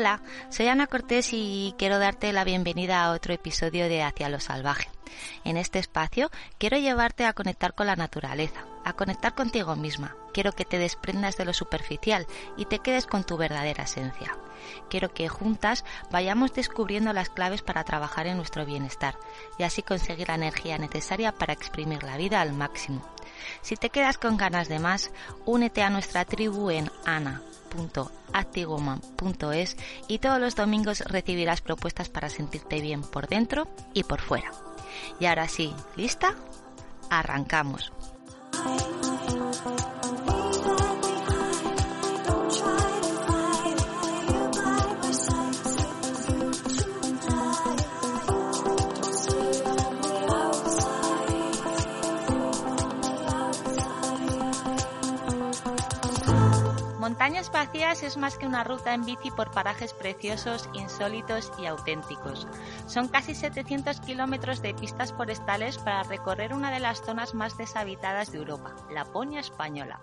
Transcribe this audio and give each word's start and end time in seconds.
Hola, 0.00 0.22
soy 0.48 0.66
Ana 0.66 0.86
Cortés 0.86 1.28
y 1.34 1.74
quiero 1.76 1.98
darte 1.98 2.32
la 2.32 2.42
bienvenida 2.42 3.04
a 3.04 3.10
otro 3.10 3.34
episodio 3.34 3.86
de 3.86 4.02
Hacia 4.02 4.30
lo 4.30 4.40
Salvaje. 4.40 4.88
En 5.44 5.58
este 5.58 5.78
espacio 5.78 6.30
quiero 6.56 6.78
llevarte 6.78 7.26
a 7.26 7.34
conectar 7.34 7.74
con 7.74 7.86
la 7.86 7.96
naturaleza, 7.96 8.64
a 8.82 8.94
conectar 8.94 9.34
contigo 9.34 9.76
misma. 9.76 10.16
Quiero 10.32 10.52
que 10.52 10.64
te 10.64 10.78
desprendas 10.78 11.36
de 11.36 11.44
lo 11.44 11.52
superficial 11.52 12.26
y 12.56 12.64
te 12.64 12.78
quedes 12.78 13.06
con 13.06 13.24
tu 13.24 13.36
verdadera 13.36 13.84
esencia. 13.84 14.34
Quiero 14.88 15.12
que 15.12 15.28
juntas 15.28 15.84
vayamos 16.10 16.54
descubriendo 16.54 17.12
las 17.12 17.28
claves 17.28 17.60
para 17.60 17.84
trabajar 17.84 18.26
en 18.26 18.38
nuestro 18.38 18.64
bienestar 18.64 19.18
y 19.58 19.64
así 19.64 19.82
conseguir 19.82 20.28
la 20.28 20.36
energía 20.36 20.78
necesaria 20.78 21.32
para 21.32 21.52
exprimir 21.52 22.04
la 22.04 22.16
vida 22.16 22.40
al 22.40 22.54
máximo. 22.54 23.06
Si 23.60 23.76
te 23.76 23.90
quedas 23.90 24.16
con 24.16 24.38
ganas 24.38 24.70
de 24.70 24.78
más, 24.78 25.10
únete 25.44 25.82
a 25.82 25.90
nuestra 25.90 26.24
tribu 26.24 26.70
en 26.70 26.90
ana.activewoman.es 27.74 29.76
y 30.08 30.18
todos 30.18 30.40
los 30.40 30.56
domingos 30.56 31.00
recibirás 31.00 31.60
propuestas 31.60 32.08
para 32.08 32.28
sentirte 32.28 32.80
bien 32.80 33.02
por 33.02 33.28
dentro 33.28 33.68
y 33.94 34.04
por 34.04 34.20
fuera. 34.20 34.50
Y 35.18 35.26
ahora 35.26 35.48
sí, 35.48 35.74
¿lista? 35.96 36.34
Arrancamos. 37.10 37.92
Montañas 57.10 57.50
Vacías 57.50 58.04
es 58.04 58.16
más 58.16 58.38
que 58.38 58.46
una 58.46 58.62
ruta 58.62 58.94
en 58.94 59.04
bici 59.04 59.32
por 59.32 59.50
parajes 59.50 59.92
preciosos, 59.94 60.70
insólitos 60.74 61.50
y 61.58 61.66
auténticos. 61.66 62.46
Son 62.86 63.08
casi 63.08 63.34
700 63.34 64.00
kilómetros 64.00 64.62
de 64.62 64.74
pistas 64.74 65.12
forestales 65.12 65.76
para 65.78 66.04
recorrer 66.04 66.54
una 66.54 66.70
de 66.70 66.78
las 66.78 67.02
zonas 67.02 67.34
más 67.34 67.58
deshabitadas 67.58 68.30
de 68.30 68.38
Europa, 68.38 68.76
Laponia 68.92 69.40
española. 69.40 70.00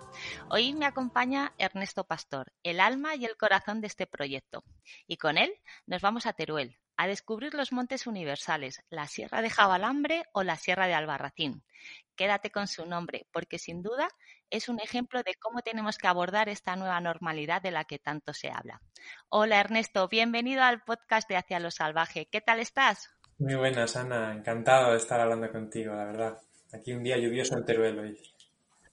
Hoy 0.50 0.74
me 0.74 0.84
acompaña 0.84 1.54
Ernesto 1.56 2.04
Pastor, 2.04 2.52
el 2.62 2.78
alma 2.78 3.14
y 3.14 3.24
el 3.24 3.38
corazón 3.38 3.80
de 3.80 3.86
este 3.86 4.06
proyecto. 4.06 4.62
Y 5.06 5.16
con 5.16 5.38
él 5.38 5.50
nos 5.86 6.02
vamos 6.02 6.26
a 6.26 6.34
Teruel, 6.34 6.76
a 6.98 7.06
descubrir 7.06 7.54
los 7.54 7.72
montes 7.72 8.06
universales, 8.06 8.82
la 8.90 9.06
Sierra 9.06 9.40
de 9.40 9.48
Jabalambre 9.48 10.26
o 10.32 10.42
la 10.42 10.56
Sierra 10.56 10.86
de 10.86 10.92
Albarracín. 10.94 11.64
Quédate 12.16 12.50
con 12.50 12.66
su 12.66 12.84
nombre, 12.84 13.26
porque 13.30 13.58
sin 13.58 13.80
duda 13.80 14.08
es 14.50 14.68
un 14.68 14.80
ejemplo 14.80 15.22
de 15.22 15.34
cómo 15.34 15.62
tenemos 15.62 15.98
que 15.98 16.06
abordar 16.06 16.48
esta 16.48 16.76
nueva 16.76 17.00
normalidad 17.00 17.62
de 17.62 17.70
la 17.70 17.84
que 17.84 17.98
tanto 17.98 18.32
se 18.32 18.50
habla. 18.50 18.80
Hola 19.28 19.60
Ernesto, 19.60 20.08
bienvenido 20.08 20.62
al 20.62 20.82
podcast 20.82 21.28
de 21.28 21.36
Hacia 21.36 21.60
lo 21.60 21.70
Salvaje. 21.70 22.26
¿Qué 22.30 22.40
tal 22.40 22.60
estás? 22.60 23.10
Muy 23.38 23.54
buenas, 23.54 23.96
Ana. 23.96 24.32
Encantado 24.32 24.92
de 24.92 24.98
estar 24.98 25.20
hablando 25.20 25.50
contigo, 25.50 25.94
la 25.94 26.04
verdad. 26.04 26.40
Aquí 26.72 26.92
un 26.92 27.02
día 27.02 27.18
lluvioso 27.18 27.56
en 27.56 27.64
Teruel 27.64 27.98
hoy. 27.98 28.18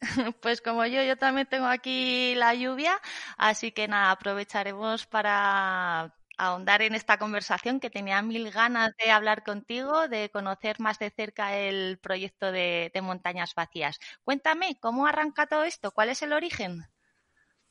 Pues 0.41 0.61
como 0.61 0.85
yo, 0.85 1.01
yo 1.03 1.17
también 1.17 1.47
tengo 1.47 1.65
aquí 1.65 2.35
la 2.35 2.53
lluvia, 2.53 2.99
así 3.37 3.71
que 3.71 3.87
nada, 3.87 4.11
aprovecharemos 4.11 5.07
para 5.07 6.13
ahondar 6.37 6.81
en 6.81 6.95
esta 6.95 7.17
conversación 7.17 7.79
que 7.79 7.89
tenía 7.89 8.21
mil 8.21 8.51
ganas 8.51 8.91
de 9.03 9.11
hablar 9.11 9.43
contigo, 9.43 10.07
de 10.07 10.29
conocer 10.29 10.79
más 10.79 10.99
de 10.99 11.09
cerca 11.09 11.57
el 11.57 11.97
proyecto 11.99 12.51
de, 12.51 12.91
Montañas 13.01 13.53
Vacías. 13.55 13.99
Cuéntame, 14.23 14.77
¿cómo 14.79 15.05
arranca 15.05 15.45
todo 15.45 15.63
esto? 15.63 15.91
¿Cuál 15.91 16.09
es 16.09 16.21
el 16.23 16.33
origen? 16.33 16.85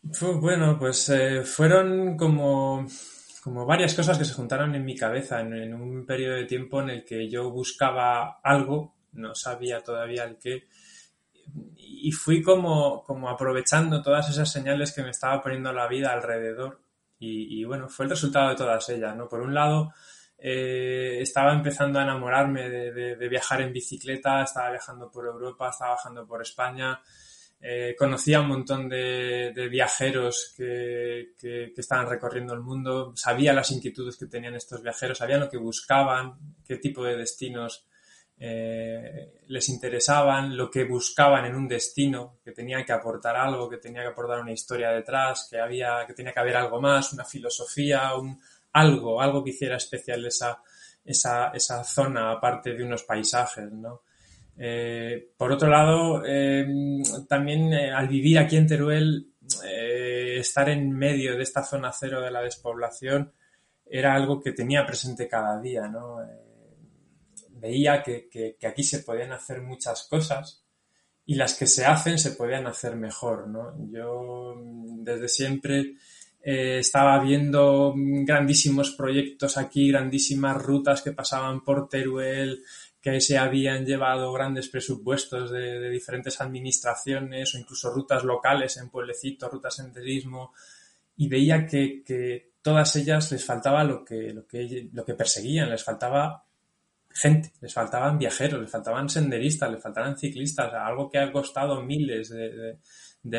Bueno, 0.01 0.79
pues 0.79 1.09
eh, 1.09 1.43
fueron 1.43 2.17
como, 2.17 2.87
varias 3.67 3.95
cosas 3.95 4.17
que 4.19 4.25
se 4.25 4.35
juntaron 4.35 4.75
en 4.75 4.85
mi 4.85 4.97
cabeza 4.97 5.41
en, 5.41 5.75
un 5.75 6.07
periodo 6.07 6.37
de 6.37 6.45
tiempo 6.45 6.81
en 6.83 6.91
el 6.91 7.05
que 7.05 7.29
yo 7.29 7.51
buscaba 7.51 8.41
algo, 8.43 8.95
no 9.13 9.35
sabía 9.35 9.83
todavía 9.83 10.25
el 10.25 10.39
qué, 10.39 10.69
y 11.77 12.13
fui 12.13 12.43
como 12.43 13.29
aprovechando 13.29 14.03
todas 14.03 14.29
esas 14.31 14.51
señales 14.53 14.93
que 14.93 15.03
me 15.03 15.11
estaba 15.11 15.43
poniendo 15.43 15.73
la 15.73 15.89
vida 15.89 16.13
alrededor 16.13 16.84
y, 17.25 17.65
bueno, 17.65 17.89
fue 17.89 18.07
el 18.07 18.11
resultado 18.11 18.51
de 18.51 18.57
todas 18.57 18.89
ellas, 18.89 19.17
¿no? 19.17 19.29
Por 19.29 19.41
un 19.41 19.55
lado, 19.55 19.93
eh, 20.39 21.19
estaba 21.21 21.53
empezando 21.53 21.99
a 21.99 22.03
enamorarme 22.03 22.69
de, 22.69 23.29
viajar 23.29 23.63
en 23.63 23.73
bicicleta, 23.73 24.43
estaba 24.43 24.71
viajando 24.71 25.11
por 25.11 25.27
Europa, 25.27 25.71
estaba 25.71 25.95
viajando 25.95 26.27
por 26.27 26.43
España, 26.43 27.01
eh, 27.61 27.95
conocía 27.99 28.41
un 28.41 28.49
montón 28.49 28.89
de, 28.89 29.69
viajeros 29.71 30.55
que, 30.57 31.33
que, 31.41 31.73
estaban 31.77 32.09
recorriendo 32.09 32.53
el 32.53 32.61
mundo, 32.61 33.13
sabía 33.17 33.53
las 33.53 33.71
inquietudes 33.71 34.17
que 34.17 34.27
tenían 34.27 34.55
estos 34.55 34.83
viajeros, 34.83 35.19
sabía 35.19 35.39
lo 35.39 35.49
que 35.49 35.57
buscaban, 35.57 36.35
qué 36.67 36.77
tipo 36.77 37.05
de 37.05 37.17
destinos 37.17 37.87
eh, 38.39 39.43
les 39.47 39.69
interesaban, 39.69 40.57
lo 40.57 40.71
que 40.71 40.85
buscaban 40.85 41.45
en 41.45 41.55
un 41.55 41.69
destino, 41.69 42.39
que 42.45 42.53
tenía 42.53 42.85
que 42.85 42.93
aportar 42.93 43.37
algo, 43.37 43.69
que 43.69 43.79
tenía 43.79 44.03
que 44.03 44.09
aportar 44.09 44.41
una 44.41 44.53
historia 44.53 44.91
detrás, 44.91 45.47
que 45.51 45.59
había, 45.59 46.05
que 46.07 46.15
tenía 46.15 46.33
que 46.33 46.41
haber 46.41 46.57
algo 46.57 46.81
más, 46.81 47.13
una 47.13 47.25
filosofía, 47.25 48.15
un, 48.15 48.41
algo, 48.73 49.21
algo 49.21 49.45
que 49.45 49.51
hiciera 49.51 49.77
especial 49.77 50.25
esa, 50.27 50.63
esa, 51.05 51.51
esa 51.51 51.85
zona, 51.85 52.33
aparte 52.33 52.75
de 52.75 52.83
unos 52.83 53.05
paisajes, 53.05 53.71
¿no? 53.71 54.03
Eh, 54.57 55.33
por 55.37 55.51
otro 55.51 55.69
lado, 55.69 56.23
eh, 56.25 56.67
también 57.29 57.75
al 57.75 58.09
vivir 58.09 58.39
aquí 58.39 58.57
en 58.57 58.67
Teruel, 58.67 59.31
estar 60.39 60.69
en 60.71 60.91
medio 60.91 61.37
de 61.37 61.43
esta 61.43 61.63
zona 61.63 61.93
cero 61.93 62.21
de 62.21 62.31
la 62.31 62.41
despoblación 62.41 63.33
era 63.87 64.15
algo 64.15 64.41
que 64.41 64.53
tenía 64.53 64.87
presente 64.87 65.29
cada 65.29 65.61
día, 65.61 65.87
¿no? 65.87 66.19
Veía 67.65 68.03
que, 68.03 68.59
aquí 68.63 68.83
se 68.85 68.99
podían 68.99 69.33
hacer 69.33 69.63
muchas 69.63 70.07
cosas 70.07 70.63
y 71.25 71.35
las 71.37 71.55
que 71.55 71.67
se 71.67 71.87
hacen 71.87 72.19
se 72.19 72.33
podían 72.33 72.67
hacer 72.67 72.95
mejor, 72.95 73.49
¿no? 73.49 73.75
Yo 73.91 74.55
desde 74.99 75.29
siempre 75.29 75.95
eh, 76.43 76.81
estaba 76.81 77.19
viendo 77.21 77.95
grandísimos 77.97 78.91
proyectos 78.91 79.57
aquí, 79.57 79.89
grandísimas 79.89 80.61
rutas 80.61 81.01
que 81.01 81.13
pasaban 81.13 81.65
por 81.65 81.89
Teruel, 81.89 82.63
que 83.01 83.19
se 83.23 83.39
habían 83.39 83.87
llevado 83.87 84.31
grandes 84.31 84.69
presupuestos 84.69 85.51
de, 85.51 85.89
diferentes 85.89 86.43
administraciones 86.43 87.55
o 87.55 87.59
incluso 87.59 87.91
rutas 87.91 88.25
locales 88.25 88.77
en 88.77 88.91
pueblecitos, 88.91 89.51
rutas 89.51 89.79
en 89.79 89.91
turismo, 89.91 90.53
y 91.17 91.29
veía 91.29 91.67
que, 91.67 92.03
que, 92.05 92.53
todas 92.61 92.95
ellas 92.97 93.33
les 93.33 93.45
faltaba 93.45 93.85
lo 93.85 94.05
que, 94.05 94.35
lo, 94.35 94.47
que, 94.47 94.89
lo 94.93 95.05
que 95.05 95.15
perseguían, 95.15 95.71
les 95.71 95.85
faltaba 95.85 96.45
gente, 97.15 97.53
les 97.61 97.73
faltaban 97.73 98.19
viajeros, 98.19 98.61
les 98.61 98.71
faltaban 98.71 99.09
senderistas, 99.09 99.71
les 99.71 99.81
faltaban 99.81 100.19
ciclistas, 100.19 100.75
algo 100.75 101.09
que 101.09 101.19
ha 101.19 101.31
costado 101.31 101.81
miles 101.81 102.29
de, 102.31 102.77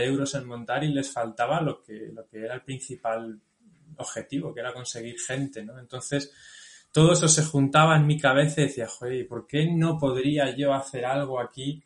euros 0.06 0.34
en 0.34 0.48
montar 0.48 0.84
y 0.84 0.94
les 0.94 1.12
faltaba 1.12 1.62
lo 1.62 1.84
que, 1.84 2.10
lo 2.14 2.26
que 2.26 2.46
era 2.46 2.56
el 2.56 2.62
principal 2.62 3.38
objetivo, 3.98 4.54
que 4.54 4.62
era 4.62 4.74
conseguir 4.74 5.20
gente, 5.20 5.64
¿no? 5.64 5.78
Entonces, 5.78 6.32
todo 6.92 7.12
eso 7.12 7.28
se 7.28 7.44
juntaba 7.44 7.98
en 7.98 8.08
mi 8.08 8.18
cabeza 8.18 8.62
y 8.62 8.68
decía, 8.68 8.88
joder, 8.88 9.28
¿por 9.28 9.46
qué 9.46 9.70
no 9.70 9.98
podría 10.00 10.56
yo 10.56 10.74
hacer 10.74 11.06
algo 11.06 11.42
aquí 11.42 11.84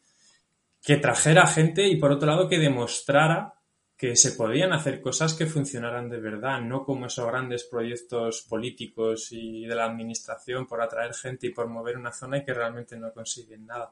que 0.81 0.97
trajera 0.97 1.47
gente 1.47 1.87
y 1.87 1.97
por 1.97 2.11
otro 2.11 2.27
lado 2.27 2.47
que 2.47 2.59
demostrara 2.59 3.55
que 3.99 4.15
se 4.15 4.31
podían 4.31 4.71
hacer 4.71 5.01
cosas 5.01 5.33
que 5.33 5.45
funcionaran 5.45 6.07
de 6.07 6.21
verdad, 6.21 6.61
no 6.61 6.85
como 6.85 7.07
esos 7.07 7.27
grandes 7.27 7.65
proyectos 7.65 8.45
políticos 8.47 9.27
y 9.33 9.65
de 9.65 9.75
la 9.75 9.83
administración 9.83 10.65
por 10.65 10.81
atraer 10.81 11.13
gente 11.13 11.47
y 11.47 11.49
por 11.49 11.67
mover 11.67 11.97
una 11.97 12.13
zona 12.13 12.37
y 12.37 12.45
que 12.45 12.53
realmente 12.53 12.95
no 12.95 13.11
consiguen 13.11 13.65
nada. 13.65 13.91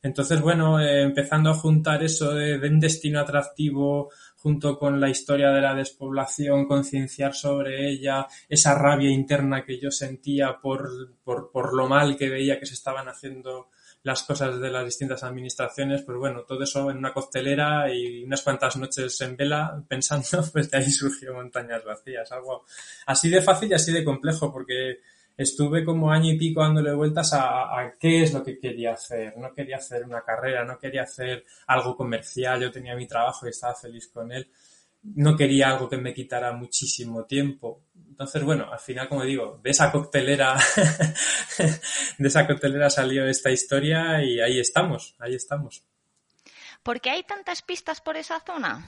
Entonces, 0.00 0.40
bueno, 0.40 0.78
eh, 0.78 1.02
empezando 1.02 1.50
a 1.50 1.54
juntar 1.54 2.04
eso 2.04 2.32
de, 2.32 2.54
un 2.68 2.78
destino 2.78 3.18
atractivo 3.18 4.12
junto 4.36 4.78
con 4.78 5.00
la 5.00 5.10
historia 5.10 5.50
de 5.50 5.60
la 5.60 5.74
despoblación, 5.74 6.68
concienciar 6.68 7.34
sobre 7.34 7.90
ella, 7.90 8.28
esa 8.48 8.76
rabia 8.76 9.10
interna 9.10 9.64
que 9.64 9.80
yo 9.80 9.90
sentía 9.90 10.60
por, 10.62 10.88
por, 11.24 11.50
por 11.50 11.74
lo 11.74 11.88
mal 11.88 12.16
que 12.16 12.28
veía 12.28 12.60
que 12.60 12.66
se 12.66 12.74
estaban 12.74 13.08
haciendo 13.08 13.70
las 14.08 14.22
cosas 14.22 14.58
de 14.58 14.70
las 14.70 14.86
distintas 14.86 15.22
administraciones, 15.22 16.02
pues 16.02 16.16
bueno, 16.16 16.42
todo 16.44 16.62
eso 16.62 16.90
en 16.90 16.96
una 16.96 17.12
costelera 17.12 17.92
y 17.92 18.24
unas 18.24 18.40
cuantas 18.40 18.78
noches 18.78 19.20
en 19.20 19.36
vela 19.36 19.84
pensando, 19.86 20.26
pues 20.52 20.70
de 20.70 20.78
ahí 20.78 20.90
surgió 20.90 21.34
Montañas 21.34 21.84
Vacías, 21.84 22.32
algo 22.32 22.64
así 23.04 23.28
de 23.28 23.42
fácil 23.42 23.70
y 23.70 23.74
así 23.74 23.92
de 23.92 24.02
complejo, 24.02 24.50
porque 24.50 25.00
estuve 25.36 25.84
como 25.84 26.10
año 26.10 26.32
y 26.32 26.38
pico 26.38 26.62
dándole 26.62 26.94
vueltas 26.94 27.34
a, 27.34 27.78
a, 27.78 27.96
qué 28.00 28.22
es 28.22 28.32
lo 28.32 28.42
que 28.42 28.58
quería 28.58 28.94
hacer. 28.94 29.36
No 29.36 29.52
quería 29.52 29.76
hacer 29.76 30.04
una 30.04 30.22
carrera, 30.22 30.64
no 30.64 30.78
quería 30.78 31.02
hacer 31.02 31.44
algo 31.66 31.94
comercial, 31.94 32.62
yo 32.62 32.72
tenía 32.72 32.96
mi 32.96 33.06
trabajo 33.06 33.46
y 33.46 33.50
estaba 33.50 33.74
feliz 33.74 34.08
con 34.08 34.32
él. 34.32 34.50
No 35.02 35.36
quería 35.36 35.68
algo 35.68 35.86
que 35.86 35.98
me 35.98 36.14
quitara 36.14 36.50
muchísimo 36.52 37.26
tiempo. 37.26 37.82
Entonces, 38.18 38.42
bueno, 38.42 38.66
al 38.72 38.80
final, 38.80 39.08
como 39.08 39.22
digo, 39.22 39.60
de 39.62 39.70
esa 39.70 39.92
coctelera, 39.92 40.56
de 42.18 42.26
esa 42.26 42.48
coctelera 42.48 42.90
salió 42.90 43.24
esta 43.24 43.52
historia 43.52 44.24
y 44.24 44.40
ahí 44.40 44.58
estamos, 44.58 45.14
ahí 45.20 45.36
estamos. 45.36 45.84
¿Por 46.82 47.00
qué 47.00 47.10
hay 47.10 47.22
tantas 47.22 47.62
pistas 47.62 48.00
por 48.00 48.16
esa 48.16 48.40
zona? 48.40 48.84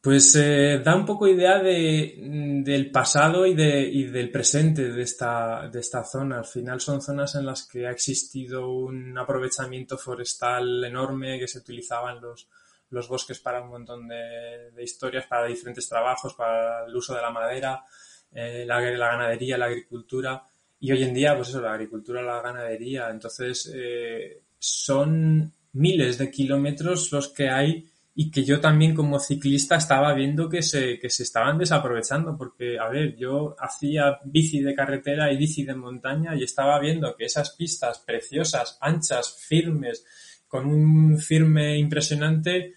Pues 0.00 0.34
eh, 0.36 0.80
da 0.82 0.96
un 0.96 1.04
poco 1.04 1.28
idea 1.28 1.58
de, 1.58 2.62
del 2.64 2.90
pasado 2.90 3.44
y, 3.44 3.52
de, 3.54 3.82
y 3.82 4.04
del 4.04 4.30
presente 4.30 4.90
de 4.90 5.02
esta, 5.02 5.68
de 5.68 5.80
esta 5.80 6.02
zona. 6.02 6.38
Al 6.38 6.46
final 6.46 6.80
son 6.80 7.02
zonas 7.02 7.34
en 7.34 7.44
las 7.44 7.68
que 7.68 7.86
ha 7.86 7.90
existido 7.90 8.70
un 8.70 9.18
aprovechamiento 9.18 9.98
forestal 9.98 10.82
enorme 10.82 11.38
que 11.38 11.46
se 11.46 11.58
utilizaban 11.58 12.22
los, 12.22 12.48
los 12.92 13.08
bosques 13.08 13.40
para 13.40 13.62
un 13.62 13.70
montón 13.70 14.06
de, 14.06 14.70
historias, 14.82 15.26
para 15.26 15.46
diferentes 15.46 15.88
trabajos, 15.88 16.34
para 16.34 16.84
el 16.86 16.94
uso 16.94 17.14
de 17.14 17.22
la 17.22 17.30
madera, 17.30 17.84
eh, 18.32 18.64
la, 18.66 18.80
ganadería, 18.80 19.58
la 19.58 19.66
agricultura. 19.66 20.46
Y 20.78 20.92
hoy 20.92 21.02
en 21.02 21.14
día, 21.14 21.34
pues 21.34 21.48
eso, 21.48 21.60
la 21.60 21.72
agricultura, 21.72 22.22
la 22.22 22.42
ganadería. 22.42 23.08
Entonces, 23.10 23.72
eh, 23.74 24.42
son 24.58 25.52
miles 25.72 26.18
de 26.18 26.30
kilómetros 26.30 27.10
los 27.12 27.28
que 27.28 27.48
hay 27.48 27.88
y 28.14 28.30
que 28.30 28.44
yo 28.44 28.60
también 28.60 28.94
como 28.94 29.18
ciclista 29.18 29.76
estaba 29.76 30.12
viendo 30.12 30.48
que 30.50 30.60
se, 30.60 30.98
que 30.98 31.08
se 31.08 31.22
estaban 31.22 31.56
desaprovechando 31.56 32.36
porque, 32.36 32.78
a 32.78 32.88
ver, 32.88 33.16
yo 33.16 33.56
hacía 33.58 34.18
bici 34.24 34.60
de 34.60 34.74
carretera 34.74 35.32
y 35.32 35.38
bici 35.38 35.64
de 35.64 35.74
montaña 35.74 36.36
y 36.36 36.42
estaba 36.42 36.78
viendo 36.78 37.16
que 37.16 37.24
esas 37.24 37.56
pistas 37.56 38.00
preciosas, 38.00 38.76
anchas, 38.82 39.34
firmes, 39.40 40.04
con 40.46 40.66
un 40.66 41.18
firme 41.18 41.78
impresionante, 41.78 42.74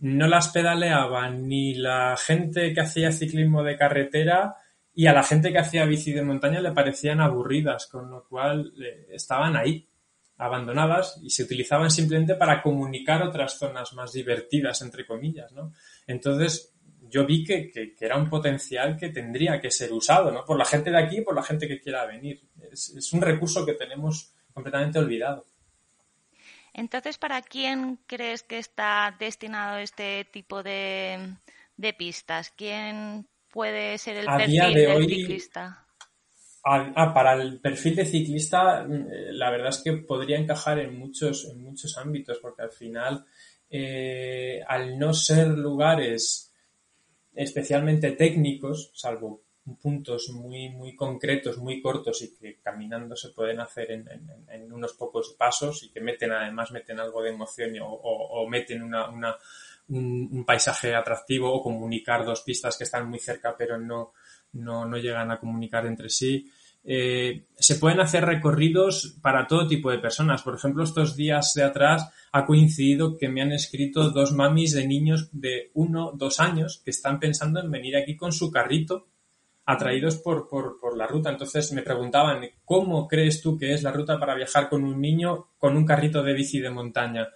no 0.00 0.26
las 0.28 0.48
pedaleaba 0.48 1.30
ni 1.30 1.74
la 1.74 2.16
gente 2.16 2.72
que 2.72 2.80
hacía 2.80 3.12
ciclismo 3.12 3.62
de 3.62 3.76
carretera 3.76 4.56
y 4.94 5.06
a 5.06 5.12
la 5.12 5.22
gente 5.22 5.52
que 5.52 5.58
hacía 5.58 5.86
bici 5.86 6.12
de 6.12 6.22
montaña 6.22 6.60
le 6.60 6.72
parecían 6.72 7.20
aburridas, 7.20 7.86
con 7.86 8.10
lo 8.10 8.24
cual 8.24 8.72
eh, 8.82 9.06
estaban 9.12 9.56
ahí, 9.56 9.88
abandonadas 10.36 11.18
y 11.22 11.30
se 11.30 11.42
utilizaban 11.42 11.90
simplemente 11.90 12.34
para 12.34 12.62
comunicar 12.62 13.22
otras 13.22 13.58
zonas 13.58 13.92
más 13.92 14.12
divertidas, 14.12 14.82
entre 14.82 15.04
comillas, 15.04 15.52
¿no? 15.52 15.72
Entonces, 16.06 16.74
yo 17.02 17.26
vi 17.26 17.44
que, 17.44 17.70
que, 17.70 17.94
era 18.00 18.16
un 18.16 18.28
potencial 18.28 18.96
que 18.96 19.08
tendría 19.08 19.60
que 19.60 19.70
ser 19.70 19.92
usado, 19.92 20.30
¿no? 20.30 20.44
Por 20.44 20.58
la 20.58 20.64
gente 20.64 20.90
de 20.90 20.98
aquí 20.98 21.18
y 21.18 21.22
por 21.22 21.34
la 21.34 21.42
gente 21.42 21.66
que 21.66 21.80
quiera 21.80 22.06
venir. 22.06 22.40
es 22.70 23.12
un 23.12 23.20
recurso 23.20 23.64
que 23.64 23.74
tenemos 23.74 24.32
completamente 24.52 24.98
olvidado. 24.98 25.46
Entonces, 26.78 27.18
¿para 27.18 27.42
quién 27.42 27.98
crees 28.06 28.44
que 28.44 28.58
está 28.58 29.16
destinado 29.18 29.78
este 29.78 30.24
tipo 30.26 30.62
de, 30.62 31.34
pistas? 31.98 32.52
¿Quién 32.56 33.26
puede 33.50 33.98
ser 33.98 34.18
el 34.18 34.26
perfil 34.26 34.74
del 34.74 35.08
ciclista? 35.08 35.84
Ah, 36.64 37.12
para 37.12 37.34
el 37.42 37.60
perfil 37.60 37.96
de 37.96 38.04
ciclista, 38.04 38.86
eh, 38.88 39.32
la 39.32 39.50
verdad 39.50 39.70
es 39.70 39.78
que 39.78 39.92
podría 39.94 40.38
encajar 40.38 40.78
en 40.78 40.96
muchos, 40.96 41.46
en 41.50 41.64
muchos 41.64 41.98
ámbitos, 41.98 42.38
porque 42.38 42.62
al 42.62 42.70
final, 42.70 43.24
eh, 43.68 44.60
al 44.68 44.96
no 45.00 45.12
ser 45.14 45.48
lugares 45.48 46.54
especialmente 47.34 48.12
técnicos, 48.12 48.92
salvo 48.94 49.42
puntos 49.76 50.30
muy, 50.30 50.70
muy 50.70 50.94
concretos, 50.94 51.58
muy 51.58 51.80
cortos 51.80 52.22
y 52.22 52.34
que 52.34 52.58
caminando 52.62 53.16
se 53.16 53.30
pueden 53.30 53.60
hacer 53.60 53.90
en, 53.90 54.08
en, 54.48 54.72
unos 54.72 54.94
pocos 54.94 55.34
pasos 55.38 55.82
y 55.82 55.90
que 55.90 56.00
meten 56.00 56.32
además 56.32 56.70
meten 56.70 57.00
algo 57.00 57.22
de 57.22 57.30
emoción 57.30 57.72
o, 57.80 57.86
o, 57.88 58.48
meten 58.48 58.82
una, 58.82 59.08
una 59.08 59.36
un, 59.88 60.44
paisaje 60.44 60.94
atractivo 60.94 61.52
o 61.52 61.62
comunicar 61.62 62.24
dos 62.24 62.42
pistas 62.42 62.76
que 62.76 62.84
están 62.84 63.08
muy 63.08 63.18
cerca 63.18 63.56
pero 63.56 63.78
no, 63.78 64.12
no, 64.52 64.84
no 64.84 64.96
llegan 64.96 65.30
a 65.30 65.38
comunicar 65.38 65.86
entre 65.86 66.08
sí. 66.08 66.50
Eh, 66.84 67.44
se 67.58 67.74
pueden 67.74 68.00
hacer 68.00 68.24
recorridos 68.24 69.18
para 69.20 69.46
todo 69.46 69.66
tipo 69.66 69.90
de 69.90 69.98
personas. 69.98 70.42
Por 70.42 70.54
ejemplo, 70.54 70.84
estos 70.84 71.16
días 71.16 71.52
de 71.54 71.64
atrás 71.64 72.08
ha 72.32 72.46
coincidido 72.46 73.18
que 73.18 73.28
me 73.28 73.42
han 73.42 73.52
escrito 73.52 74.10
dos 74.10 74.32
mamis 74.32 74.72
de 74.72 74.86
niños 74.86 75.28
de 75.32 75.70
uno, 75.74 76.12
dos 76.14 76.40
años 76.40 76.80
que 76.82 76.90
están 76.90 77.20
pensando 77.20 77.60
en 77.60 77.70
venir 77.70 77.96
aquí 77.96 78.16
con 78.16 78.32
su 78.32 78.50
carrito 78.50 79.07
atraídos 79.68 80.16
por, 80.16 80.48
por, 80.48 80.80
por, 80.80 80.96
la 80.96 81.06
ruta. 81.06 81.28
Entonces 81.28 81.70
me 81.72 81.82
preguntaban, 81.82 82.40
¿cómo 82.64 83.06
crees 83.06 83.42
tú 83.42 83.58
que 83.58 83.74
es 83.74 83.82
la 83.82 83.92
ruta 83.92 84.18
para 84.18 84.34
viajar 84.34 84.70
con 84.70 84.82
un 84.82 84.98
niño 84.98 85.50
con 85.58 85.76
un 85.76 85.84
carrito 85.84 86.22
de 86.22 86.32
bici 86.32 86.58
de 86.58 86.70
montaña? 86.70 87.28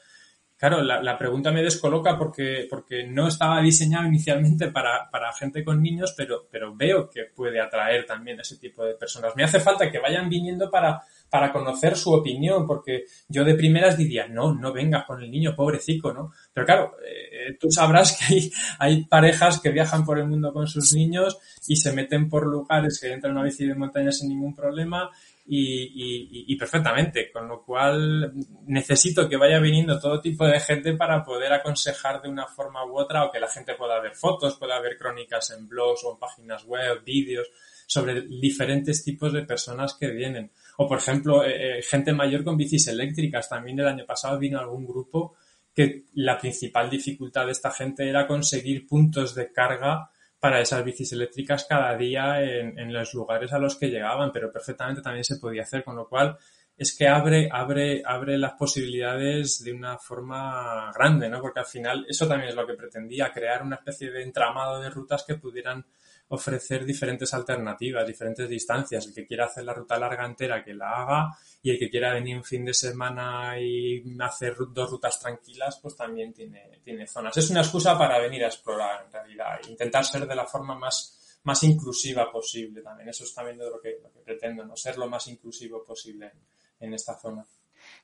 Claro, 0.57 0.81
la, 0.81 1.03
la 1.03 1.19
pregunta 1.19 1.51
me 1.51 1.63
descoloca 1.63 2.17
porque, 2.17 2.67
porque 2.71 3.07
no 3.07 3.29
estaba 3.29 3.61
diseñado 3.61 4.07
inicialmente 4.07 4.69
para, 4.69 5.11
para 5.11 5.31
gente 5.35 5.63
con 5.63 5.83
niños, 5.83 6.15
pero, 6.17 6.47
pero 6.51 6.75
veo 6.75 7.11
que 7.11 7.25
puede 7.25 7.61
atraer 7.61 8.07
también 8.07 8.39
a 8.39 8.43
ese 8.43 8.57
tipo 8.57 8.83
de 8.83 8.95
personas. 8.95 9.37
Me 9.37 9.45
hace 9.45 9.61
falta 9.61 9.91
que 9.91 9.99
vayan 9.99 10.31
viniendo 10.31 10.71
para, 10.71 11.03
para 11.33 11.51
conocer 11.51 11.97
su 11.97 12.13
opinión, 12.13 12.67
porque 12.67 13.07
yo 13.27 13.43
de 13.43 13.55
primeras 13.55 13.97
diría, 13.97 14.29
no, 14.29 14.53
no 14.53 14.71
vengas 14.71 15.07
con 15.07 15.23
el 15.23 15.31
niño, 15.31 15.57
pobrecito, 15.57 16.13
¿no? 16.13 16.31
Pero 16.53 16.67
claro, 16.67 16.97
eh, 17.03 17.57
tú 17.59 17.71
sabrás 17.71 18.19
que 18.19 18.35
hay, 18.35 18.53
hay 18.79 19.05
parejas 19.07 19.59
que 19.59 19.71
viajan 19.71 20.05
por 20.05 20.19
el 20.19 20.27
mundo 20.27 20.53
con 20.53 20.67
sus 20.67 20.93
niños 20.93 21.39
y 21.67 21.77
se 21.77 21.91
meten 21.95 22.29
por 22.29 22.47
lugares 22.47 23.01
que 23.01 23.11
entran 23.11 23.35
a 23.35 23.41
una 23.41 23.45
bici 23.45 23.65
de 23.65 23.75
montaña 23.75 24.13
sin 24.13 24.29
ningún 24.29 24.55
problema 24.55 25.09
y, 25.47 26.53
y, 26.53 26.57
perfectamente, 26.57 27.33
con 27.33 27.49
lo 27.49 27.63
cual 27.65 28.35
necesito 28.67 29.27
que 29.27 29.39
vaya 29.39 29.59
viniendo 29.59 29.99
todo 29.99 30.21
tipo 30.21 30.47
de 30.47 30.61
gente 30.61 30.93
para 30.93 31.25
poder 31.25 31.55
aconsejar 31.55 32.21
de 32.21 32.29
una 32.29 32.47
forma 32.47 32.85
u 32.85 32.99
otra 32.99 33.25
o 33.25 33.31
que 33.31 33.41
la 33.41 33.49
gente 33.49 33.75
pueda 33.75 33.99
ver 34.01 34.15
fotos, 34.15 34.57
pueda 34.57 34.79
ver 34.81 34.99
crónicas 34.99 35.51
en 35.51 35.67
blogs 35.67 36.05
o 36.05 36.13
en 36.13 36.19
páginas 36.19 36.65
web, 36.67 37.03
vídeos 37.05 37.49
sobre 37.87 38.21
diferentes 38.23 39.03
tipos 39.03 39.33
de 39.33 39.43
personas 39.43 39.95
que 39.95 40.09
vienen. 40.09 40.51
O, 40.77 40.89
por 40.89 40.99
ejemplo, 40.99 41.45
eh, 41.45 41.79
eh, 41.79 41.83
gente 41.83 42.13
mayor 42.13 42.45
con 42.45 42.57
bicis 42.57 42.89
eléctricas. 42.89 43.49
También 43.49 43.79
el 43.79 43.87
año 43.87 44.07
pasado 44.07 44.39
vino 44.39 44.59
algún 44.59 44.87
grupo 44.87 45.37
que 45.75 46.05
la 46.15 46.39
principal 46.39 46.91
dificultad 46.91 47.47
de 47.47 47.53
esta 47.53 47.71
gente 47.71 48.09
era 48.09 48.27
conseguir 48.27 48.87
puntos 48.87 49.35
de 49.35 49.53
carga 49.53 50.11
para 50.39 50.61
esas 50.61 50.85
bicis 50.85 51.13
eléctricas 51.13 51.67
cada 51.69 51.97
día 51.97 52.43
en, 52.43 52.79
en, 52.79 52.93
los 52.93 53.15
lugares 53.15 53.53
a 53.53 53.59
los 53.59 53.77
que 53.77 53.89
llegaban, 53.89 54.33
pero 54.33 54.51
perfectamente 54.51 55.01
también 55.01 55.25
se 55.25 55.37
podía 55.37 55.63
hacer, 55.63 55.85
con 55.85 55.95
lo 55.95 56.09
cual 56.09 56.37
es 56.77 56.97
que 56.97 57.07
abre, 57.07 57.49
abre, 57.51 58.03
abre 58.05 58.39
las 58.39 58.55
posibilidades 58.55 59.63
de 59.63 59.73
una 59.73 59.99
forma 59.99 60.91
grande, 60.93 61.29
¿no? 61.29 61.41
Porque 61.41 61.61
al 61.61 61.67
final 61.67 62.07
eso 62.09 62.27
también 62.27 62.51
es 62.51 62.57
lo 62.57 62.67
que 62.67 62.75
pretendía, 62.75 63.33
crear 63.33 63.63
una 63.63 63.77
especie 63.77 64.11
de 64.11 64.23
entramado 64.23 64.81
de 64.81 64.91
rutas 64.91 65.25
que 65.25 65.37
pudieran 65.37 65.85
ofrecer 66.35 66.87
diferentes 66.87 67.35
alternativas, 67.35 68.07
diferentes 68.07 68.49
distancias. 68.49 69.07
El 69.07 69.15
que 69.15 69.27
quiera 69.27 69.45
hacer 69.45 69.65
la 69.65 69.75
ruta 69.75 69.99
larga 69.99 70.25
entera, 70.25 70.65
que 70.65 70.73
la 70.73 70.91
haga, 70.91 71.39
y 71.63 71.71
el 71.71 71.79
que 71.79 71.91
quiera 71.91 72.15
venir 72.15 72.37
un 72.37 72.45
fin 72.45 72.65
de 72.65 72.73
semana 72.73 73.61
y 73.61 74.03
hacer 74.19 74.57
dos 74.71 74.91
rutas 74.91 75.21
tranquilas, 75.21 75.79
pues 75.81 75.95
también 75.95 76.33
tiene, 76.33 76.81
tiene 76.83 77.07
zonas. 77.07 77.37
Es 77.37 77.51
una 77.51 77.61
excusa 77.61 77.99
para 77.99 78.19
venir 78.19 78.45
a 78.45 78.49
explorar, 78.49 79.05
en 79.05 79.13
realidad, 79.13 79.61
e 79.63 79.71
intentar 79.71 80.07
ser 80.07 80.27
de 80.27 80.35
la 80.35 80.47
forma 80.47 80.75
más, 80.75 81.39
más 81.43 81.63
inclusiva 81.65 82.33
posible 82.33 82.81
también. 82.81 83.11
Eso 83.11 83.25
es 83.25 83.35
también 83.35 83.59
de 83.59 83.69
lo 83.69 83.79
que, 83.79 83.99
lo 84.03 84.11
que 84.11 84.21
pretendo, 84.21 84.65
¿no? 84.65 84.75
Ser 84.75 84.97
lo 84.97 85.09
más 85.09 85.29
inclusivo 85.29 85.85
posible 85.85 86.33
en 86.81 86.95
esta 86.95 87.19
zona. 87.19 87.45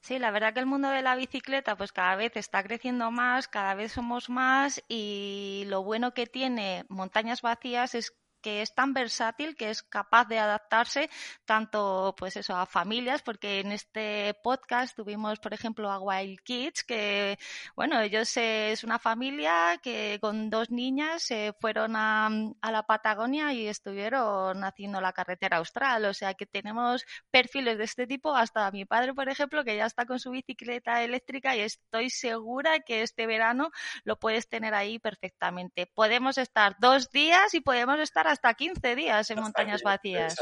Sí, 0.02 0.18
la 0.18 0.30
verdad 0.30 0.54
que 0.54 0.60
el 0.60 0.66
mundo 0.66 0.88
de 0.88 1.02
la 1.02 1.14
bicicleta 1.16 1.76
pues 1.76 1.92
cada 1.92 2.16
vez 2.16 2.36
está 2.36 2.62
creciendo 2.62 3.10
más, 3.10 3.46
cada 3.48 3.74
vez 3.74 3.92
somos 3.92 4.28
más 4.30 4.82
y 4.88 5.64
lo 5.66 5.82
bueno 5.82 6.14
que 6.14 6.26
tiene 6.26 6.84
montañas 6.88 7.42
vacías 7.42 7.94
es 7.94 8.12
es 8.48 8.74
tan 8.74 8.92
versátil 8.92 9.56
que 9.56 9.70
es 9.70 9.82
capaz 9.82 10.26
de 10.26 10.38
adaptarse 10.38 11.10
tanto 11.44 12.14
pues 12.16 12.36
eso 12.36 12.56
a 12.56 12.66
familias, 12.66 13.22
porque 13.22 13.60
en 13.60 13.72
este 13.72 14.34
podcast 14.42 14.96
tuvimos, 14.96 15.38
por 15.38 15.54
ejemplo, 15.54 15.90
a 15.90 16.00
Wild 16.00 16.40
Kids, 16.40 16.84
que 16.84 17.38
bueno, 17.76 18.00
ellos 18.00 18.36
es 18.36 18.84
una 18.84 18.98
familia 18.98 19.78
que 19.82 20.18
con 20.20 20.50
dos 20.50 20.70
niñas 20.70 21.22
se 21.22 21.54
fueron 21.60 21.96
a, 21.96 22.28
a 22.60 22.72
la 22.72 22.82
Patagonia 22.84 23.52
y 23.52 23.68
estuvieron 23.68 24.64
haciendo 24.64 25.00
la 25.00 25.12
carretera 25.12 25.58
austral. 25.58 26.04
O 26.04 26.14
sea 26.14 26.34
que 26.34 26.46
tenemos 26.46 27.04
perfiles 27.30 27.78
de 27.78 27.84
este 27.84 28.06
tipo, 28.06 28.34
hasta 28.34 28.70
mi 28.70 28.84
padre, 28.84 29.14
por 29.14 29.28
ejemplo, 29.28 29.64
que 29.64 29.76
ya 29.76 29.86
está 29.86 30.06
con 30.06 30.18
su 30.18 30.30
bicicleta 30.30 31.02
eléctrica 31.02 31.56
y 31.56 31.60
estoy 31.60 32.10
segura 32.10 32.80
que 32.80 33.02
este 33.02 33.26
verano 33.26 33.70
lo 34.04 34.18
puedes 34.18 34.48
tener 34.48 34.74
ahí 34.74 34.98
perfectamente. 34.98 35.86
Podemos 35.86 36.38
estar 36.38 36.76
dos 36.78 37.10
días 37.10 37.54
y 37.54 37.60
podemos 37.60 37.98
estar 37.98 38.26
hasta 38.26 38.37
15 38.56 38.94
días 38.94 39.30
en 39.30 39.40
montañas 39.40 39.82
vacías. 39.82 40.34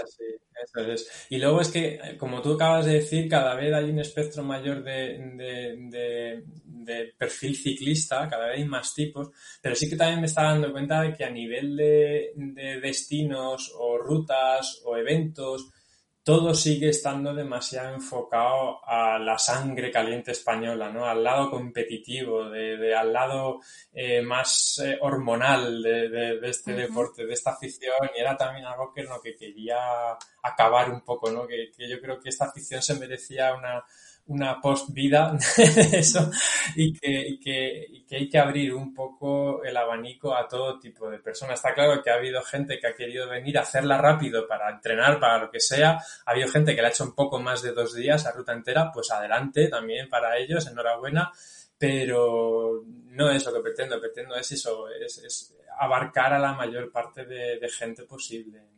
Y 1.29 1.39
luego 1.39 1.61
es 1.61 1.69
que, 1.69 2.17
como 2.19 2.41
tú 2.41 2.55
acabas 2.55 2.87
de 2.87 2.95
decir, 2.95 3.29
cada 3.29 3.55
vez 3.55 3.73
hay 3.75 3.91
un 3.91 3.99
espectro 4.01 4.43
mayor 4.43 4.83
de, 4.83 6.43
perfil 7.19 7.57
ciclista, 7.57 8.29
cada 8.29 8.49
vez 8.49 8.59
hay 8.59 8.65
más 8.65 8.95
tipos, 8.95 9.31
pero 9.61 9.75
sí 9.75 9.89
que 9.89 9.97
también 9.97 10.21
me 10.21 10.27
está 10.27 10.45
dando 10.45 10.73
cuenta 10.73 11.03
de 11.03 11.13
que 11.13 11.25
a 11.25 11.31
nivel 11.31 11.77
de 11.77 12.81
destinos 12.81 13.73
o 13.77 13.99
rutas 13.99 14.81
o 14.85 14.97
eventos, 14.97 15.71
todo 16.27 16.55
sigue 16.55 16.89
estando 16.89 17.33
demasiado 17.33 17.95
enfocado 17.95 18.85
a 18.85 19.17
la 19.17 19.39
sangre 19.39 19.93
caliente 19.93 20.33
española, 20.33 20.91
¿no? 20.91 21.07
Al 21.07 21.23
lado 21.23 21.49
competitivo, 21.49 22.51
de, 22.51 22.97
al 22.97 23.13
lado 23.13 23.61
eh, 23.93 24.23
más 24.23 24.83
eh, 24.85 24.99
hormonal 25.01 25.81
de, 25.85 26.41
este 26.43 26.73
deporte, 26.73 27.25
de 27.25 27.33
esta 27.33 27.53
afición, 27.53 28.11
y 28.13 28.21
era 28.21 28.37
también 28.37 28.67
algo 28.67 28.93
que 28.93 29.05
lo 29.05 29.21
que 29.21 29.37
quería 29.37 29.79
acabar 30.43 30.91
un 30.91 31.03
poco, 31.03 31.31
¿no? 31.31 31.47
que 31.47 31.71
yo 31.89 32.01
creo 32.01 32.19
que 32.19 32.31
esta 32.31 32.47
afición 32.47 32.83
se 32.83 32.97
merecía 32.97 33.55
una, 33.55 33.85
una 34.29 34.61
post-vida 34.61 35.37
eso 35.57 36.31
y 36.75 36.93
que, 36.99 37.39
que, 37.43 38.05
que, 38.09 38.17
hay 38.17 38.29
que 38.29 38.39
abrir 38.39 38.75
un 38.75 38.93
poco 38.93 39.63
el 39.63 39.77
abanico 39.77 40.35
a 40.35 40.49
todo 40.49 40.79
tipo 40.79 41.09
de 41.09 41.19
personas. 41.19 41.59
Está 41.59 41.75
claro 41.75 42.03
que 42.03 42.11
ha 42.11 42.15
habido 42.15 42.43
gente 42.43 42.79
que 42.79 42.89
ha 42.89 42.95
querido 42.95 43.29
venir 43.29 43.57
a 43.59 43.63
hacerla 43.63 43.99
rápido 43.99 44.47
para 44.49 44.71
entrenar, 44.71 45.21
para 45.21 45.39
lo 45.39 45.51
que 45.51 45.61
sea. 45.61 45.99
Ha 46.25 46.31
habido 46.31 46.49
gente 46.49 46.75
que 46.75 46.83
la 46.83 46.89
ha 46.89 46.91
hecho 46.91 47.05
un 47.05 47.15
poco 47.15 47.39
más 47.39 47.63
de 47.63 47.73
dos 47.73 47.95
días, 47.95 48.25
la 48.25 48.33
ruta 48.33 48.53
entera, 48.53 48.91
pues 48.93 49.11
adelante 49.11 49.69
también 49.69 50.09
para 50.09 50.37
ellos, 50.39 50.67
enhorabuena. 50.67 51.31
Pero 51.79 52.83
no 52.87 53.31
es 53.31 53.45
lo 53.45 53.53
que 53.53 53.61
pretendo, 53.61 54.01
pretendo 54.01 54.35
es 54.35 54.51
eso, 54.51 54.89
es, 54.89 55.19
es 55.19 55.55
abarcar 55.79 56.33
a 56.33 56.39
la 56.39 56.53
mayor 56.53 56.91
parte 56.91 57.27
de, 57.27 57.59
de 57.59 57.69
gente 57.69 58.05
posible 58.05 58.76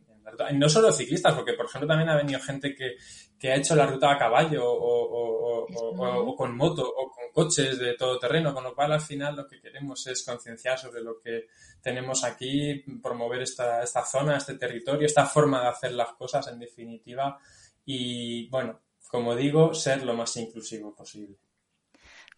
no 0.53 0.69
solo 0.69 0.91
ciclistas, 0.91 1.33
porque 1.33 1.53
por 1.53 1.65
ejemplo 1.65 1.87
también 1.87 2.09
ha 2.09 2.15
venido 2.15 2.39
gente 2.39 2.75
que, 2.75 2.97
ha 3.49 3.55
hecho 3.55 3.75
la 3.75 3.85
ruta 3.85 4.11
a 4.11 4.17
caballo 4.17 4.63
o, 4.65 6.35
con 6.35 6.55
moto 6.55 6.83
o 6.87 7.09
con 7.11 7.31
coches 7.33 7.79
de 7.79 7.95
todo 7.95 8.19
terreno, 8.19 8.53
con 8.53 8.63
lo 8.63 8.73
cual 8.73 8.93
al 8.93 9.01
final 9.01 9.35
lo 9.35 9.47
que 9.47 9.61
queremos 9.61 10.05
es 10.07 10.23
concienciar 10.23 10.77
sobre 10.77 11.01
lo 11.01 11.19
que 11.19 11.47
tenemos 11.81 12.23
aquí, 12.23 12.83
promover 13.01 13.41
esta, 13.41 13.81
esta 13.83 14.03
zona, 14.05 14.37
este 14.37 14.55
territorio, 14.55 15.05
esta 15.05 15.25
forma 15.25 15.61
de 15.61 15.67
hacer 15.67 15.91
las 15.93 16.13
cosas 16.13 16.47
en 16.47 16.59
definitiva 16.59 17.39
y 17.85 18.47
bueno, 18.49 18.81
como 19.09 19.35
digo, 19.35 19.73
ser 19.73 20.03
lo 20.03 20.13
más 20.13 20.37
inclusivo 20.37 20.93
posible. 20.93 21.37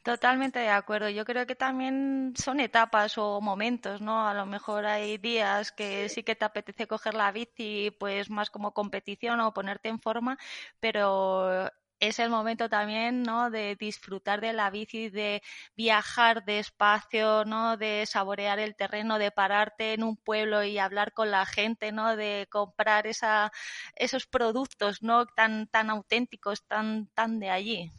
Totalmente 0.03 0.58
de 0.60 0.70
acuerdo. 0.70 1.10
Yo 1.10 1.25
creo 1.25 1.46
que 1.46 1.55
también 1.55 2.34
son 2.36 2.60
etapas 2.60 3.17
o 3.20 3.39
momentos, 3.39 4.01
¿no? 4.01 4.27
A 4.27 4.34
lo 4.34 4.48
mejor 4.48 4.86
hay 4.88 5.17
días 5.20 5.72
que 5.72 6.10
sí 6.10 6.24
que 6.24 6.36
te 6.36 6.43
apetece 6.46 6.88
coger 6.88 7.13
la 7.13 7.31
bici, 7.31 7.91
pues 8.00 8.29
más 8.31 8.50
como 8.50 8.74
competición 8.74 9.39
o 9.41 9.53
ponerte 9.53 9.89
en 9.89 10.00
forma, 10.00 10.38
pero 10.79 11.70
es 12.00 12.17
el 12.17 12.31
momento 12.31 12.67
también, 12.67 13.22
¿no? 13.22 13.51
De 13.51 13.75
disfrutar 13.75 14.41
de 14.41 14.53
la 14.53 14.72
bici, 14.72 15.10
de 15.12 15.43
viajar 15.75 16.46
despacio, 16.46 17.46
¿no? 17.46 17.77
De 17.77 18.03
saborear 18.08 18.58
el 18.58 18.75
terreno, 18.75 19.20
de 19.20 19.29
pararte 19.31 19.93
en 19.93 20.01
un 20.03 20.17
pueblo 20.17 20.63
y 20.63 20.79
hablar 20.79 21.13
con 21.13 21.29
la 21.29 21.46
gente, 21.46 21.91
¿no? 21.91 22.15
De 22.15 22.48
comprar 22.50 23.05
esa, 23.05 23.51
esos 23.96 24.25
productos, 24.25 25.03
¿no? 25.03 25.27
Tan, 25.27 25.67
tan 25.67 25.91
auténticos, 25.91 26.65
tan, 26.65 27.08
tan 27.13 27.39
de 27.39 27.51
allí 27.51 27.91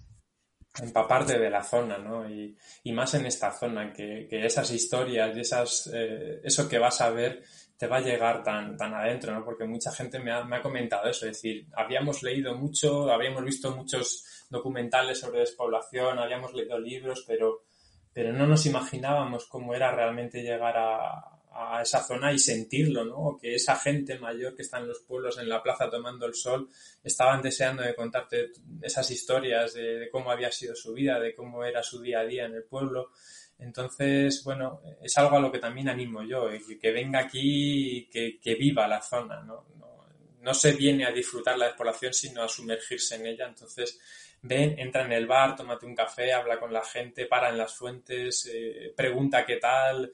empaparte 0.81 1.39
de 1.39 1.51
la 1.51 1.63
zona, 1.63 1.99
¿no? 1.99 2.29
Y, 2.29 2.57
y 2.85 2.93
más 2.93 3.15
en 3.15 3.27
esta 3.27 3.51
zona, 3.53 3.93
que, 3.93 4.27
que 4.29 4.47
esas 4.47 4.71
historias 4.71 5.37
y 5.37 5.41
esas, 5.41 5.91
eh, 5.93 6.41
eso 6.43 6.69
que 6.69 6.79
vas 6.79 7.01
a 7.01 7.11
ver 7.11 7.43
te 7.77 7.87
va 7.89 7.97
a 7.97 8.01
llegar 8.01 8.43
tan, 8.43 8.77
tan 8.77 8.95
adentro, 8.95 9.35
¿no? 9.35 9.45
Porque 9.45 9.65
mucha 9.65 9.91
gente 9.93 10.19
me 10.21 10.33
ha, 10.33 10.45
me 10.45 10.57
ha 10.57 10.63
comentado 10.63 11.11
eso, 11.11 11.27
es 11.27 11.33
decir, 11.33 11.67
habíamos 11.75 12.23
leído 12.23 12.55
mucho, 12.55 13.11
habíamos 13.11 13.45
visto 13.45 13.75
muchos 13.75 14.25
documentales 14.49 15.19
sobre 15.19 15.41
despoblación, 15.41 16.19
habíamos 16.19 16.55
leído 16.55 16.79
libros, 16.79 17.25
pero, 17.27 17.65
pero 18.13 18.33
no 18.33 18.47
nos 18.47 18.67
imaginábamos 18.67 19.47
cómo 19.47 19.75
era 19.75 19.91
realmente 19.91 20.43
llegar 20.43 20.77
a, 20.77 21.32
a 21.55 21.83
esa 21.83 22.03
zona 22.03 22.33
y 22.33 22.39
sentirlo, 22.39 23.05
¿no? 23.05 23.39
Que 23.41 23.55
esa 23.55 23.77
gente 23.77 24.19
mayor 24.19 24.55
que 24.55 24.63
está 24.63 24.79
en 24.79 24.89
los 24.89 25.01
pueblos 25.01 25.39
en 25.39 25.49
la 25.49 25.63
plaza 25.63 25.91
tomando 25.91 26.27
el 26.27 26.35
sol 26.35 26.69
estaban 27.03 27.43
deseando 27.43 27.83
de 27.83 27.95
contarte 27.95 28.51
esas 28.81 29.11
historias 29.11 29.75
de, 29.75 30.09
cómo 30.11 30.31
había 30.31 30.51
sido 30.51 30.75
su 30.75 30.93
vida, 30.93 31.21
de 31.21 31.35
cómo 31.35 31.65
era 31.65 31.83
su 31.83 32.01
día 32.01 32.21
a 32.21 32.25
día 32.25 32.47
en 32.47 32.55
el 32.55 32.65
pueblo. 32.65 33.11
Entonces, 33.59 34.43
bueno, 34.45 34.81
es 35.03 35.17
algo 35.19 35.37
a 35.37 35.41
lo 35.41 35.53
que 35.53 35.59
también 35.59 35.89
animo 35.89 36.23
yo, 36.23 36.49
que, 36.81 36.91
venga 36.91 37.21
aquí 37.21 37.99
y 37.99 38.05
que, 38.09 38.41
que, 38.41 38.55
viva 38.55 38.89
la 38.89 39.01
zona, 39.01 39.43
¿no? 39.43 39.67
¿no? 39.79 40.07
¿no? 40.41 40.55
se 40.55 40.73
viene 40.73 41.05
a 41.05 41.13
disfrutar 41.13 41.57
la 41.59 41.67
despoblación, 41.67 42.13
sino 42.13 42.43
a 42.43 42.49
sumergirse 42.49 43.17
en 43.17 43.27
ella. 43.27 43.47
Entonces, 43.47 44.01
ven, 44.43 44.79
entra 44.79 45.05
en 45.05 45.13
el 45.13 45.27
bar, 45.27 45.55
tómate 45.55 45.87
un 45.87 45.95
café, 45.95 46.33
habla 46.33 46.59
con 46.59 46.73
la 46.73 46.85
gente, 46.85 47.27
para 47.27 47.51
en 47.51 47.59
las 47.59 47.75
fuentes, 47.75 48.51
eh, 48.53 48.93
pregunta 48.97 49.47
qué 49.47 49.57
tal, 49.57 50.13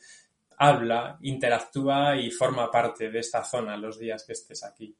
habla, 0.58 1.18
interactúa 1.22 2.16
y 2.16 2.30
forma 2.30 2.70
parte 2.70 3.10
de 3.10 3.20
esta 3.20 3.44
zona 3.44 3.76
los 3.76 3.98
días 3.98 4.24
que 4.24 4.32
estés 4.32 4.64
aquí. 4.64 4.96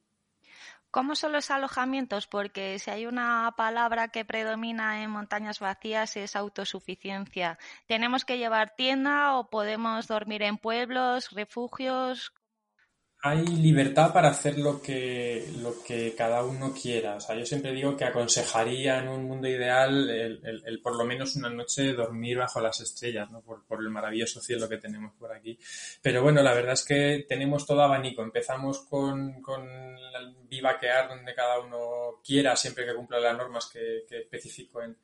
¿Cómo 0.91 1.15
son 1.15 1.33
los 1.33 1.51
alojamientos? 1.51 2.25
Porque 2.25 2.79
si 2.79 2.89
hay 2.89 3.05
una 3.05 3.53
palabra 3.55 4.07
que 4.07 4.25
predomina 4.25 5.03
en 5.03 5.11
montañas 5.11 5.59
vacías 5.59 6.17
es 6.17 6.35
autosuficiencia. 6.35 7.59
¿Tenemos 7.85 8.25
que 8.25 8.39
llevar 8.39 8.75
tienda 8.75 9.35
o 9.37 9.51
podemos 9.51 10.07
dormir 10.07 10.41
en 10.41 10.57
pueblos, 10.57 11.29
refugios? 11.29 12.33
Hay 13.21 13.45
libertad 13.45 14.13
para 14.13 14.29
hacer 14.29 14.57
lo 14.57 14.81
que, 14.81 15.51
lo 15.57 15.83
que 15.83 16.15
cada 16.15 16.41
uno 16.43 16.73
quiera. 16.73 17.15
O 17.15 17.19
sea, 17.19 17.35
yo 17.35 17.45
siempre 17.45 17.73
digo 17.73 17.97
que 17.97 18.05
aconsejaría 18.05 18.99
en 18.99 19.09
un 19.09 19.25
mundo 19.25 19.49
ideal 19.49 20.09
el, 20.09 20.79
por 20.81 20.95
lo 20.95 21.03
menos 21.03 21.35
una 21.35 21.49
noche 21.49 21.91
dormir 21.91 22.37
bajo 22.37 22.61
las 22.61 22.79
estrellas, 22.79 23.29
¿no? 23.29 23.41
Por, 23.41 23.65
por, 23.65 23.81
el 23.81 23.89
maravilloso 23.89 24.39
cielo 24.39 24.69
que 24.69 24.77
tenemos 24.77 25.13
por 25.19 25.33
aquí. 25.33 25.59
Pero 26.01 26.23
bueno, 26.23 26.41
la 26.41 26.53
verdad 26.53 26.73
es 26.73 26.85
que 26.85 27.25
tenemos 27.27 27.65
todo 27.65 27.81
abanico. 27.81 28.23
Empezamos 28.23 28.85
con, 28.85 29.41
con 29.41 29.67
el 29.67 30.35
vivaquear 30.47 31.09
donde 31.09 31.35
cada 31.35 31.59
uno 31.59 32.21
quiera, 32.23 32.55
siempre 32.55 32.85
que 32.85 32.95
cumpla 32.95 33.19
las 33.19 33.37
normas 33.37 33.69
que, 33.71 34.05
que 34.07 34.19
especifico 34.19 34.81
en, 34.81 34.95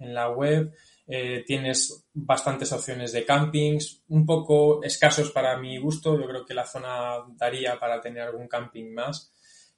en 0.00 0.14
la 0.14 0.28
web. 0.28 0.74
Eh, 1.12 1.42
tienes 1.44 2.04
bastantes 2.14 2.70
opciones 2.70 3.10
de 3.10 3.24
campings, 3.24 4.04
un 4.10 4.24
poco 4.24 4.80
escasos 4.84 5.32
para 5.32 5.58
mi 5.58 5.76
gusto, 5.76 6.16
yo 6.16 6.24
creo 6.28 6.46
que 6.46 6.54
la 6.54 6.64
zona 6.64 7.24
daría 7.36 7.80
para 7.80 8.00
tener 8.00 8.22
algún 8.22 8.46
camping 8.46 8.94
más. 8.94 9.32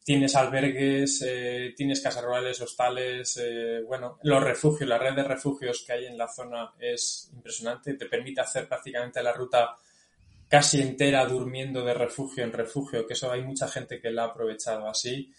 Tienes 0.05 0.37
albergues, 0.37 1.25
eh, 1.27 1.73
tienes 1.75 2.03
casas 2.03 2.23
rurales, 2.23 2.61
hostales, 2.61 3.41
eh, 3.43 3.81
bueno, 3.87 4.19
los 4.25 4.43
refugios, 4.43 4.87
la 4.87 4.99
red 4.99 5.15
de 5.15 5.25
refugios 5.25 5.83
que 5.87 5.95
hay 5.95 6.05
en 6.05 6.19
la 6.19 6.29
zona 6.29 6.75
es 6.79 7.31
impresionante, 7.33 7.95
te 7.95 8.07
permite 8.07 8.43
hacer 8.43 8.69
prácticamente 8.69 9.23
la 9.23 9.33
ruta 9.33 9.75
casi 10.49 10.83
entera 10.83 11.25
durmiendo 11.25 11.83
de 11.83 11.95
refugio 11.95 12.45
en 12.45 12.53
refugio, 12.53 13.07
que 13.07 13.15
eso 13.15 13.33
hay 13.33 13.41
mucha 13.41 13.69
gente 13.69 13.99
que 14.03 14.11
la 14.11 14.25
ha 14.25 14.27
aprovechado 14.27 14.87
así 14.87 15.33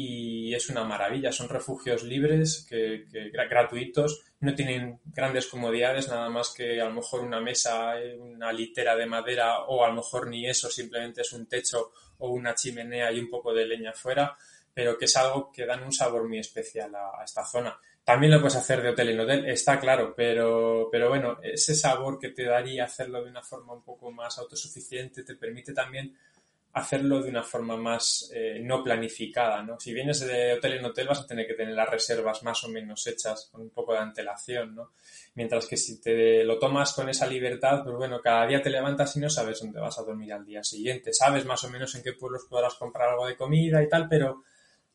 y 0.00 0.54
es 0.54 0.70
una 0.70 0.84
maravilla. 0.84 1.32
Son 1.32 1.48
refugios 1.48 2.04
libres, 2.04 2.64
que, 2.68 3.04
gratuitos, 3.50 4.22
no 4.38 4.54
tienen 4.54 5.00
grandes 5.06 5.48
comodidades, 5.48 6.06
nada 6.06 6.30
más 6.30 6.54
que 6.56 6.80
a 6.80 6.84
lo 6.84 6.92
mejor 6.92 7.22
una 7.22 7.40
mesa, 7.40 7.94
una 8.16 8.52
litera 8.52 8.94
de 8.94 9.06
madera 9.06 9.64
o 9.64 9.84
a 9.84 9.88
lo 9.88 9.94
mejor 9.94 10.28
ni 10.28 10.48
eso, 10.48 10.70
simplemente 10.70 11.22
es 11.22 11.32
un 11.32 11.48
techo 11.48 11.90
o 12.18 12.30
una 12.30 12.54
chimenea 12.54 13.10
y 13.10 13.18
un 13.18 13.28
poco 13.28 13.52
de 13.52 13.66
leña 13.66 13.92
fuera, 13.92 14.36
pero 14.72 14.96
que 14.96 15.06
es 15.06 15.16
algo 15.16 15.50
que 15.50 15.66
dan 15.66 15.82
un 15.82 15.92
sabor 15.92 16.28
muy 16.28 16.38
especial 16.38 16.94
a, 16.94 17.24
esta 17.24 17.44
zona. 17.44 17.76
También 18.04 18.30
lo 18.30 18.40
puedes 18.40 18.54
hacer 18.54 18.80
de 18.80 18.90
hotel 18.90 19.08
en 19.08 19.18
hotel, 19.18 19.48
está 19.48 19.80
claro, 19.80 20.14
pero, 20.16 20.88
pero 20.92 21.08
bueno, 21.08 21.38
ese 21.42 21.74
sabor 21.74 22.20
que 22.20 22.28
te 22.28 22.44
daría 22.44 22.84
hacerlo 22.84 23.24
de 23.24 23.30
una 23.30 23.42
forma 23.42 23.72
un 23.72 23.82
poco 23.82 24.12
más 24.12 24.38
autosuficiente 24.38 25.24
te 25.24 25.34
permite 25.34 25.72
también 25.72 26.16
hacerlo 26.72 27.22
de 27.22 27.30
una 27.30 27.42
forma 27.42 27.76
más 27.76 28.30
eh, 28.34 28.60
no 28.62 28.82
planificada, 28.82 29.62
¿no? 29.62 29.80
Si 29.80 29.92
vienes 29.92 30.20
de 30.20 30.54
hotel 30.54 30.74
en 30.74 30.84
hotel 30.84 31.08
vas 31.08 31.20
a 31.20 31.26
tener 31.26 31.46
que 31.46 31.54
tener 31.54 31.74
las 31.74 31.88
reservas 31.88 32.42
más 32.42 32.62
o 32.64 32.68
menos 32.68 33.06
hechas 33.06 33.48
con 33.50 33.62
un 33.62 33.70
poco 33.70 33.92
de 33.92 34.00
antelación, 34.00 34.74
¿no? 34.74 34.92
Mientras 35.34 35.66
que 35.66 35.76
si 35.76 36.00
te 36.00 36.44
lo 36.44 36.58
tomas 36.58 36.92
con 36.92 37.08
esa 37.08 37.26
libertad, 37.26 37.82
pues 37.82 37.96
bueno, 37.96 38.20
cada 38.20 38.46
día 38.46 38.62
te 38.62 38.70
levantas 38.70 39.16
y 39.16 39.20
no 39.20 39.30
sabes 39.30 39.60
dónde 39.60 39.80
vas 39.80 39.98
a 39.98 40.02
dormir 40.02 40.32
al 40.32 40.44
día 40.44 40.62
siguiente. 40.62 41.12
Sabes 41.12 41.44
más 41.46 41.64
o 41.64 41.70
menos 41.70 41.94
en 41.94 42.02
qué 42.02 42.12
pueblos 42.12 42.46
podrás 42.48 42.74
comprar 42.74 43.10
algo 43.10 43.26
de 43.26 43.36
comida 43.36 43.82
y 43.82 43.88
tal, 43.88 44.08
pero, 44.08 44.44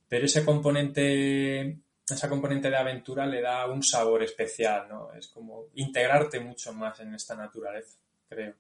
pero 0.08 0.26
ese 0.26 0.46
componente, 0.46 1.80
esa 2.08 2.30
componente 2.30 2.70
de 2.70 2.78
aventura 2.78 3.26
le 3.26 3.42
da 3.42 3.66
un 3.68 3.84
sabor 3.84 4.24
especial, 4.24 4.88
¿no? 4.90 5.12
Es 5.14 5.28
como 5.28 5.66
integrarte 5.76 6.40
mucho 6.40 6.72
más 6.74 7.00
en 7.00 7.16
esta 7.16 7.36
naturaleza, 7.36 7.98
creo. 8.30 8.54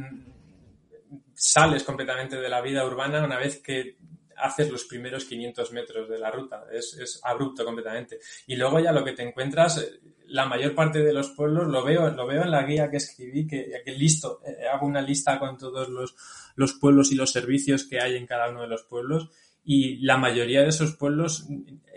sales 1.36 1.84
completamente 1.84 2.38
de 2.38 2.50
la 2.50 2.62
vida 2.62 2.86
urbana 2.86 3.24
una 3.24 3.38
vez 3.38 3.62
que 3.62 3.98
haces 4.38 4.70
los 4.70 4.86
primeros 4.86 5.26
500 5.26 5.72
metros 5.72 6.10
de 6.10 6.20
la 6.20 6.32
ruta, 6.32 6.66
es, 6.72 6.98
es 7.00 7.20
abrupto 7.24 7.66
completamente. 7.66 8.20
Y 8.48 8.56
luego 8.56 8.80
ya 8.80 8.92
lo 8.92 9.04
que 9.04 9.14
te 9.14 9.24
encuentras, 9.24 9.86
la 10.28 10.46
mayor 10.46 10.76
parte 10.76 11.00
de 11.04 11.14
los 11.14 11.30
pueblos, 11.30 11.68
lo 11.68 11.84
veo, 11.84 12.10
lo 12.10 12.26
veo 12.28 12.44
en 12.44 12.52
la 12.52 12.64
guía 12.64 12.90
que 12.90 12.98
escribí, 12.98 13.48
que, 13.48 13.84
listo, 13.98 14.42
eh, 14.46 14.68
hago 14.72 14.88
una 14.88 15.02
lista 15.02 15.40
con 15.40 15.58
todos 15.58 15.90
los, 15.90 16.16
los 16.56 16.74
pueblos 16.74 17.12
y 17.12 17.16
los 17.16 17.32
servicios 17.32 17.84
que 17.84 18.00
hay 18.00 18.16
en 18.16 18.26
cada 18.26 18.50
uno 18.50 18.62
de 18.62 18.68
los 18.68 18.84
pueblos 18.84 19.30
y 19.66 19.98
la 19.98 20.18
mayoría 20.18 20.62
de 20.62 20.70
esos 20.70 20.96
pueblos 20.96 21.48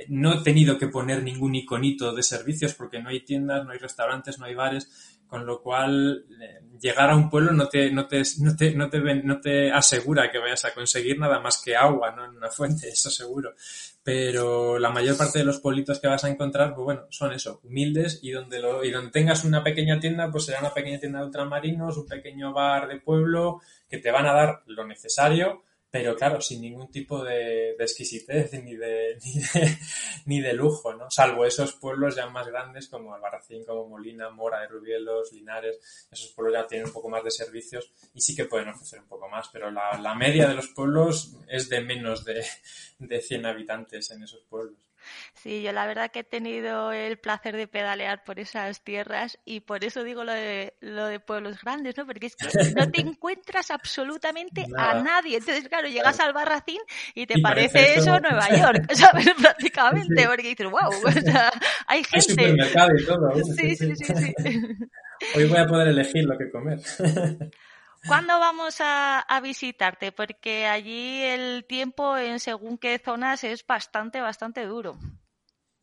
no 0.08 0.34
he 0.34 0.42
tenido 0.44 0.78
que 0.78 0.86
poner 0.86 1.22
ningún 1.22 1.54
iconito 1.56 2.14
de 2.14 2.22
servicios 2.22 2.74
porque 2.74 3.02
no 3.02 3.08
hay 3.08 3.24
tiendas, 3.24 3.64
no 3.64 3.72
hay 3.72 3.78
restaurantes, 3.78 4.38
no 4.38 4.46
hay 4.46 4.54
bares, 4.54 5.15
con 5.26 5.44
lo 5.44 5.60
cual 5.60 6.24
eh, 6.40 6.60
llegar 6.80 7.10
a 7.10 7.16
un 7.16 7.28
pueblo 7.28 7.52
no 7.52 7.68
te, 7.68 7.90
no 7.90 8.06
te, 8.06 8.22
no 8.40 8.56
te, 8.56 8.74
no 8.74 8.88
te, 8.88 9.00
no 9.00 9.40
te 9.40 9.72
asegura 9.72 10.30
que 10.30 10.38
vayas 10.38 10.64
a 10.64 10.74
conseguir 10.74 11.18
nada 11.18 11.40
más 11.40 11.60
que 11.62 11.76
agua, 11.76 12.12
¿no? 12.12 12.24
En 12.24 12.36
una 12.36 12.50
fuente, 12.50 12.88
eso 12.92 13.10
seguro. 13.10 13.54
Pero 14.02 14.78
la 14.78 14.90
mayor 14.90 15.16
parte 15.16 15.40
de 15.40 15.44
los 15.44 15.60
pueblitos 15.60 15.98
que 15.98 16.06
vas 16.06 16.24
a 16.24 16.28
encontrar, 16.28 16.74
pues 16.74 16.84
bueno, 16.84 17.06
son 17.10 17.32
eso, 17.32 17.60
humildes 17.64 18.20
y 18.22 18.30
donde 18.30 18.60
lo, 18.60 18.84
y 18.84 18.90
donde 18.90 19.10
tengas 19.10 19.44
una 19.44 19.64
pequeña 19.64 19.98
tienda, 19.98 20.30
pues 20.30 20.44
será 20.44 20.60
una 20.60 20.72
pequeña 20.72 21.00
tienda 21.00 21.18
de 21.18 21.26
ultramarinos, 21.26 21.96
un 21.96 22.06
pequeño 22.06 22.52
bar 22.52 22.86
de 22.86 23.00
pueblo, 23.00 23.60
que 23.88 23.98
te 23.98 24.10
van 24.10 24.26
a 24.26 24.32
dar 24.32 24.62
lo 24.66 24.86
necesario 24.86 25.64
pero 25.96 26.14
claro, 26.14 26.42
sin 26.42 26.60
ningún 26.60 26.90
tipo 26.90 27.24
de, 27.24 27.70
exquisitez 27.70 28.52
ni 28.62 28.76
de, 28.76 29.16
ni 30.26 30.42
de, 30.42 30.52
lujo, 30.52 30.92
¿no? 30.92 31.10
Salvo 31.10 31.46
esos 31.46 31.72
pueblos 31.72 32.16
ya 32.16 32.26
más 32.26 32.46
grandes 32.48 32.88
como 32.88 33.14
Albarracín, 33.14 33.64
como 33.64 33.88
Molina, 33.88 34.28
Mora 34.28 34.60
de 34.60 34.68
Rubielos, 34.68 35.32
Linares, 35.32 35.78
esos 36.12 36.32
pueblos 36.32 36.54
ya 36.54 36.66
tienen 36.66 36.88
un 36.88 36.92
poco 36.92 37.08
más 37.08 37.24
de 37.24 37.30
servicios 37.30 37.90
y 38.12 38.20
sí 38.20 38.36
que 38.36 38.44
pueden 38.44 38.68
ofrecer 38.68 39.00
un 39.00 39.08
poco 39.08 39.26
más, 39.30 39.48
pero 39.50 39.70
la, 39.70 39.98
la 39.98 40.14
media 40.14 40.46
de 40.46 40.54
los 40.54 40.68
pueblos 40.68 41.34
es 41.48 41.70
de 41.70 41.80
menos 41.80 42.26
de, 42.26 42.44
de 42.98 43.20
100 43.22 43.46
habitantes 43.46 44.10
en 44.10 44.22
esos 44.22 44.42
pueblos. 44.42 44.76
Sí, 45.34 45.62
yo 45.62 45.72
la 45.72 45.86
verdad 45.86 46.10
que 46.10 46.20
he 46.20 46.24
tenido 46.24 46.92
el 46.92 47.18
placer 47.18 47.56
de 47.56 47.66
pedalear 47.66 48.24
por 48.24 48.38
esas 48.38 48.82
tierras 48.82 49.38
y 49.44 49.60
por 49.60 49.84
eso 49.84 50.04
digo 50.04 50.24
lo 50.24 50.32
de, 50.32 50.74
lo 50.80 51.06
de 51.06 51.20
pueblos 51.20 51.60
grandes, 51.60 51.96
¿no? 51.96 52.06
Porque 52.06 52.26
es 52.26 52.36
que 52.36 52.46
no 52.74 52.90
te 52.90 53.00
encuentras 53.00 53.70
absolutamente 53.70 54.64
a 54.76 55.02
nadie. 55.02 55.38
Entonces, 55.38 55.68
claro, 55.68 55.88
llegas 55.88 56.18
al 56.20 56.32
Barracín 56.32 56.80
y 57.14 57.26
te 57.26 57.40
parece, 57.40 57.98
eso 57.98 58.18
Nueva 58.20 58.48
York, 58.56 58.92
¿sabes? 58.92 59.28
Prácticamente, 59.40 60.26
porque 60.26 60.48
dices, 60.48 60.70
wow, 60.70 60.88
o 60.88 61.12
sea, 61.12 61.52
hay 61.86 62.04
gente. 62.04 62.16
Hay 62.16 62.22
supermercado 62.22 62.90
y 62.96 63.04
todo. 63.04 63.44
Sí, 63.56 63.76
sí, 63.76 63.96
sí, 63.96 64.04
sí. 64.04 64.34
Hoy 65.34 65.46
voy 65.46 65.58
a 65.58 65.66
poder 65.66 65.88
elegir 65.88 66.24
lo 66.24 66.36
que 66.36 66.50
comer. 66.50 66.78
¿Cuándo 68.06 68.38
vamos 68.38 68.76
a, 68.80 69.40
visitarte? 69.42 70.12
Porque 70.12 70.66
allí 70.66 71.22
el 71.22 71.64
tiempo 71.66 72.16
en 72.16 72.40
según 72.40 72.78
qué 72.78 72.98
zonas 72.98 73.44
es 73.44 73.66
bastante, 73.66 74.20
bastante 74.20 74.64
duro. 74.64 74.96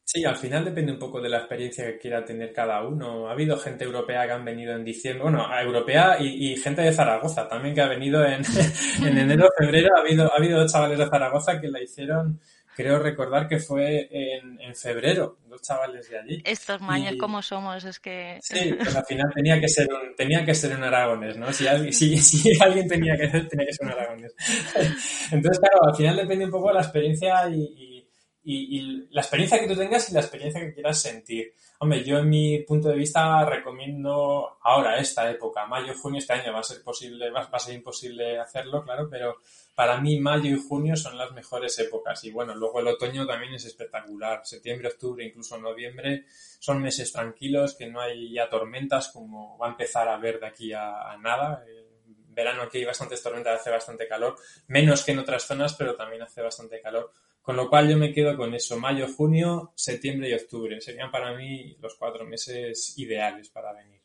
Sí, 0.06 0.26
al 0.26 0.36
final 0.36 0.66
depende 0.66 0.92
un 0.92 1.00
poco 1.00 1.22
de 1.22 1.30
la 1.30 1.40
experiencia 1.40 1.86
que 1.86 1.98
quiera 1.98 2.26
tener 2.26 2.52
cada 2.54 2.86
uno. 2.86 3.28
Ha 3.28 3.32
habido 3.32 3.58
gente 3.58 3.86
europea 3.86 4.26
que 4.26 4.34
han 4.34 4.44
venido 4.44 4.76
en 4.76 4.84
diciembre, 4.84 5.24
bueno, 5.24 5.48
europea 5.60 6.18
y, 6.20 6.56
gente 6.58 6.82
de 6.82 6.94
Zaragoza 6.94 7.48
también 7.48 7.74
que 7.74 7.82
ha 7.82 7.88
venido 7.88 8.24
en, 8.26 8.42
en 9.06 9.18
enero, 9.18 9.48
febrero. 9.58 9.90
Ha 9.96 10.02
habido, 10.02 10.32
ha 10.32 10.38
habido 10.38 10.68
chavales 10.68 11.00
de 11.00 11.08
Zaragoza 11.08 11.60
que 11.60 11.70
la 11.70 11.82
hicieron 11.82 12.40
creo 12.76 13.00
recordar 13.00 13.48
que 13.48 13.60
fue 13.60 14.08
en, 14.12 14.60
en, 14.60 14.76
febrero, 14.76 15.38
dos 15.48 15.62
chavales 15.62 16.10
de 16.10 16.20
allí. 16.20 16.42
Estos 16.46 16.82
maños 16.82 17.16
como 17.20 17.42
somos, 17.42 17.84
es 17.84 18.00
que... 18.00 18.40
Sí, 18.42 18.74
pues 18.74 18.96
al 18.96 19.06
final 19.06 19.32
tenía 19.34 19.60
que 19.60 19.68
ser 19.68 19.88
un, 19.92 20.16
tenía 20.16 20.46
que 20.46 20.56
ser 20.56 20.76
un 20.76 20.84
aragonés, 20.84 21.38
¿no? 21.38 21.52
Si 21.54 21.68
alguien, 21.68 21.94
si, 21.94 22.18
si 22.18 22.52
alguien 22.62 22.88
tenía 22.88 23.16
que 23.16 23.30
ser, 23.30 23.48
tenía 23.48 23.66
que 23.66 23.74
ser 23.74 23.86
un 23.86 23.94
aragonés. 23.94 24.34
Entonces, 25.32 25.60
claro, 25.60 25.88
al 25.88 25.96
final 25.96 26.18
depende 26.18 26.46
un 26.46 26.52
poco 26.52 26.70
de 26.70 26.74
la 26.76 26.82
experiencia 26.82 27.50
y, 27.50 28.10
y, 28.44 28.78
y, 28.78 29.08
la 29.12 29.22
experiencia 29.22 29.60
que 29.60 29.68
tú 29.68 29.76
tengas 29.76 30.10
y 30.10 30.14
la 30.14 30.22
experiencia 30.22 30.62
que 30.62 30.74
quieras 30.74 31.02
sentir. 31.02 31.54
Hombre, 31.80 32.04
yo 32.04 32.20
en 32.20 32.30
mi 32.30 32.60
punto 32.64 32.90
de 32.90 32.96
vista 32.96 33.46
recomiendo 33.46 34.58
ahora, 34.62 34.98
esta 35.00 35.30
época, 35.30 35.66
mayo, 35.66 35.94
junio, 35.98 36.20
este 36.20 36.34
año 36.34 36.54
va 36.54 36.60
a 36.60 36.64
ser 36.64 36.84
posible, 36.84 37.30
va, 37.30 37.42
va 37.42 37.58
a 37.58 37.60
ser 37.60 37.76
imposible 37.76 38.40
hacerlo, 38.40 38.84
claro, 38.84 39.08
pero 39.10 39.38
para 39.76 40.00
mí 40.00 40.20
mayo 40.20 40.50
y 40.50 40.60
junio 40.60 40.96
son 40.96 41.18
las 41.18 41.32
mejores 41.32 41.78
épocas 41.80 42.24
y 42.24 42.32
bueno, 42.32 42.54
luego 42.54 42.80
el 42.80 42.88
otoño 42.88 43.26
también 43.26 43.54
es 43.54 43.66
espectacular. 43.66 44.42
Septiembre, 44.46 44.90
octubre, 44.90 45.26
incluso 45.26 45.58
noviembre 45.58 46.26
son 46.60 46.82
meses 46.82 47.12
tranquilos 47.12 47.76
que 47.76 47.88
no 47.88 48.00
hay 48.00 48.34
ya 48.34 48.50
tormentas 48.50 49.10
como 49.10 49.58
va 49.58 49.68
a 49.68 49.72
empezar 49.72 50.08
a 50.08 50.18
ver 50.18 50.40
de 50.40 50.48
aquí 50.48 50.74
a, 50.74 51.18
nada. 51.20 51.64
Eh, 51.68 51.90
verano 52.30 52.64
aquí 52.64 52.80
hay 52.80 52.86
bastantes 52.86 53.22
tormentas, 53.22 53.60
hace 53.60 53.70
bastante 53.70 54.08
calor, 54.08 54.36
menos 54.68 55.04
que 55.04 55.12
en 55.12 55.20
otras 55.20 55.44
zonas, 55.44 55.76
pero 55.76 55.96
también 55.96 56.22
hace 56.22 56.42
bastante 56.42 56.82
calor. 56.82 57.12
Con 57.42 57.56
lo 57.58 57.70
cual 57.70 57.90
yo 57.90 57.98
me 57.98 58.14
quedo 58.14 58.38
con 58.38 58.54
eso, 58.54 58.80
mayo, 58.80 59.08
junio, 59.08 59.74
septiembre 59.76 60.30
y 60.30 60.34
octubre. 60.34 60.80
Serían 60.80 61.12
para 61.12 61.34
mí 61.36 61.76
los 61.82 61.96
cuatro 61.96 62.26
meses 62.26 62.98
ideales 62.98 63.50
para 63.50 63.74
venir. 63.74 64.03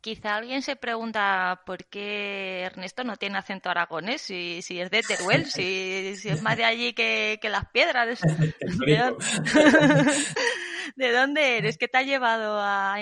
Quizá 0.00 0.36
alguien 0.36 0.62
se 0.62 0.76
pregunta 0.76 1.62
por 1.66 1.84
qué 1.86 2.62
Ernesto 2.62 3.02
no 3.02 3.16
tiene 3.16 3.38
acento 3.38 3.68
aragonés, 3.68 4.20
si, 4.20 4.62
si 4.62 4.80
es 4.80 4.90
de 4.90 5.02
Teruel, 5.02 5.46
si, 5.46 6.14
si, 6.16 6.28
es 6.28 6.42
más 6.42 6.56
de 6.56 6.64
allí 6.64 6.92
que, 6.92 7.38
que 7.42 7.48
las 7.48 7.68
piedras. 7.70 8.20
¿De 10.96 11.12
dónde 11.12 11.58
eres? 11.58 11.78
¿Qué 11.78 11.88
te 11.88 11.98
ha 11.98 12.02
llevado 12.02 12.60
a 12.60 12.96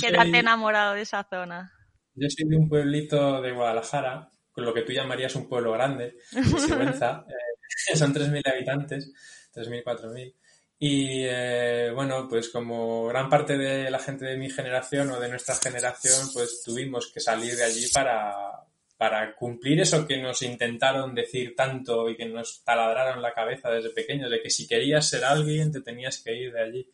quedarte 0.00 0.38
enamorado 0.38 0.94
de 0.94 1.02
esa 1.02 1.22
zona? 1.22 1.72
Yo 2.14 2.26
soy 2.28 2.48
de 2.48 2.56
un 2.56 2.68
pueblito 2.68 3.40
de 3.40 3.52
Guadalajara, 3.52 4.28
con 4.50 4.64
lo 4.64 4.74
que 4.74 4.82
tú 4.82 4.92
llamarías 4.92 5.36
un 5.36 5.48
pueblo 5.48 5.72
grande, 5.72 6.16
Sigüenza. 6.30 7.24
eh, 7.28 7.34
son 7.96 8.12
3.000 8.12 8.52
habitantes, 8.52 9.12
3.000, 9.54 9.84
4.000. 9.84 10.34
Y 10.82 11.24
eh, 11.24 11.90
bueno, 11.94 12.26
pues 12.26 12.48
como 12.48 13.04
gran 13.06 13.28
parte 13.28 13.58
de 13.58 13.90
la 13.90 13.98
gente 13.98 14.24
de 14.24 14.38
mi 14.38 14.48
generación 14.48 15.10
o 15.10 15.20
de 15.20 15.28
nuestra 15.28 15.54
generación, 15.54 16.28
pues 16.32 16.62
tuvimos 16.64 17.12
que 17.12 17.20
salir 17.20 17.54
de 17.54 17.64
allí 17.64 17.86
para, 17.92 18.64
para 18.96 19.34
cumplir 19.34 19.78
eso 19.80 20.06
que 20.06 20.16
nos 20.22 20.40
intentaron 20.40 21.14
decir 21.14 21.54
tanto 21.54 22.08
y 22.08 22.16
que 22.16 22.24
nos 22.24 22.64
taladraron 22.64 23.20
la 23.20 23.34
cabeza 23.34 23.70
desde 23.70 23.90
pequeños, 23.90 24.30
de 24.30 24.40
que 24.40 24.48
si 24.48 24.66
querías 24.66 25.06
ser 25.06 25.22
alguien 25.24 25.70
te 25.70 25.82
tenías 25.82 26.22
que 26.22 26.34
ir 26.34 26.52
de 26.52 26.62
allí. 26.62 26.90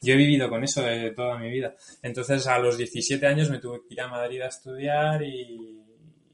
Yo 0.00 0.14
he 0.14 0.16
vivido 0.16 0.48
con 0.48 0.62
eso 0.62 0.82
de 0.82 1.10
toda 1.10 1.36
mi 1.38 1.50
vida. 1.50 1.74
Entonces 2.02 2.46
a 2.46 2.58
los 2.60 2.78
17 2.78 3.26
años 3.26 3.50
me 3.50 3.58
tuve 3.58 3.80
que 3.88 3.94
ir 3.94 4.00
a 4.00 4.08
Madrid 4.08 4.42
a 4.42 4.48
estudiar 4.48 5.22
y 5.24 5.82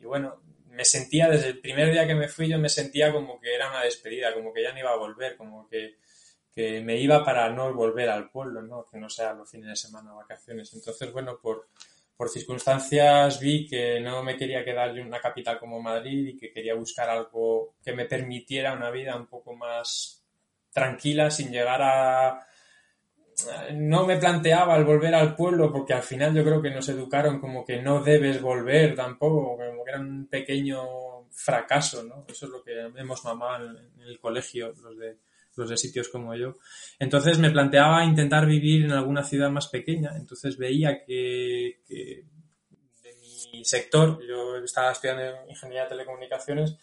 bueno, 0.03 0.39
me 0.81 0.85
sentía, 0.85 1.29
desde 1.29 1.49
el 1.49 1.61
primer 1.61 1.93
día 1.93 2.07
que 2.07 2.15
me 2.15 2.29
fui, 2.29 2.49
yo 2.49 2.59
me 2.59 2.69
sentía 2.69 3.13
como 3.13 3.41
que 3.41 3.55
era 3.55 3.71
una 3.71 3.83
despedida, 3.83 4.33
como 4.33 4.53
que 4.53 4.63
ya 4.63 4.73
no 4.73 4.79
iba 4.79 4.91
a 4.91 4.97
volver, 4.97 5.37
como 5.37 5.69
que, 5.69 5.97
que 6.55 6.81
me 6.81 6.97
iba 6.99 7.25
para 7.25 7.51
no 7.51 7.73
volver 7.73 8.11
al 8.11 8.31
pueblo, 8.31 8.63
¿no? 8.63 8.87
Que 8.91 8.99
no 8.99 9.09
sea 9.09 9.35
los 9.35 9.51
fines 9.51 9.69
de 9.69 9.77
semana 9.77 10.13
o 10.13 10.17
vacaciones. 10.17 10.73
Entonces, 10.75 11.13
bueno, 11.13 11.39
por, 11.41 11.69
por 12.17 12.29
circunstancias 12.29 13.39
vi 13.41 13.67
que 13.67 14.01
no 14.01 14.23
me 14.23 14.37
quería 14.37 14.65
quedar 14.65 14.97
en 14.97 15.07
una 15.07 15.21
capital 15.21 15.59
como 15.59 15.81
Madrid 15.81 16.29
y 16.29 16.37
que 16.37 16.53
quería 16.53 16.75
buscar 16.75 17.09
algo 17.09 17.75
que 17.83 17.93
me 17.93 18.07
permitiera 18.07 18.73
una 18.73 18.91
vida 18.91 19.17
un 19.17 19.27
poco 19.27 19.55
más 19.55 20.25
tranquila 20.73 21.31
sin 21.31 21.51
llegar 21.51 21.81
a 21.83 22.47
no 23.73 24.07
me 24.07 24.17
planteaba 24.17 24.77
el 24.77 24.85
volver 24.85 25.15
al 25.15 25.35
pueblo 25.35 25.73
porque 25.73 25.95
al 25.95 26.03
final 26.03 26.35
yo 26.35 26.45
creo 26.45 26.61
que 26.61 26.71
nos 26.71 26.89
educaron 26.89 27.41
como 27.41 27.65
que 27.65 27.81
no 27.81 28.03
debes 28.03 28.41
volver 28.41 28.95
tampoco, 28.95 29.57
como 29.57 29.85
que 29.85 29.91
era 29.91 30.01
un 30.01 30.27
pequeño 30.27 31.29
fracaso, 31.31 32.03
¿no? 32.03 32.25
Eso 32.29 32.47
es 32.47 32.53
lo 32.53 32.63
que 32.63 32.79
hemos 32.81 33.25
mamado 33.25 33.67
en 33.67 34.01
el 34.03 34.19
colegio, 34.19 34.75
los 34.83 34.99
de, 34.99 35.17
los 35.61 35.71
de 35.71 35.77
sitios 35.77 36.09
como 36.09 36.35
yo. 36.35 36.57
Entonces 36.99 37.39
me 37.39 37.51
planteaba 37.51 38.05
intentar 38.05 38.47
vivir 38.47 38.85
en 38.85 38.93
alguna 38.93 39.23
ciudad 39.23 39.51
más 39.51 39.69
pequeña, 39.69 40.17
entonces 40.17 40.57
veía 40.57 41.05
que, 41.05 41.83
que 41.87 42.25
de 43.03 43.15
mi 43.53 43.65
sector, 43.65 44.21
yo 44.27 44.57
estaba 44.57 44.93
estudiando 44.93 45.23
ingeniería 45.49 45.85
de 45.85 45.91
telecomunicaciones, 45.91 46.77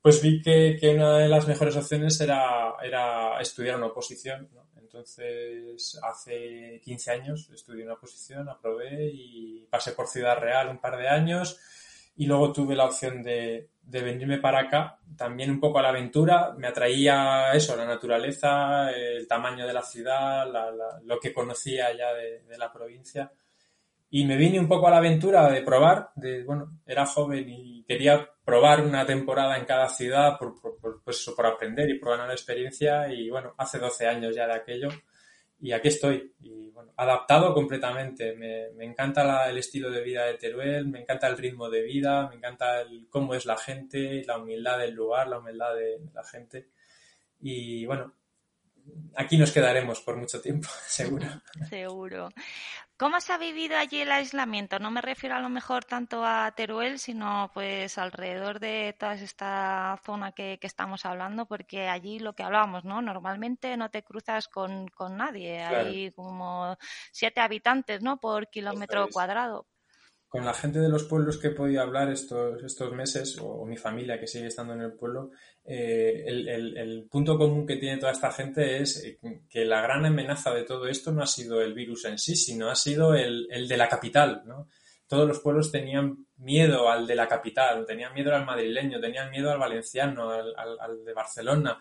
pues 0.00 0.22
vi 0.22 0.40
que, 0.40 0.76
que, 0.80 0.90
una 0.90 1.18
de 1.18 1.28
las 1.28 1.48
mejores 1.48 1.76
opciones 1.76 2.20
era, 2.20 2.74
era 2.82 3.40
estudiar 3.40 3.76
una 3.76 3.86
oposición, 3.86 4.48
¿no? 4.54 4.68
Entonces, 4.80 6.00
hace 6.02 6.80
15 6.82 7.10
años 7.10 7.50
estudié 7.52 7.84
una 7.84 7.96
posición, 7.96 8.48
aprobé 8.48 9.10
y 9.12 9.66
pasé 9.70 9.92
por 9.92 10.08
Ciudad 10.08 10.38
Real 10.38 10.68
un 10.68 10.78
par 10.78 10.96
de 10.96 11.08
años 11.08 11.60
y 12.18 12.26
luego 12.26 12.52
tuve 12.52 12.74
la 12.74 12.84
opción 12.84 13.22
de, 13.22 13.70
de 13.80 14.02
venirme 14.02 14.38
para 14.38 14.62
acá, 14.62 14.98
también 15.16 15.50
un 15.50 15.60
poco 15.60 15.78
a 15.78 15.82
la 15.82 15.90
aventura, 15.90 16.52
me 16.58 16.66
atraía 16.66 17.52
eso, 17.52 17.76
la 17.76 17.86
naturaleza, 17.86 18.90
el 18.90 19.26
tamaño 19.28 19.64
de 19.64 19.72
la 19.72 19.82
ciudad, 19.82 20.50
la, 20.52 20.70
la, 20.72 21.00
lo 21.04 21.20
que 21.20 21.32
conocía 21.32 21.96
ya 21.96 22.12
de, 22.12 22.42
de, 22.42 22.58
la 22.58 22.72
provincia. 22.72 23.30
Y 24.10 24.24
me 24.24 24.36
vine 24.36 24.58
un 24.58 24.66
poco 24.66 24.88
a 24.88 24.90
la 24.90 24.96
aventura 24.96 25.48
de 25.48 25.62
probar, 25.62 26.10
de, 26.16 26.42
bueno, 26.42 26.80
era 26.84 27.06
joven 27.06 27.48
y 27.48 27.84
quería 27.84 28.28
probar 28.44 28.80
una 28.82 29.06
temporada 29.06 29.56
en 29.56 29.64
cada 29.64 29.88
ciudad 29.88 30.36
por, 30.38 30.60
por, 30.60 30.76
por, 30.76 31.02
pues 31.04 31.24
por 31.36 31.46
aprender 31.46 31.88
y 31.88 32.00
por 32.00 32.10
ganar 32.10 32.32
experiencia. 32.32 33.12
Y 33.12 33.30
bueno, 33.30 33.54
hace 33.58 33.78
12 33.78 34.08
años 34.08 34.34
ya 34.34 34.46
de 34.48 34.54
aquello. 34.54 34.88
Y 35.60 35.72
aquí 35.72 35.88
estoy. 35.88 36.34
Y 36.40 36.70
bueno, 36.70 36.92
adaptado 36.96 37.54
completamente. 37.54 38.34
Me, 38.36 38.70
me 38.72 38.84
encanta 38.84 39.48
el 39.48 39.58
estilo 39.58 39.90
de 39.90 40.02
vida 40.02 40.26
de 40.26 40.34
Teruel, 40.34 40.86
me 40.88 41.00
encanta 41.00 41.28
el 41.28 41.36
ritmo 41.36 41.68
de 41.68 41.82
vida, 41.82 42.28
me 42.28 42.36
encanta 42.36 42.84
cómo 43.10 43.34
es 43.34 43.46
la 43.46 43.56
gente, 43.56 44.24
la 44.26 44.38
humildad 44.38 44.78
del 44.78 44.94
lugar, 44.94 45.28
la 45.28 45.38
humildad 45.38 45.74
de 45.74 46.00
la 46.14 46.24
gente. 46.24 46.68
Y 47.40 47.86
bueno, 47.86 48.14
aquí 49.16 49.36
nos 49.36 49.52
quedaremos 49.52 50.00
por 50.00 50.16
mucho 50.16 50.40
tiempo, 50.40 50.68
seguro. 50.86 51.26
Seguro. 51.68 52.28
¿Cómo 52.96 53.20
se 53.20 53.32
ha 53.32 53.38
vivido 53.38 53.76
allí 53.76 54.00
el 54.00 54.10
aislamiento? 54.10 54.80
No 54.80 54.90
me 54.90 55.00
refiero 55.00 55.36
a 55.36 55.40
lo 55.40 55.48
mejor 55.48 55.84
tanto 55.84 56.24
a 56.24 56.50
Teruel, 56.56 56.98
sino 56.98 57.48
pues 57.54 57.96
alrededor 57.96 58.58
de 58.58 58.96
toda 58.98 59.14
esta 59.14 60.00
zona 60.04 60.32
que, 60.32 60.58
que 60.60 60.66
estamos 60.66 61.06
hablando, 61.06 61.46
porque 61.46 61.88
allí 61.88 62.18
lo 62.18 62.32
que 62.32 62.42
hablábamos, 62.42 62.84
¿no? 62.84 63.00
Normalmente 63.00 63.76
no 63.76 63.88
te 63.88 64.02
cruzas 64.02 64.48
con, 64.48 64.88
con 64.88 65.16
nadie, 65.16 65.58
claro. 65.58 65.88
hay 65.88 66.10
como 66.10 66.76
siete 67.12 67.40
habitantes, 67.40 68.02
¿no? 68.02 68.18
Por 68.18 68.48
kilómetro 68.50 69.06
cuadrado 69.12 69.66
con 70.28 70.44
la 70.44 70.52
gente 70.52 70.78
de 70.78 70.90
los 70.90 71.04
pueblos 71.04 71.38
que 71.38 71.48
he 71.48 71.52
podido 71.52 71.80
hablar 71.80 72.10
estos, 72.10 72.62
estos 72.62 72.92
meses, 72.92 73.38
o, 73.40 73.64
mi 73.64 73.78
familia 73.78 74.20
que 74.20 74.26
sigue 74.26 74.48
estando 74.48 74.74
en 74.74 74.82
el 74.82 74.92
pueblo, 74.92 75.30
eh, 75.64 76.22
el, 76.26 76.48
el, 76.48 77.08
punto 77.10 77.38
común 77.38 77.66
que 77.66 77.76
tiene 77.76 77.96
toda 77.96 78.12
esta 78.12 78.30
gente 78.30 78.82
es 78.82 79.16
que 79.48 79.64
la 79.64 79.80
gran 79.80 80.04
amenaza 80.04 80.52
de 80.52 80.64
todo 80.64 80.86
esto 80.86 81.12
no 81.12 81.22
ha 81.22 81.26
sido 81.26 81.62
el 81.62 81.72
virus 81.72 82.04
en 82.04 82.18
sí, 82.18 82.36
sino 82.36 82.68
ha 82.68 82.74
sido 82.74 83.14
el, 83.14 83.48
el 83.50 83.66
de 83.66 83.76
la 83.78 83.88
capital, 83.88 84.42
¿no? 84.44 84.68
Todos 85.06 85.26
los 85.26 85.40
pueblos 85.40 85.72
tenían 85.72 86.26
miedo 86.36 86.90
al 86.90 87.06
de 87.06 87.14
la 87.14 87.26
capital, 87.26 87.86
tenían 87.86 88.12
miedo 88.12 88.34
al 88.34 88.44
madrileño, 88.44 89.00
tenían 89.00 89.30
miedo 89.30 89.50
al 89.50 89.58
valenciano, 89.58 90.30
al, 90.30 90.54
al, 90.54 90.78
al 90.78 91.04
de 91.06 91.14
Barcelona, 91.14 91.78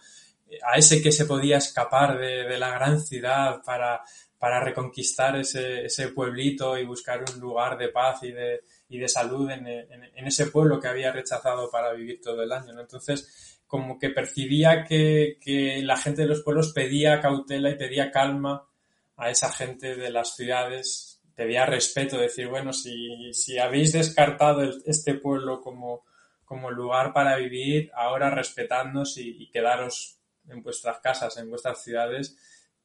a 0.63 0.77
ese 0.77 1.01
que 1.01 1.11
se 1.11 1.25
podía 1.25 1.57
escapar 1.57 2.17
de, 2.17 2.45
de 2.45 2.57
la 2.57 2.71
gran 2.71 3.01
ciudad 3.01 3.61
para, 3.65 4.01
para 4.39 4.59
reconquistar 4.59 5.35
ese, 5.35 5.85
ese, 5.85 6.09
pueblito 6.09 6.77
y 6.77 6.85
buscar 6.85 7.23
un 7.33 7.39
lugar 7.39 7.77
de 7.77 7.89
paz 7.89 8.21
y 8.23 8.31
de, 8.31 8.61
y 8.89 8.99
de 8.99 9.09
salud 9.09 9.49
en, 9.49 9.67
en, 9.67 10.27
ese 10.27 10.47
pueblo 10.47 10.79
que 10.79 10.87
había 10.87 11.11
rechazado 11.11 11.69
para 11.71 11.93
vivir 11.93 12.21
todo 12.21 12.43
el 12.43 12.51
año. 12.51 12.79
Entonces, 12.79 13.59
como 13.65 13.97
que 13.97 14.09
percibía 14.09 14.83
que, 14.83 15.37
que, 15.41 15.81
la 15.81 15.97
gente 15.97 16.21
de 16.21 16.27
los 16.27 16.43
pueblos 16.43 16.71
pedía 16.71 17.19
cautela 17.19 17.71
y 17.71 17.77
pedía 17.77 18.11
calma 18.11 18.67
a 19.15 19.31
esa 19.31 19.51
gente 19.51 19.95
de 19.95 20.11
las 20.11 20.35
ciudades, 20.35 21.19
pedía 21.35 21.65
respeto, 21.65 22.19
decir, 22.19 22.47
bueno, 22.47 22.73
si, 22.73 23.33
si 23.33 23.57
habéis 23.57 23.93
descartado 23.93 24.61
este 24.85 25.15
pueblo 25.15 25.61
como, 25.61 26.05
como 26.45 26.69
lugar 26.69 27.11
para 27.11 27.37
vivir, 27.37 27.89
ahora 27.95 28.29
respetadnos 28.29 29.17
y, 29.17 29.43
y 29.43 29.49
quedaros 29.49 30.19
en 30.47 30.61
vuestras 30.61 30.99
casas, 30.99 31.37
en 31.37 31.49
vuestras 31.49 31.83
ciudades, 31.83 32.37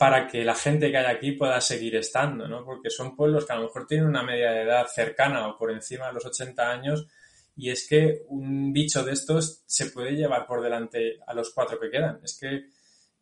para 0.02 0.26
que 0.26 0.44
la 0.44 0.56
gente 0.56 0.90
que 0.90 0.96
hay 0.98 1.14
aquí 1.14 1.30
pueda 1.30 1.60
seguir 1.60 1.94
estando, 1.94 2.48
¿no? 2.48 2.64
Porque 2.64 2.90
son 2.90 3.14
pueblos 3.14 3.46
que 3.46 3.52
a 3.52 3.54
lo 3.54 3.66
mejor 3.66 3.86
tienen 3.86 4.08
una 4.08 4.24
media 4.24 4.50
de 4.50 4.62
edad 4.62 4.88
cercana 4.88 5.46
o 5.46 5.56
por 5.56 5.70
encima 5.70 6.08
de 6.08 6.14
los 6.14 6.26
80 6.26 6.72
años 6.72 7.06
y 7.54 7.70
es 7.70 7.86
que 7.88 8.22
un 8.26 8.72
bicho 8.72 9.04
de 9.04 9.12
estos 9.12 9.62
se 9.64 9.90
puede 9.90 10.16
llevar 10.16 10.44
por 10.44 10.60
delante 10.60 11.20
a 11.24 11.32
los 11.34 11.50
cuatro 11.54 11.78
que 11.78 11.88
quedan. 11.88 12.18
Es 12.24 12.36
que, 12.36 12.64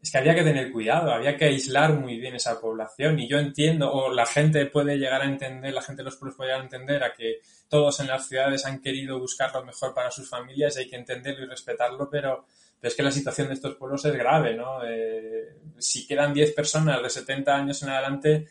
es 0.00 0.10
que 0.10 0.16
había 0.16 0.34
que 0.34 0.42
tener 0.42 0.72
cuidado, 0.72 1.12
había 1.12 1.36
que 1.36 1.44
aislar 1.44 1.92
muy 1.92 2.16
bien 2.16 2.36
esa 2.36 2.58
población 2.58 3.18
y 3.18 3.28
yo 3.28 3.38
entiendo, 3.38 3.92
o 3.92 4.10
la 4.10 4.24
gente 4.24 4.64
puede 4.64 4.96
llegar 4.96 5.20
a 5.20 5.26
entender, 5.26 5.74
la 5.74 5.82
gente 5.82 6.00
de 6.00 6.06
los 6.06 6.16
pueblos 6.16 6.38
puede 6.38 6.48
llegar 6.48 6.62
a 6.62 6.64
entender 6.64 7.04
a 7.04 7.12
que 7.12 7.40
todos 7.68 8.00
en 8.00 8.06
las 8.06 8.26
ciudades 8.26 8.64
han 8.64 8.80
querido 8.80 9.18
buscar 9.18 9.52
lo 9.52 9.66
mejor 9.66 9.92
para 9.92 10.10
sus 10.10 10.30
familias 10.30 10.78
y 10.78 10.80
hay 10.80 10.88
que 10.88 10.96
entenderlo 10.96 11.44
y 11.44 11.48
respetarlo, 11.48 12.08
pero 12.08 12.46
pero 12.80 12.90
es 12.90 12.94
que 12.94 13.02
la 13.02 13.12
situación 13.12 13.48
de 13.48 13.54
estos 13.54 13.76
pueblos 13.76 14.04
es 14.04 14.14
grave, 14.14 14.54
¿no? 14.54 14.82
Eh, 14.84 15.56
si 15.78 16.06
quedan 16.06 16.32
10 16.32 16.52
personas 16.52 17.02
de 17.02 17.10
70 17.10 17.54
años 17.54 17.82
en 17.82 17.90
adelante, 17.90 18.48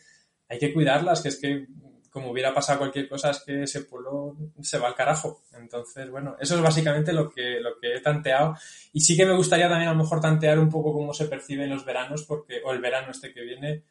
hay 0.48 0.58
que 0.58 0.72
cuidarlas, 0.72 1.20
que 1.20 1.28
es 1.28 1.36
que 1.36 1.66
como 2.10 2.30
hubiera 2.30 2.52
pasado 2.52 2.80
cualquier 2.80 3.08
cosa, 3.08 3.30
es 3.30 3.40
que 3.40 3.62
ese 3.62 3.82
pueblo 3.82 4.36
se 4.60 4.78
va 4.78 4.88
al 4.88 4.94
carajo. 4.94 5.42
Entonces, 5.54 6.10
bueno, 6.10 6.36
eso 6.40 6.56
es 6.56 6.60
básicamente 6.60 7.12
lo 7.12 7.30
que, 7.30 7.60
lo 7.60 7.78
que 7.78 7.94
he 7.94 8.00
tanteado. 8.00 8.56
Y 8.92 9.00
sí 9.00 9.16
que 9.16 9.24
me 9.24 9.36
gustaría 9.36 9.68
también 9.68 9.90
a 9.90 9.92
lo 9.92 10.02
mejor 10.02 10.20
tantear 10.20 10.58
un 10.58 10.68
poco 10.68 10.92
cómo 10.92 11.14
se 11.14 11.26
percibe 11.26 11.64
en 11.64 11.70
los 11.70 11.84
veranos, 11.84 12.24
porque, 12.24 12.60
o 12.64 12.72
el 12.72 12.80
verano 12.80 13.12
este 13.12 13.32
que 13.32 13.42
viene, 13.42 13.84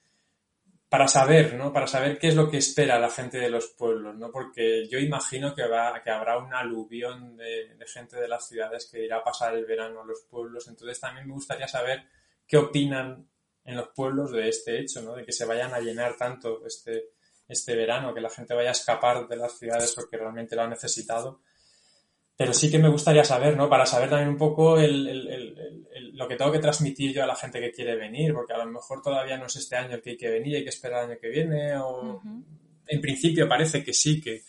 para 0.89 1.08
saber, 1.08 1.54
¿no? 1.54 1.71
Para 1.71 1.86
saber 1.86 2.17
qué 2.17 2.30
es 2.30 2.36
lo 2.36 2.49
que 2.49 2.58
espera 2.58 2.99
la 2.99 3.12
gente 3.12 3.38
de 3.38 3.49
los 3.49 3.67
pueblos, 3.67 4.15
¿no? 4.15 4.32
Porque 4.32 4.88
yo 4.88 4.97
imagino 4.97 5.54
que, 5.54 5.67
va, 5.67 6.02
que 6.04 6.10
habrá 6.10 6.39
un 6.39 6.52
aluvión 6.52 7.38
de, 7.38 7.75
de, 7.75 7.86
gente 7.86 8.19
de 8.19 8.28
las 8.28 8.47
ciudades 8.47 8.89
que 8.91 9.06
irá 9.06 9.17
a 9.17 9.23
pasar 9.23 9.56
el 9.56 9.65
verano 9.65 10.02
a 10.02 10.06
los 10.06 10.21
pueblos. 10.28 10.67
Entonces 10.67 10.99
también 10.99 11.28
me 11.28 11.34
gustaría 11.34 11.67
saber 11.67 12.06
qué 12.47 12.58
opinan 12.58 13.30
en 13.63 13.75
los 13.75 13.89
pueblos 13.89 14.32
de 14.32 14.49
este 14.49 14.80
hecho, 14.80 15.04
¿no? 15.04 15.13
De 15.13 15.23
que 15.23 15.32
se 15.32 15.45
vayan 15.45 15.75
a 15.75 15.80
llenar 15.80 16.17
tanto 16.17 16.65
este, 16.65 17.12
este 17.47 17.75
verano, 17.75 18.12
que 18.12 18.21
la 18.21 18.32
gente 18.32 18.56
vaya 18.56 18.69
a 18.69 18.71
escapar 18.71 19.28
de 19.28 19.36
las 19.36 19.60
ciudades 19.60 19.93
porque 19.93 20.17
realmente 20.17 20.56
lo 20.56 20.63
ha 20.63 20.67
necesitado 20.67 21.41
pero 22.39 22.54
sí 22.54 22.71
que 22.71 22.80
me 22.80 22.88
gustaría 22.88 23.25
saber, 23.25 23.58
¿no? 23.58 23.67
Para 23.67 23.86
saber 23.86 24.10
también 24.10 24.30
un 24.30 24.38
poco 24.38 24.80
el, 24.80 25.10
el, 25.10 25.28
el, 25.28 26.12
lo 26.13 26.25
que 26.25 26.38
tengo 26.38 26.54
que 26.54 26.60
transmitir 26.60 27.13
yo 27.13 27.21
a 27.21 27.28
la 27.28 27.36
gente 27.36 27.60
que 27.60 27.69
quiere 27.73 27.97
venir, 27.97 28.34
porque 28.34 28.54
a 28.54 28.60
lo 28.60 28.65
mejor 28.65 29.02
todavía 29.02 29.38
no 29.38 29.47
es 29.47 29.58
este 29.58 29.75
año 29.75 29.95
el 29.95 30.02
que 30.02 30.12
hay 30.12 30.17
que 30.17 30.30
venir, 30.30 30.56
hay 30.56 30.63
que 30.63 30.69
esperar 30.69 31.04
el 31.04 31.10
año 31.12 31.19
que 31.19 31.28
viene, 31.28 31.75
o 31.75 32.02
uh 32.02 32.21
-huh. 32.21 32.43
en 32.88 33.02
principio 33.02 33.45
parece 33.45 33.84
que 33.84 33.91
sí, 33.91 34.21
que, 34.21 34.43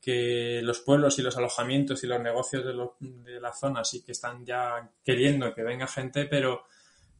que 0.00 0.60
los 0.62 0.78
pueblos 0.82 1.18
y 1.18 1.22
los 1.22 1.36
alojamientos 1.36 2.04
y 2.04 2.06
los 2.06 2.20
negocios 2.20 2.64
de, 2.64 2.74
lo, 2.74 2.94
de 3.00 3.40
la 3.40 3.52
zona 3.52 3.82
sí 3.82 4.04
que 4.04 4.12
están 4.12 4.46
ya 4.46 4.88
queriendo 5.04 5.52
que 5.52 5.64
venga 5.64 5.88
gente, 5.88 6.26
pero 6.26 6.62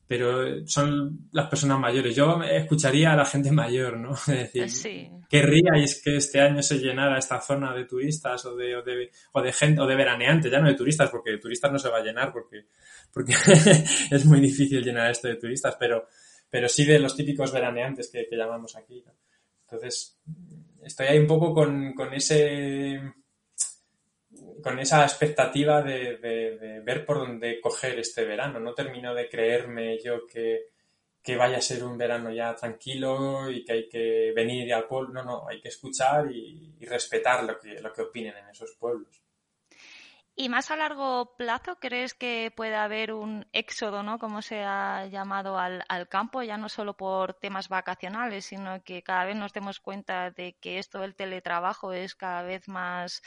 pero 0.07 0.67
son 0.67 1.29
las 1.33 1.49
personas 1.49 1.79
mayores. 1.79 2.15
Yo 2.15 2.43
escucharía 2.43 3.13
a 3.13 3.17
la 3.17 3.25
gente 3.25 3.51
mayor, 3.53 3.99
¿no? 3.99 4.13
Es 4.13 4.27
decir, 4.27 4.71
sí. 4.71 5.11
querríais 5.29 6.03
que 6.03 6.17
este 6.17 6.41
año 6.41 6.63
se 6.63 6.79
llenara 6.79 7.19
esta 7.19 7.41
zona 7.41 7.75
de 7.75 7.85
turistas 7.85 8.45
o 8.47 8.57
de, 8.57 8.77
o 8.77 8.83
de, 8.83 9.11
o 9.33 9.43
de 9.43 9.53
gente, 9.53 9.81
o 9.81 9.87
de 9.87 9.97
veraneantes, 9.97 10.51
ya 10.51 10.61
no 10.61 10.69
de 10.69 10.75
turistas, 10.75 11.11
porque 11.11 11.33
de 11.33 11.39
turistas 11.39 11.73
no 11.73 11.79
se 11.79 11.89
va 11.89 11.99
a 11.99 12.03
llenar 12.03 12.33
porque, 12.33 12.67
porque 13.13 13.33
es 14.11 14.25
muy 14.27 14.41
difícil 14.41 14.83
llenar 14.83 15.11
esto 15.11 15.29
de 15.29 15.37
turistas, 15.37 15.77
pero, 15.79 16.07
pero 16.51 16.69
sí 16.69 16.85
de 16.85 16.99
los 16.99 17.17
típicos 17.17 17.53
veraneantes 17.53 18.11
que, 18.11 18.27
que 18.29 18.37
llamamos 18.37 18.77
aquí. 18.77 19.03
¿no? 19.07 19.13
Entonces, 19.65 20.19
estoy 20.83 21.07
ahí 21.07 21.19
un 21.19 21.27
poco 21.27 21.55
con, 21.55 21.95
con 21.95 22.13
ese 22.13 23.01
con 24.63 24.79
esa 24.79 25.03
expectativa 25.03 25.83
de, 25.83 26.81
ver 26.85 27.05
por 27.05 27.19
dónde 27.19 27.61
coger 27.61 27.99
este 27.99 28.25
verano. 28.25 28.61
No 28.61 28.75
termino 28.75 29.15
de 29.15 29.29
creerme 29.29 29.99
yo 30.03 30.27
que, 30.27 30.71
vaya 31.37 31.59
a 31.59 31.63
ser 31.63 31.85
un 31.85 31.99
verano 31.99 32.33
ya 32.33 32.55
tranquilo 32.55 33.51
y 33.51 33.65
que 33.65 33.73
hay 33.73 33.89
que 33.89 34.33
venir 34.35 34.73
al 34.73 34.87
pueblo. 34.87 35.13
No, 35.13 35.25
no, 35.25 35.49
hay 35.49 35.61
que 35.61 35.69
escuchar 35.69 36.31
y, 36.31 36.75
y 36.79 36.87
respetar 36.87 37.45
lo 37.45 37.59
que, 37.59 37.81
lo 37.81 37.93
que 37.93 38.03
opinen 38.03 38.37
en 38.37 38.49
esos 38.49 38.73
pueblos. 38.79 39.23
Y 40.35 40.49
más 40.49 40.71
a 40.71 40.77
largo 40.77 41.37
plazo, 41.37 41.77
¿crees 41.77 42.15
que 42.15 42.51
puede 42.57 42.75
haber 42.75 43.13
un 43.13 43.47
éxodo, 43.53 44.03
¿no? 44.03 44.19
como 44.19 44.41
se 44.41 44.63
ha 44.63 45.07
llamado, 45.07 45.59
al, 45.59 45.85
al, 45.89 46.09
campo, 46.09 46.43
ya 46.43 46.57
no 46.57 46.71
solo 46.71 46.97
por 46.97 47.35
temas 47.35 47.69
vacacionales, 47.69 48.47
sino 48.47 48.83
que 48.83 49.03
cada 49.03 49.27
vez 49.27 49.37
nos 49.37 49.53
demos 49.53 49.79
cuenta 49.79 50.31
de 50.31 50.55
que 50.55 50.79
esto 50.79 51.01
del 51.01 51.15
teletrabajo 51.15 51.93
es 51.93 52.15
cada 52.15 52.43
vez 52.43 52.67
más, 52.67 53.23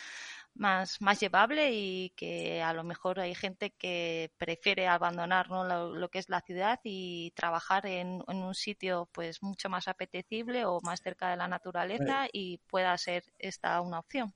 más, 0.56 1.02
más 1.02 1.20
llevable 1.20 1.72
y 1.74 2.12
que 2.12 2.62
a 2.62 2.74
lo 2.74 2.84
mejor 2.84 3.20
hay 3.20 3.36
gente 3.36 3.72
que 3.72 4.32
prefiere 4.38 4.88
abandonar 4.88 5.50
¿no? 5.50 5.66
lo, 5.66 6.10
que 6.10 6.20
es 6.20 6.30
la 6.30 6.42
ciudad 6.42 6.80
y 6.84 7.32
trabajar 7.36 7.86
en, 7.86 8.24
en, 8.28 8.38
un 8.38 8.56
sitio 8.56 9.10
pues 9.12 9.44
mucho 9.44 9.70
más 9.70 9.88
apetecible 9.88 10.66
o 10.66 10.80
más 10.82 11.02
cerca 11.02 11.30
de 11.30 11.38
la 11.38 11.48
naturaleza 11.48 12.28
y 12.32 12.60
pueda 12.70 12.98
ser 12.98 13.24
esta 13.38 13.80
una 13.82 14.00
opción 14.00 14.34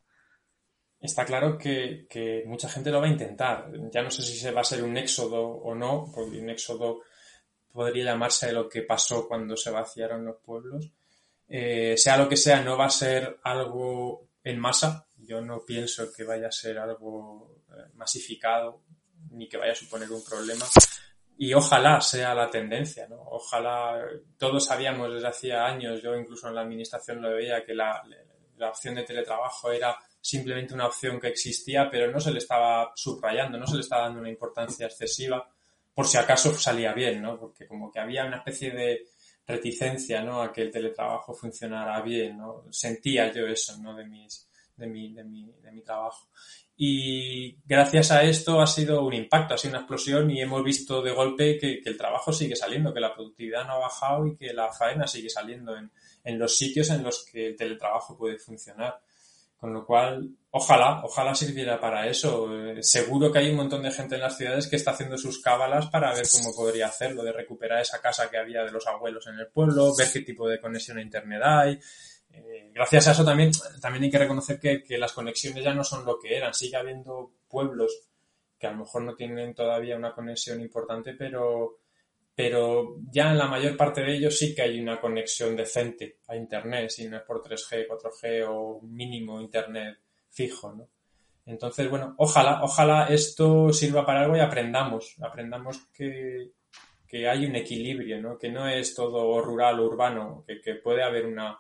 está 1.00 1.26
claro 1.26 1.58
que, 1.58 2.06
que, 2.10 2.44
mucha 2.46 2.70
gente 2.70 2.92
lo 2.92 3.00
va 3.00 3.08
a 3.08 3.12
intentar. 3.12 3.72
Ya 3.92 4.02
no 4.02 4.12
sé 4.12 4.22
si 4.22 4.38
se 4.38 4.52
va 4.52 4.62
a 4.62 4.66
ser 4.66 4.84
un 4.84 4.98
éxodo 4.98 5.48
o 5.48 5.74
no, 5.74 6.12
porque 6.14 6.40
un 6.40 6.50
éxodo 6.50 7.02
podría 7.72 8.06
llamarse 8.06 8.52
lo 8.52 8.68
que 8.68 8.82
pasó 8.82 9.28
cuando 9.28 9.56
se 9.56 9.72
vaciaron 9.72 10.26
los 10.26 10.38
pueblos. 10.38 10.92
Eh, 11.48 11.96
sea 11.98 12.18
lo 12.18 12.28
que 12.28 12.38
sea, 12.38 12.62
no 12.62 12.78
va 12.78 12.86
a 12.86 12.92
ser 12.92 13.40
algo 13.44 14.28
en 14.44 14.60
masa. 14.60 15.06
Yo 15.30 15.42
no 15.42 15.64
pienso 15.64 16.12
que 16.12 16.24
vaya 16.24 16.48
a 16.48 16.52
ser 16.52 16.80
algo 16.80 17.62
eh, 17.70 17.92
masificado 17.94 18.82
ni 19.30 19.48
que 19.48 19.58
vaya 19.58 19.74
a 19.74 19.76
suponer 19.76 20.12
un 20.12 20.24
problema. 20.24 20.66
Y 21.38 21.54
ojalá 21.54 22.02
sea 22.02 22.34
la 22.34 22.50
tendencia, 22.50 23.08
¿no? 23.08 23.22
Ojalá, 23.22 24.04
todos 24.40 24.66
sabíamos 24.66 25.14
desde 25.14 25.28
hacía 25.28 25.66
años, 25.68 26.02
yo 26.02 26.16
incluso 26.16 26.48
en 26.48 26.56
la 26.56 26.62
administración 26.62 27.22
lo 27.22 27.30
veía, 27.30 27.64
que 27.64 27.76
la, 27.76 28.02
la 28.58 28.70
opción 28.70 28.96
de 28.96 29.04
teletrabajo 29.04 29.72
era 29.72 29.96
simplemente 30.20 30.74
una 30.74 30.88
opción 30.88 31.20
que 31.20 31.28
existía, 31.28 31.88
pero 31.92 32.12
no 32.12 32.20
se 32.20 32.32
le 32.32 32.40
estaba 32.40 32.92
subrayando, 32.96 33.60
no 33.60 33.68
se 33.68 33.76
le 33.76 33.82
estaba 33.82 34.06
dando 34.06 34.22
una 34.22 34.32
importancia 34.32 34.88
excesiva, 34.88 35.48
por 35.94 36.08
si 36.08 36.18
acaso 36.18 36.52
salía 36.56 36.92
bien, 36.92 37.22
¿no? 37.22 37.40
Porque 37.40 37.68
como 37.68 37.92
que 37.92 38.00
había 38.00 38.26
una 38.26 38.38
especie 38.38 38.72
de 38.72 39.06
reticencia, 39.46 40.24
¿no? 40.24 40.42
A 40.42 40.52
que 40.52 40.64
el 40.64 40.72
teletrabajo 40.72 41.36
funcionara 41.36 42.02
bien, 42.02 42.36
¿no? 42.40 42.66
Sentía 42.72 43.32
yo 43.32 43.46
eso, 43.46 43.78
¿no? 43.78 43.96
De 43.96 44.06
mis, 44.06 44.49
de 44.80 44.88
mi, 44.88 45.14
de 45.14 45.24
mi, 45.24 45.52
de 45.62 45.72
mi 45.72 45.82
trabajo. 45.82 46.28
Y 46.76 47.58
gracias 47.66 48.10
a 48.12 48.24
esto 48.24 48.62
ha 48.62 48.68
sido 48.68 49.04
un 49.04 49.14
impacto, 49.14 49.54
ha 49.54 49.58
sido 49.58 49.74
una 49.74 49.82
explosión 49.82 50.32
y 50.32 50.42
hemos 50.42 50.64
visto 50.64 51.02
de 51.02 51.12
golpe 51.12 51.58
que, 51.58 51.82
que 51.82 51.90
el 51.90 51.98
trabajo 51.98 52.32
sigue 52.32 52.56
saliendo, 52.56 52.94
que 52.94 53.02
la 53.02 53.14
productividad 53.14 53.68
no 53.68 53.74
ha 53.74 53.80
bajado 53.80 54.26
y 54.28 54.38
que 54.38 54.54
la 54.54 54.72
faena 54.72 55.06
sigue 55.06 55.30
saliendo 55.30 55.76
en, 55.76 55.92
en 56.24 56.40
los 56.40 56.58
sitios 56.58 56.90
en 56.90 57.04
los 57.04 57.26
que 57.26 57.48
el 57.48 57.56
teletrabajo 57.56 58.18
puede 58.18 58.38
funcionar. 58.38 59.02
Con 59.60 59.74
lo 59.74 59.86
cual, 59.86 60.30
ojalá, 60.52 61.02
ojalá 61.04 61.36
sirviera 61.36 61.82
para 61.82 62.08
eso. 62.08 62.48
Eh, 62.56 62.82
seguro 62.82 63.30
que 63.30 63.40
hay 63.40 63.50
un 63.50 63.58
montón 63.58 63.84
de 63.84 63.92
gente 63.92 64.16
en 64.16 64.22
las 64.22 64.38
ciudades 64.38 64.68
que 64.68 64.78
está 64.78 64.92
haciendo 64.92 65.18
sus 65.18 65.42
cábalas 65.42 65.88
para 65.88 66.14
ver 66.14 66.26
cómo 66.32 66.56
podría 66.56 66.88
hacerlo, 66.88 67.24
de 67.24 67.34
recuperar 67.34 67.82
esa 67.82 68.00
casa 68.00 68.30
que 68.30 68.38
había 68.38 68.64
de 68.64 68.72
los 68.72 68.88
abuelos 68.88 69.28
en 69.28 69.38
el 69.38 69.48
pueblo, 69.48 69.94
ver 69.98 70.08
qué 70.14 70.22
tipo 70.22 70.48
de 70.48 70.62
conexión 70.62 70.98
a 70.98 71.02
Internet 71.02 71.42
hay. 71.44 71.78
Eh, 72.32 72.72
gracias 72.74 73.08
a 73.08 73.12
eso 73.12 73.26
también, 73.26 73.52
también 73.82 74.04
hay 74.04 74.12
que 74.12 74.20
reconocer 74.20 74.60
que, 74.60 74.84
que 74.84 74.98
las 74.98 75.14
conexiones 75.14 75.64
ya 75.64 75.74
no 75.74 75.84
son 75.84 76.06
lo 76.06 76.20
que 76.20 76.36
eran. 76.36 76.54
Sigue 76.54 76.78
habiendo 76.78 77.32
pueblos 77.48 78.10
que 78.60 78.68
a 78.68 78.72
lo 78.72 78.78
mejor 78.78 79.04
no 79.04 79.16
tienen 79.16 79.56
todavía 79.56 79.96
una 79.96 80.14
conexión 80.14 80.60
importante, 80.60 81.14
pero, 81.14 81.80
pero 82.36 82.98
ya 83.10 83.32
en 83.32 83.38
la 83.38 83.48
mayor 83.48 83.78
parte 83.78 84.02
de 84.02 84.18
ellos 84.18 84.38
sí 84.38 84.54
que 84.54 84.64
hay 84.64 84.80
una 84.80 85.00
conexión 85.00 85.56
decente 85.56 86.18
a 86.28 86.36
Internet, 86.36 86.90
si 86.90 87.08
no 87.08 87.18
es 87.18 87.24
por 87.24 87.42
3G, 87.42 87.88
4G 87.88 88.46
o 88.50 88.82
mínimo 88.82 89.40
Internet 89.40 90.00
fijo, 90.30 90.74
¿no? 90.74 90.90
Entonces, 91.46 91.90
bueno, 91.90 92.14
ojalá, 92.18 92.62
ojalá 92.62 93.08
esto 93.08 93.74
sirva 93.74 94.06
para 94.06 94.22
algo 94.22 94.36
y 94.36 94.40
aprendamos, 94.40 95.16
aprendamos 95.22 95.80
que, 95.94 96.52
que 97.08 97.28
hay 97.28 97.46
un 97.46 97.56
equilibrio, 97.56 98.22
¿no? 98.22 98.38
Que 98.38 98.50
no 98.50 98.68
es 98.68 98.94
todo 98.94 99.42
rural 99.42 99.80
o 99.80 99.86
urbano, 99.86 100.44
que, 100.46 100.62
que 100.62 100.76
puede 100.76 101.02
haber 101.02 101.26
una, 101.26 101.60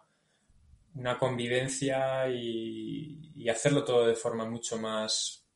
una 1.00 1.18
convivencia 1.18 2.28
y, 2.30 3.48
hacerlo 3.50 3.84
todo 3.84 4.06
de 4.06 4.16
forma 4.16 4.46
mucho 4.46 4.78
más, 4.78 5.48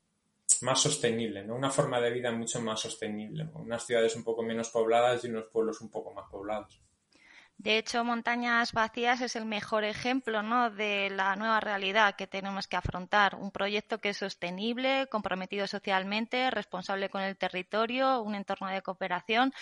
más 0.62 0.82
sostenible, 0.82 1.44
¿no? 1.44 1.56
Una 1.56 1.70
forma 1.70 2.00
de 2.00 2.12
vida 2.12 2.32
mucho 2.32 2.60
más 2.62 2.80
sostenible, 2.80 3.48
unas 3.54 3.86
ciudades 3.86 4.16
un 4.16 4.24
poco 4.24 4.42
menos 4.42 4.70
pobladas 4.70 5.24
y 5.24 5.28
unos 5.28 5.46
pueblos 5.52 5.82
un 5.82 5.92
poco 5.92 6.12
más 6.12 6.28
poblados. 6.32 6.82
De 7.58 7.78
hecho, 7.78 8.04
Montañas 8.04 8.74
Vacías 8.74 9.22
es 9.22 9.36
el 9.36 9.46
mejor 9.46 9.84
ejemplo 9.84 10.42
¿no? 10.42 10.72
de 10.72 11.12
la 11.12 11.36
nueva 11.36 11.60
realidad 11.60 12.16
que 12.16 12.26
tenemos 12.26 12.68
que 12.68 12.78
afrontar. 12.78 13.36
Un 13.36 13.52
proyecto 13.52 14.00
que 14.00 14.10
es 14.10 14.18
sostenible, 14.18 15.08
comprometido 15.08 15.68
socialmente, 15.68 16.50
responsable 16.50 17.10
con 17.10 17.22
el 17.22 17.38
territorio, 17.38 18.22
un 18.22 18.34
entorno 18.34 18.70
de 18.70 18.82
cooperación 18.82 19.54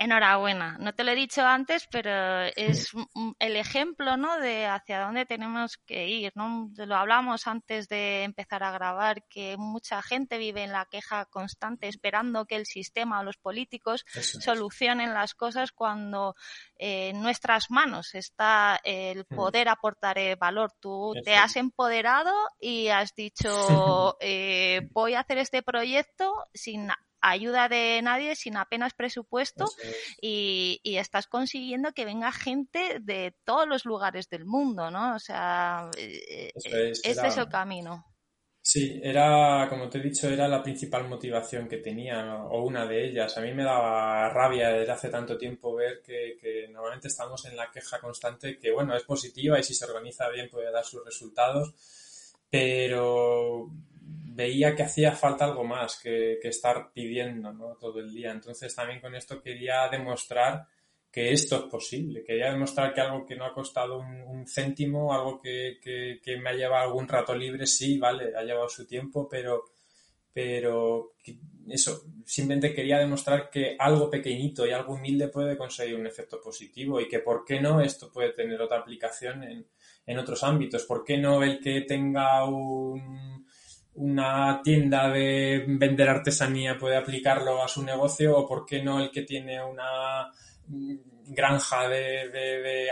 enhorabuena. 0.00 0.78
No 0.80 0.94
te 0.94 1.04
lo 1.04 1.12
he 1.12 1.14
dicho 1.14 1.44
antes, 1.44 1.86
pero 1.90 2.44
es 2.56 2.90
el 3.38 3.56
ejemplo, 3.56 4.16
¿no? 4.16 4.38
De 4.38 4.64
hacia 4.64 4.98
dónde 5.04 5.26
tenemos 5.26 5.76
que 5.84 6.08
ir, 6.08 6.32
¿no? 6.34 6.70
Lo 6.74 6.96
hablamos 6.96 7.46
antes 7.46 7.86
de 7.86 8.24
empezar 8.24 8.62
a 8.62 8.72
grabar, 8.72 9.22
que 9.28 9.58
mucha 9.58 10.00
gente 10.00 10.38
vive 10.38 10.64
en 10.64 10.72
la 10.72 10.86
queja 10.86 11.26
constante 11.26 11.86
esperando 11.86 12.46
que 12.46 12.56
el 12.56 12.64
sistema 12.64 13.20
o 13.20 13.24
los 13.24 13.36
políticos 13.36 14.06
solucionen 14.08 15.12
las 15.12 15.34
cosas 15.34 15.70
cuando 15.70 16.34
eh, 16.78 17.10
en 17.10 17.20
nuestras 17.20 17.70
manos 17.70 18.14
está 18.14 18.80
el 18.82 19.26
poder 19.26 19.68
aportar 19.68 20.16
valor. 20.38 20.72
Tú 20.80 21.12
te 21.22 21.34
has 21.36 21.56
empoderado 21.56 22.32
y 22.58 22.88
has 22.88 23.14
dicho, 23.14 23.50
eh, 24.20 24.88
voy 24.92 25.12
a 25.12 25.20
hacer 25.20 25.36
este 25.36 25.62
proyecto 25.62 26.32
sin 26.54 26.90
ayuda 27.20 27.68
de 27.68 28.00
nadie, 28.02 28.36
sin 28.36 28.56
apenas 28.56 28.94
presupuesto 28.94 29.66
y, 30.20 30.80
estás 30.84 31.26
consiguiendo 31.26 31.92
que 31.92 32.04
venga 32.04 32.30
gente 32.30 32.98
de 33.00 33.34
todos 33.44 33.66
los 33.66 33.84
lugares 33.84 34.28
del 34.28 34.44
mundo, 34.44 34.90
¿no? 34.90 35.14
O 35.14 35.18
sea, 35.18 35.90
eh, 35.96 36.52
ese 36.54 36.92
es 37.02 37.36
el 37.36 37.48
camino. 37.48 38.04
Sí, 38.62 39.00
era, 39.02 39.66
como 39.70 39.88
te 39.88 39.98
he 39.98 40.02
dicho, 40.02 40.28
era 40.28 40.46
la 40.46 40.62
principal 40.62 41.08
motivación 41.08 41.66
que 41.66 41.78
tenía, 41.78 42.44
o 42.44 42.62
una 42.62 42.86
de 42.86 43.06
ellas. 43.06 43.36
A 43.38 43.40
mí 43.40 43.54
me 43.54 43.64
daba 43.64 44.28
rabia 44.28 44.68
desde 44.70 44.92
hace 44.92 45.08
tanto 45.08 45.38
tiempo 45.38 45.74
ver 45.74 46.02
que, 46.02 46.36
que, 46.38 46.68
normalmente 46.68 47.08
estamos 47.08 47.46
en 47.46 47.56
la 47.56 47.70
queja 47.70 47.98
constante, 48.00 48.58
que 48.58 48.70
bueno, 48.70 48.94
es 48.94 49.04
positiva 49.04 49.58
y 49.58 49.62
si 49.62 49.74
se 49.74 49.86
organiza 49.86 50.28
bien 50.28 50.50
puede 50.50 50.70
dar 50.70 50.84
sus 50.84 51.02
resultados, 51.04 51.72
pero 52.50 53.70
veía 54.40 54.74
que 54.74 54.84
hacía 54.84 55.12
falta 55.12 55.44
algo 55.44 55.64
más 55.64 56.00
que, 56.02 56.38
estar 56.42 56.92
pidiendo 56.94 57.52
¿no? 57.52 57.76
todo 57.78 58.00
el 58.00 58.10
día. 58.10 58.32
Entonces 58.32 58.74
también 58.74 59.00
con 59.00 59.14
esto 59.14 59.42
quería 59.42 59.86
demostrar 59.90 60.66
que 61.12 61.32
esto 61.32 61.56
es 61.56 61.62
posible. 61.64 62.24
Quería 62.24 62.50
demostrar 62.50 62.94
que 62.94 63.02
algo 63.02 63.26
que 63.26 63.36
no 63.36 63.44
ha 63.44 63.52
costado 63.52 63.98
un, 63.98 64.46
céntimo, 64.46 65.12
algo 65.12 65.40
que, 65.40 65.78
que, 65.82 66.36
me 66.38 66.50
ha 66.50 66.54
llevado 66.54 66.84
algún 66.84 67.06
rato 67.06 67.34
libre, 67.34 67.66
sí, 67.66 67.98
vale, 67.98 68.34
ha 68.34 68.42
llevado 68.42 68.68
su 68.68 68.86
tiempo, 68.86 69.28
pero, 69.28 69.64
pero 70.32 71.12
eso, 71.68 72.04
simplemente 72.24 72.72
quería 72.72 72.98
demostrar 72.98 73.50
que 73.50 73.76
algo 73.78 74.08
pequeñito 74.08 74.66
y 74.66 74.70
algo 74.70 74.94
humilde 74.94 75.28
puede 75.28 75.58
conseguir 75.58 75.96
un 75.96 76.06
efecto 76.06 76.40
positivo 76.40 76.98
y 76.98 77.08
que 77.08 77.18
por 77.18 77.44
qué 77.44 77.60
no 77.60 77.82
esto 77.82 78.10
puede 78.10 78.32
tener 78.32 78.60
otra 78.62 78.78
aplicación 78.78 79.42
en, 79.42 79.66
en 80.06 80.18
otros 80.18 80.42
ámbitos. 80.42 80.84
¿Por 80.84 81.04
qué 81.04 81.18
no 81.18 81.42
el 81.42 81.60
que 81.60 81.82
tenga 81.82 82.44
un 82.46 83.39
una 84.00 84.62
tienda 84.64 85.10
de 85.10 85.62
vender 85.66 86.08
artesanía 86.08 86.78
puede 86.78 86.96
aplicarlo 86.96 87.62
a 87.62 87.68
su 87.68 87.82
negocio 87.82 88.34
o 88.36 88.48
por 88.48 88.64
qué 88.64 88.82
no 88.82 88.98
el 88.98 89.10
que 89.10 89.22
tiene 89.22 89.62
una 89.62 90.30
granja 91.26 91.86
de, 91.86 92.88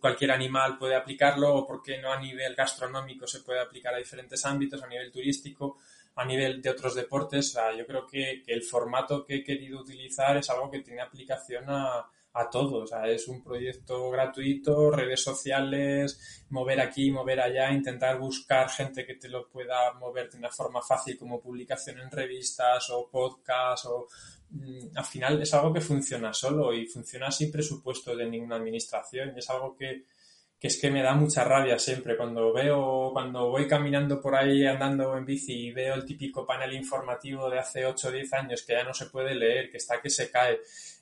cualquier 0.00 0.32
animal 0.32 0.76
puede 0.76 0.96
aplicarlo 0.96 1.54
o 1.54 1.66
por 1.66 1.80
qué 1.80 1.98
no 1.98 2.12
a 2.12 2.20
nivel 2.20 2.56
gastronómico 2.56 3.26
se 3.26 3.40
puede 3.40 3.60
aplicar 3.60 3.94
a 3.94 3.98
diferentes 3.98 4.44
ámbitos, 4.46 4.82
a 4.82 4.88
nivel 4.88 5.12
turístico, 5.12 5.78
a 6.16 6.24
nivel 6.24 6.60
de 6.60 6.70
otros 6.70 6.96
deportes. 6.96 7.56
yo 7.76 7.86
creo 7.86 8.04
que 8.04 8.42
el 8.44 8.62
formato 8.62 9.24
que 9.24 9.36
he 9.36 9.44
querido 9.44 9.80
utilizar 9.80 10.36
es 10.38 10.50
algo 10.50 10.68
que 10.68 10.80
tiene 10.80 11.02
aplicación 11.02 11.66
a, 11.68 12.04
a 12.32 12.48
todos. 12.50 12.90
es 13.06 13.28
un 13.28 13.42
proyecto 13.42 14.10
gratuito, 14.10 14.90
redes 14.90 15.22
sociales, 15.22 16.44
mover 16.50 16.80
aquí, 16.80 17.10
mover 17.10 17.40
allá, 17.40 17.72
intentar 17.72 18.18
buscar 18.18 18.68
gente 18.68 19.04
que 19.04 19.14
te 19.14 19.28
lo 19.28 19.48
pueda 19.48 19.92
mover 19.94 20.30
de 20.30 20.38
una 20.38 20.50
forma 20.50 20.80
fácil 20.82 21.18
como 21.18 21.40
publicación 21.40 21.98
en 22.00 22.10
revistas 22.10 22.90
o 22.90 23.08
podcast 23.10 23.86
o 23.86 24.08
mm, 24.50 24.96
al 24.96 25.04
final 25.04 25.42
es 25.42 25.52
algo 25.54 25.72
que 25.72 25.80
funciona 25.80 26.32
solo 26.32 26.72
y 26.72 26.86
funciona 26.86 27.30
sin 27.30 27.50
presupuesto 27.50 28.14
de 28.14 28.26
ninguna 28.26 28.56
administración 28.56 29.36
es 29.36 29.48
algo 29.50 29.74
que, 29.76 30.04
que 30.58 30.68
es 30.68 30.80
que 30.80 30.90
me 30.90 31.02
da 31.02 31.14
mucha 31.14 31.44
rabia 31.44 31.78
siempre 31.78 32.16
cuando 32.16 32.52
veo, 32.52 33.10
cuando 33.12 33.48
voy 33.48 33.66
caminando 33.66 34.20
por 34.20 34.34
ahí 34.36 34.66
andando 34.66 35.16
en 35.16 35.24
bici 35.24 35.68
y 35.68 35.72
veo 35.72 35.94
el 35.94 36.04
típico 36.04 36.46
panel 36.46 36.72
informativo 36.74 37.48
de 37.50 37.58
hace 37.58 37.86
8 37.86 38.08
o 38.08 38.10
10 38.12 38.32
años 38.34 38.62
que 38.62 38.74
ya 38.74 38.84
no 38.84 38.94
se 38.94 39.06
puede 39.06 39.34
leer, 39.34 39.70
que 39.70 39.78
está 39.78 40.00
que 40.00 40.10
se 40.10 40.30
cae 40.30 40.60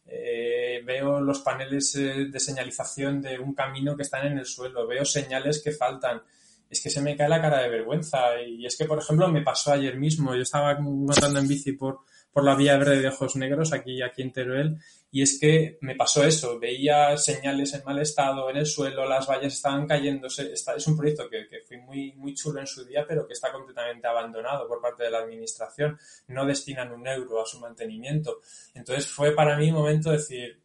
eh, 0.09 0.83
veo 0.85 1.21
los 1.21 1.41
paneles 1.41 1.95
eh, 1.97 2.27
de 2.31 2.41
señalización 2.41 3.21
de 3.21 3.39
un 3.39 3.55
camino 3.55 3.97
que 3.97 4.03
están 4.03 4.27
en 4.27 4.39
el 4.39 4.47
suelo, 4.47 4.87
veo 4.87 5.05
señales 5.05 5.63
que 5.63 5.73
faltan. 5.73 6.23
Es 6.69 6.81
que 6.81 6.91
se 6.91 7.01
me 7.01 7.17
cae 7.17 7.29
la 7.29 7.41
cara 7.41 7.63
de 7.63 7.69
vergüenza. 7.69 8.41
Y 8.41 8.67
es 8.67 8.77
que, 8.77 8.85
por 8.85 8.99
ejemplo, 8.99 9.29
me 9.29 9.43
pasó 9.43 9.73
ayer 9.73 9.97
mismo, 9.97 10.35
yo 10.35 10.43
estaba 10.43 10.79
montando 10.79 11.39
en 11.39 11.49
bici 11.49 11.73
por, 11.73 12.01
por 12.37 12.45
la 12.45 12.55
vía 12.55 12.77
verde 12.77 13.01
de 13.01 13.09
Ojos 13.09 13.35
Negros, 13.37 13.73
aquí, 13.73 14.03
aquí 14.03 14.21
en 14.21 14.31
Teruel, 14.31 14.77
y 15.11 15.23
es 15.23 15.41
que 15.41 15.79
me 15.81 15.95
pasó 15.95 16.23
eso, 16.23 16.59
veía 16.59 17.17
señales 17.17 17.73
en 17.73 17.83
mal 17.83 17.99
estado 17.99 18.51
en 18.51 18.59
el 18.59 18.67
suelo, 18.67 19.09
las 19.09 19.27
vallas 19.27 19.55
estaban 19.55 19.87
cayéndose. 19.87 20.53
es 20.53 20.87
un 20.87 20.99
proyecto 20.99 21.31
que, 21.31 21.49
que 21.49 21.63
fue 21.63 21.79
muy, 21.79 22.13
muy 22.13 22.35
chulo 22.35 22.61
en 22.61 22.67
su 22.67 22.85
día, 22.85 23.07
pero 23.09 23.27
que 23.27 23.33
está 23.33 23.51
completamente 23.51 24.07
abandonado 24.07 24.69
por 24.69 24.83
parte 24.83 25.05
de 25.05 25.13
la 25.13 25.21
administración. 25.21 25.99
No 26.29 26.45
destinan 26.45 26.93
un 26.93 27.07
euro 27.07 27.41
a 27.41 27.47
su 27.47 27.59
mantenimiento. 27.59 28.43
Entonces 28.75 29.07
fue 29.07 29.35
para 29.35 29.57
mí 29.57 29.71
un 29.71 29.77
momento 29.77 30.11
de 30.11 30.19
decir, 30.19 30.61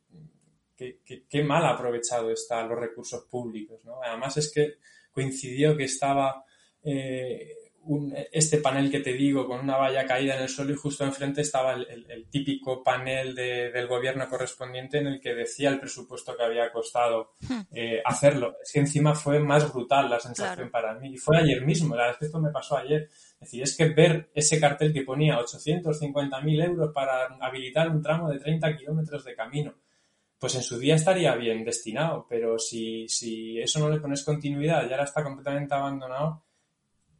qué, 0.75 1.41
mal 1.41 1.65
aprovechado 1.65 2.31
están 2.31 2.67
los 2.67 2.77
recursos 2.77 3.23
públicos. 3.31 3.79
¿no? 3.85 4.03
Además 4.03 4.35
es 4.35 4.51
que 4.51 4.73
coincidió 5.09 5.77
que 5.77 5.85
estaba 5.85 6.43
eh, 6.83 7.60
este 8.31 8.57
panel 8.59 8.91
que 8.91 8.99
te 8.99 9.13
digo 9.13 9.47
con 9.47 9.59
una 9.59 9.77
valla 9.77 10.05
caída 10.05 10.35
en 10.35 10.43
el 10.43 10.49
suelo 10.49 10.71
y 10.71 10.75
justo 10.75 11.03
enfrente 11.03 11.41
estaba 11.41 11.73
el, 11.73 12.27
típico 12.29 12.83
panel 12.83 13.33
del 13.33 13.87
gobierno 13.87 14.27
correspondiente 14.29 14.99
en 14.99 15.07
el 15.07 15.19
que 15.19 15.33
decía 15.33 15.69
el 15.69 15.79
presupuesto 15.79 16.37
que 16.37 16.43
había 16.43 16.71
costado 16.71 17.33
hmm. 17.41 17.59
eh, 17.73 18.01
hacerlo. 18.05 18.57
Es 18.61 18.71
que 18.71 18.79
encima 18.79 19.15
fue 19.15 19.39
más 19.39 19.71
brutal 19.71 20.09
la 20.09 20.19
sensación 20.19 20.69
para 20.69 20.93
mí. 20.95 21.13
Y 21.13 21.17
fue 21.17 21.37
ayer 21.37 21.65
mismo, 21.65 21.95
la 21.95 22.03
verdad 22.03 22.15
es 22.15 22.19
que 22.19 22.25
esto 22.25 22.39
me 22.39 22.51
pasó 22.51 22.77
ayer. 22.77 23.09
Es 23.11 23.39
decir, 23.39 23.63
es 23.63 23.75
que 23.75 23.89
ver 23.89 24.29
ese 24.33 24.59
cartel 24.59 24.93
que 24.93 25.01
ponía 25.01 25.39
850.000 25.39 26.65
euros 26.65 26.91
para 26.93 27.25
habilitar 27.41 27.89
un 27.89 28.01
tramo 28.01 28.29
de 28.29 28.39
30 28.39 28.77
kilómetros 28.77 29.25
de 29.25 29.35
camino 29.35 29.73
pues 30.41 30.55
en 30.55 30.63
su 30.63 30.79
día 30.79 30.95
estaría 30.95 31.35
bien 31.35 31.63
destinado, 31.63 32.25
pero 32.27 32.57
si, 32.57 33.07
si 33.07 33.59
eso 33.59 33.79
no 33.79 33.91
le 33.91 33.99
pones 33.99 34.23
continuidad 34.23 34.89
y 34.89 34.91
ahora 34.91 35.03
está 35.03 35.23
completamente 35.23 35.75
abandonado, 35.75 36.41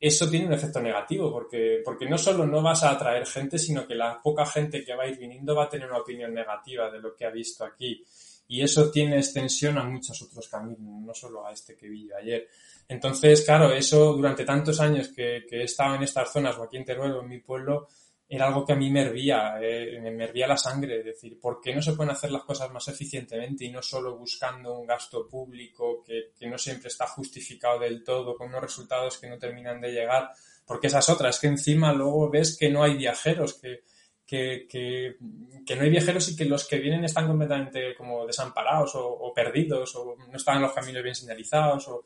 eso 0.04 0.28
tiene 0.28 0.48
un 0.48 0.54
efecto 0.54 0.82
negativo, 0.82 1.32
porque, 1.32 1.82
porque 1.86 2.10
no 2.10 2.18
solo 2.18 2.44
no 2.48 2.64
vas 2.64 2.82
a 2.84 2.90
atraer 2.90 3.24
gente, 3.28 3.60
sino 3.60 3.86
que 3.86 3.94
la 3.94 4.20
poca 4.20 4.48
gente 4.48 4.84
que 4.84 4.96
va 4.96 5.04
a 5.04 5.08
ir 5.08 5.20
viniendo 5.20 5.56
va 5.56 5.66
a 5.66 5.70
tener 5.70 5.88
una 5.88 6.00
opinión 6.00 6.34
negativa 6.34 6.90
de 6.90 7.00
lo 7.00 7.16
que 7.16 7.26
ha 7.26 7.30
visto 7.30 7.64
aquí. 7.64 8.04
Y 8.48 8.64
eso 8.64 8.90
tiene 8.90 9.18
extensión 9.18 9.78
a 9.78 9.84
muchos 9.84 10.20
otros 10.24 10.48
caminos, 10.48 10.80
no 10.80 11.14
solo 11.14 11.46
a 11.46 11.52
este 11.52 11.78
que 11.78 11.88
vi 11.88 12.10
ayer. 12.12 12.48
Entonces, 12.88 13.46
claro, 13.46 13.72
eso 13.72 14.14
durante 14.14 14.44
tantos 14.44 14.80
años 14.80 15.10
que, 15.10 15.46
que 15.48 15.58
he 15.58 15.64
estado 15.66 15.94
en 15.94 16.04
estas 16.04 16.34
zonas, 16.34 16.58
o 16.58 16.64
aquí 16.64 16.78
en 16.78 16.86
Teruel 16.86 17.14
o 17.14 17.22
en 17.22 17.30
mi 17.30 17.40
pueblo, 17.40 17.88
era 18.34 18.48
algo 18.48 18.66
que 18.66 18.72
a 18.72 18.78
mí 18.78 18.90
me 18.90 19.02
hervía, 19.02 19.60
eh, 19.62 20.00
me 20.00 20.24
hervía 20.24 20.48
la 20.48 20.56
sangre, 20.56 21.00
es 21.00 21.06
decir, 21.06 21.38
¿por 21.38 21.60
qué 21.60 21.76
no 21.76 21.82
se 21.82 21.92
pueden 21.92 22.14
hacer 22.14 22.32
las 22.32 22.44
cosas 22.44 22.72
más 22.72 22.88
eficientemente 22.88 23.66
y 23.66 23.72
no 23.72 23.82
solo 23.82 24.16
buscando 24.18 24.80
un 24.80 24.88
gasto 24.88 25.28
público 25.28 26.02
que, 26.02 26.32
no 26.48 26.58
siempre 26.58 26.88
está 26.88 27.08
justificado 27.08 27.80
del 27.80 28.06
todo, 28.06 28.38
con 28.38 28.48
unos 28.48 28.62
resultados 28.62 29.18
que 29.18 29.30
no 29.30 29.38
terminan 29.38 29.82
de 29.82 29.92
llegar? 29.92 30.32
Porque 30.66 30.88
esas 30.88 31.10
otras, 31.10 31.42
que 31.42 31.48
encima 31.48 31.92
luego 31.92 32.30
ves 32.30 32.56
que 32.58 32.70
no 32.70 32.84
hay 32.84 32.96
viajeros, 32.96 33.56
que, 33.56 33.84
que, 34.26 34.66
que, 34.70 35.76
no 35.76 35.82
hay 35.82 35.90
viajeros 35.90 36.30
y 36.30 36.38
que 36.38 36.46
los 36.46 36.66
que 36.66 36.80
vienen 36.80 37.04
están 37.04 37.28
completamente 37.28 37.94
como 37.96 38.26
desamparados 38.26 38.92
o, 38.96 39.34
perdidos 39.36 39.94
o 39.98 40.16
no 40.16 40.38
están 40.38 40.56
en 40.56 40.62
los 40.62 40.72
caminos 40.72 41.04
bien 41.04 41.16
señalizados 41.16 41.86
o 41.90 42.06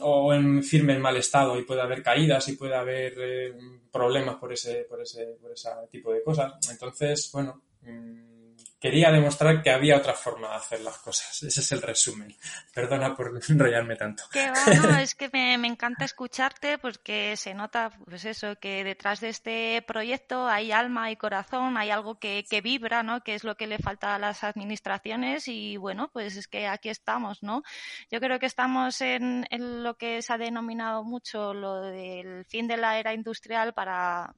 o 0.00 0.32
en 0.32 0.62
firme 0.62 0.94
en 0.94 1.02
mal 1.02 1.16
estado 1.16 1.58
y 1.58 1.64
puede 1.64 1.82
haber 1.82 2.02
caídas 2.02 2.48
y 2.48 2.56
puede 2.56 2.74
haber 2.74 3.14
eh, 3.18 3.54
problemas 3.90 4.36
por 4.36 4.52
ese, 4.52 4.86
por 4.88 5.00
ese, 5.00 5.36
por 5.40 5.52
ese 5.52 5.68
tipo 5.90 6.12
de 6.12 6.22
cosas. 6.22 6.54
Entonces, 6.70 7.30
bueno, 7.32 7.62
mm, 7.82 8.33
quería 8.84 9.10
demostrar 9.10 9.62
que 9.62 9.70
había 9.70 9.96
otra 9.96 10.12
forma 10.12 10.50
de 10.50 10.56
hacer 10.56 10.80
las 10.82 10.98
cosas. 10.98 11.42
Ese 11.42 11.60
es 11.60 11.72
el 11.72 11.80
resumen. 11.80 12.36
Perdona 12.74 13.16
por 13.16 13.32
enrollarme 13.48 13.96
tanto. 13.96 14.24
Que 14.30 14.52
es 15.02 15.14
que 15.14 15.30
me, 15.32 15.54
encanta 15.66 16.04
escucharte 16.04 16.76
porque 16.76 17.34
se 17.38 17.54
nota, 17.54 17.92
pues 18.04 18.26
eso, 18.26 18.56
que 18.56 18.84
detrás 18.84 19.20
de 19.20 19.30
este 19.30 19.82
proyecto 19.86 20.46
hay 20.46 20.70
alma 20.70 21.10
y 21.10 21.16
corazón, 21.16 21.78
hay 21.78 21.88
algo 21.88 22.18
que, 22.18 22.44
que 22.46 22.60
vibra, 22.60 23.02
¿no? 23.02 23.22
Que 23.22 23.34
es 23.34 23.42
lo 23.42 23.56
que 23.56 23.66
le 23.66 23.78
falta 23.78 24.14
a 24.14 24.18
las 24.18 24.44
administraciones 24.44 25.48
y 25.48 25.78
bueno, 25.78 26.10
pues 26.12 26.36
es 26.36 26.46
que 26.46 26.66
aquí 26.66 26.90
estamos, 26.90 27.42
¿no? 27.42 27.62
Yo 28.10 28.20
creo 28.20 28.38
que 28.38 28.44
estamos 28.44 29.00
en, 29.00 29.46
en 29.48 29.82
lo 29.82 29.96
que 29.96 30.20
se 30.20 30.30
ha 30.30 30.36
denominado 30.36 31.04
mucho 31.04 31.54
lo 31.54 31.80
del 31.80 32.44
fin 32.44 32.68
de 32.68 32.76
la 32.76 32.98
era 32.98 33.14
industrial 33.14 33.72
para 33.72 34.34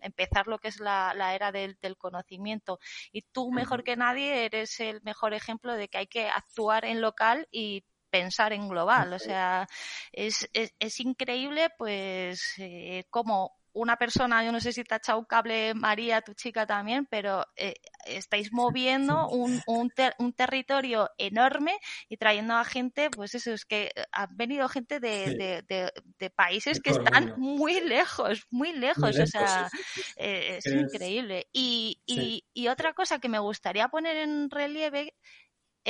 empezar 0.00 0.46
lo 0.46 0.58
que 0.58 0.68
es 0.68 0.80
la, 0.80 1.34
era 1.34 1.52
del, 1.52 1.76
conocimiento. 1.98 2.78
Y 3.12 3.22
tú, 3.22 3.50
mejor 3.52 3.84
que 3.84 3.96
nadie, 3.96 4.44
eres 4.44 4.80
el 4.80 5.02
mejor 5.02 5.34
ejemplo 5.34 5.74
de 5.74 5.88
que 5.88 5.98
hay 5.98 6.06
que 6.06 6.28
actuar 6.28 6.84
en 6.84 7.00
local 7.00 7.48
y 7.50 7.84
pensar 8.10 8.52
en 8.52 8.68
global. 8.68 9.12
O 9.12 9.18
sea, 9.18 9.68
es, 10.12 10.48
es, 10.52 11.00
increíble, 11.00 11.70
pues, 11.78 12.54
eh, 12.58 13.04
cómo 13.10 13.59
una 13.72 13.96
persona, 13.96 14.44
yo 14.44 14.52
no 14.52 14.60
sé 14.60 14.72
si 14.72 14.84
te 14.84 14.94
ha 14.94 14.98
echado 14.98 15.18
un 15.18 15.24
cable 15.24 15.74
María, 15.74 16.22
tu 16.22 16.34
chica 16.34 16.66
también, 16.66 17.06
pero 17.06 17.44
eh, 17.56 17.74
estáis 18.06 18.52
moviendo 18.52 19.28
un, 19.28 19.60
un, 19.66 19.92
un, 20.18 20.32
territorio 20.32 21.10
enorme 21.18 21.78
y 22.08 22.16
trayendo 22.16 22.54
a 22.54 22.64
gente, 22.64 23.10
pues 23.10 23.34
eso, 23.34 23.52
es 23.52 23.64
que 23.64 23.90
han 24.12 24.36
venido 24.36 24.68
gente 24.68 25.00
de, 25.00 25.64
de, 25.68 25.92
de, 26.18 26.30
países 26.30 26.80
que 26.80 26.90
están 26.90 27.34
muy 27.38 27.80
lejos, 27.80 28.46
muy 28.50 28.72
lejos, 28.72 29.18
o 29.18 29.26
sea, 29.26 29.68
eh, 30.16 30.58
es, 30.58 30.66
increíble. 30.66 31.48
Y, 31.52 32.00
y, 32.06 32.44
y 32.54 32.68
otra 32.68 32.92
cosa 32.92 33.18
que 33.18 33.28
me 33.28 33.38
gustaría 33.38 33.88
poner 33.88 34.16
en 34.16 34.50
relieve 34.50 35.14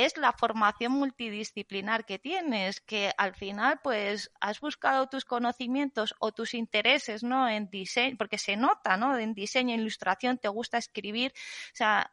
es 0.05 0.17
la 0.17 0.33
formación 0.33 0.93
multidisciplinar 0.93 2.05
que 2.05 2.19
tienes, 2.19 2.81
que 2.81 3.11
al 3.17 3.33
final 3.33 3.79
pues 3.83 4.31
has 4.39 4.59
buscado 4.59 5.07
tus 5.07 5.25
conocimientos 5.25 6.15
o 6.19 6.31
tus 6.31 6.53
intereses, 6.53 7.23
¿no? 7.23 7.47
En 7.47 7.69
diseño, 7.69 8.15
porque 8.17 8.37
se 8.37 8.57
nota, 8.57 8.97
¿no? 8.97 9.17
En 9.17 9.33
diseño, 9.33 9.75
ilustración, 9.75 10.37
te 10.37 10.47
gusta 10.47 10.77
escribir, 10.77 11.31
o 11.35 11.75
sea, 11.75 12.11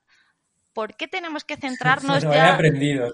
¿por 0.73 0.97
qué 0.97 1.09
tenemos 1.09 1.45
que 1.45 1.57
centrarnos 1.57 2.23
ya? 2.23 2.49
He 2.49 2.51
aprendido 2.53 3.11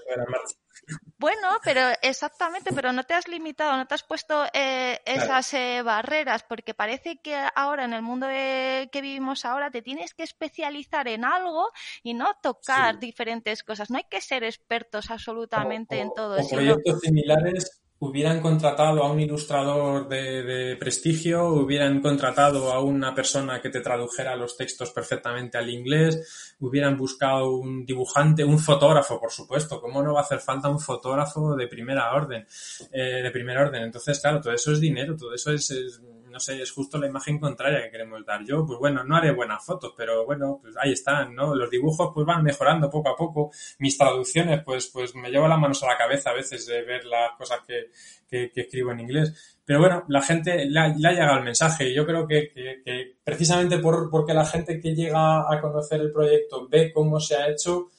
Bueno, 1.17 1.47
pero 1.63 1.81
exactamente, 2.01 2.71
pero 2.73 2.91
no 2.91 3.03
te 3.03 3.13
has 3.13 3.27
limitado, 3.27 3.77
no 3.77 3.87
te 3.87 3.95
has 3.95 4.03
puesto 4.03 4.45
eh, 4.53 4.99
esas 5.05 5.53
eh, 5.53 5.81
barreras, 5.83 6.43
porque 6.43 6.73
parece 6.73 7.17
que 7.17 7.35
ahora 7.55 7.85
en 7.85 7.93
el 7.93 8.01
mundo 8.01 8.27
que 8.27 9.01
vivimos 9.01 9.45
ahora 9.45 9.71
te 9.71 9.81
tienes 9.81 10.13
que 10.13 10.23
especializar 10.23 11.07
en 11.07 11.23
algo 11.23 11.71
y 12.03 12.13
no 12.13 12.35
tocar 12.41 12.99
diferentes 12.99 13.63
cosas. 13.63 13.89
No 13.89 13.97
hay 13.97 14.05
que 14.09 14.21
ser 14.21 14.43
expertos 14.43 15.09
absolutamente 15.09 15.99
en 15.99 16.13
todo. 16.13 16.39
O 16.39 16.49
proyectos 16.49 16.99
similares 17.01 17.84
hubieran 17.99 18.41
contratado 18.41 19.03
a 19.03 19.11
un 19.11 19.19
ilustrador 19.19 20.07
de, 20.07 20.75
prestigio, 20.79 21.47
hubieran 21.47 22.01
contratado 22.01 22.71
a 22.71 22.81
una 22.81 23.15
persona 23.15 23.61
que 23.61 23.69
te 23.69 23.81
tradujera 23.81 24.35
los 24.35 24.57
textos 24.57 24.91
perfectamente 24.91 25.57
al 25.57 25.69
inglés, 25.69 26.55
hubieran 26.59 26.97
buscado 26.97 27.51
un 27.51 27.85
dibujante, 27.85 28.43
un 28.43 28.59
fotógrafo, 28.59 29.19
por 29.19 29.31
supuesto. 29.31 29.79
¿Cómo 29.79 30.03
no 30.03 30.13
va 30.13 30.19
a 30.19 30.23
hacer 30.23 30.39
falta 30.39 30.69
un 30.69 30.79
fotógrafo 30.79 31.55
de 31.55 31.67
primera 31.67 32.13
orden? 32.13 32.45
Eh, 32.91 33.21
de 33.23 33.31
primer 33.31 33.57
orden. 33.57 33.83
Entonces, 33.83 34.19
claro, 34.19 34.41
todo 34.41 34.53
eso 34.53 34.71
es 34.71 34.79
dinero, 34.79 35.15
todo 35.15 35.33
eso 35.33 35.51
es 35.51 36.01
no 36.35 36.39
sé, 36.41 36.61
es 36.61 36.69
justo 36.69 36.97
la 36.97 37.07
imagen 37.07 37.39
contraria 37.39 37.81
que 37.81 37.91
queremos 37.91 38.25
dar. 38.25 38.43
Yo, 38.43 38.65
pues 38.65 38.77
bueno, 38.77 39.05
no 39.05 39.15
haré 39.15 39.31
buenas 39.31 39.65
fotos, 39.65 39.93
pero 39.95 40.25
bueno, 40.25 40.59
pues 40.61 40.75
ahí 40.77 40.91
están, 40.91 41.33
¿no? 41.33 41.55
Los 41.55 41.69
dibujos 41.69 42.11
pues 42.13 42.27
van 42.27 42.43
mejorando 42.43 42.89
poco 42.89 43.07
a 43.07 43.15
poco. 43.15 43.51
Mis 43.79 43.97
traducciones, 43.97 44.61
pues, 44.61 44.87
pues 44.87 45.15
me 45.15 45.29
llevo 45.29 45.47
las 45.47 45.57
manos 45.57 45.81
a 45.83 45.87
la 45.87 45.97
cabeza 45.97 46.31
a 46.31 46.33
veces 46.33 46.65
de 46.65 46.83
ver 46.83 47.05
las 47.05 47.37
cosas 47.37 47.61
que, 47.65 47.84
que, 48.29 48.51
escribo 48.55 48.91
en 48.91 49.01
inglés. 49.01 49.57
Pero 49.63 49.79
bueno, 49.79 50.05
la 50.09 50.21
gente 50.21 50.65
le 50.65 50.79
ha, 50.79 50.93
llegado 50.93 51.37
el 51.37 51.43
mensaje 51.43 51.89
y 51.89 51.95
yo 51.95 52.05
creo 52.05 52.27
que, 52.27 52.51
que, 52.53 53.15
precisamente 53.23 53.79
por, 53.79 54.09
porque 54.09 54.33
la 54.33 54.45
gente 54.45 54.79
que 54.79 54.93
llega 54.93 55.51
a 55.51 55.61
conocer 55.61 56.01
el 56.01 56.11
proyecto 56.11 56.67
ve 56.67 56.91
cómo 56.93 57.19
se 57.19 57.35
ha 57.35 57.49
hecho, 57.49 57.89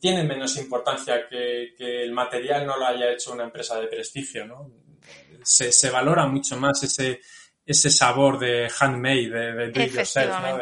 tiene 0.00 0.24
menos 0.24 0.56
importancia 0.56 1.28
que, 1.28 1.74
que 1.76 2.02
el 2.02 2.12
material 2.12 2.66
no 2.66 2.78
lo 2.78 2.86
haya 2.86 3.12
hecho 3.12 3.32
una 3.32 3.44
empresa 3.44 3.78
de 3.80 3.88
prestigio, 3.88 4.46
¿no? 4.46 4.70
Se, 5.42 5.70
se 5.70 5.90
valora 5.90 6.26
mucho 6.26 6.56
más 6.56 6.82
ese, 6.82 7.20
ese 7.66 7.90
sabor 7.90 8.38
de 8.38 8.70
handmade, 8.78 9.28
de, 9.28 9.70
de 9.72 9.90
yourself, 9.90 10.40
¿no? 10.40 10.58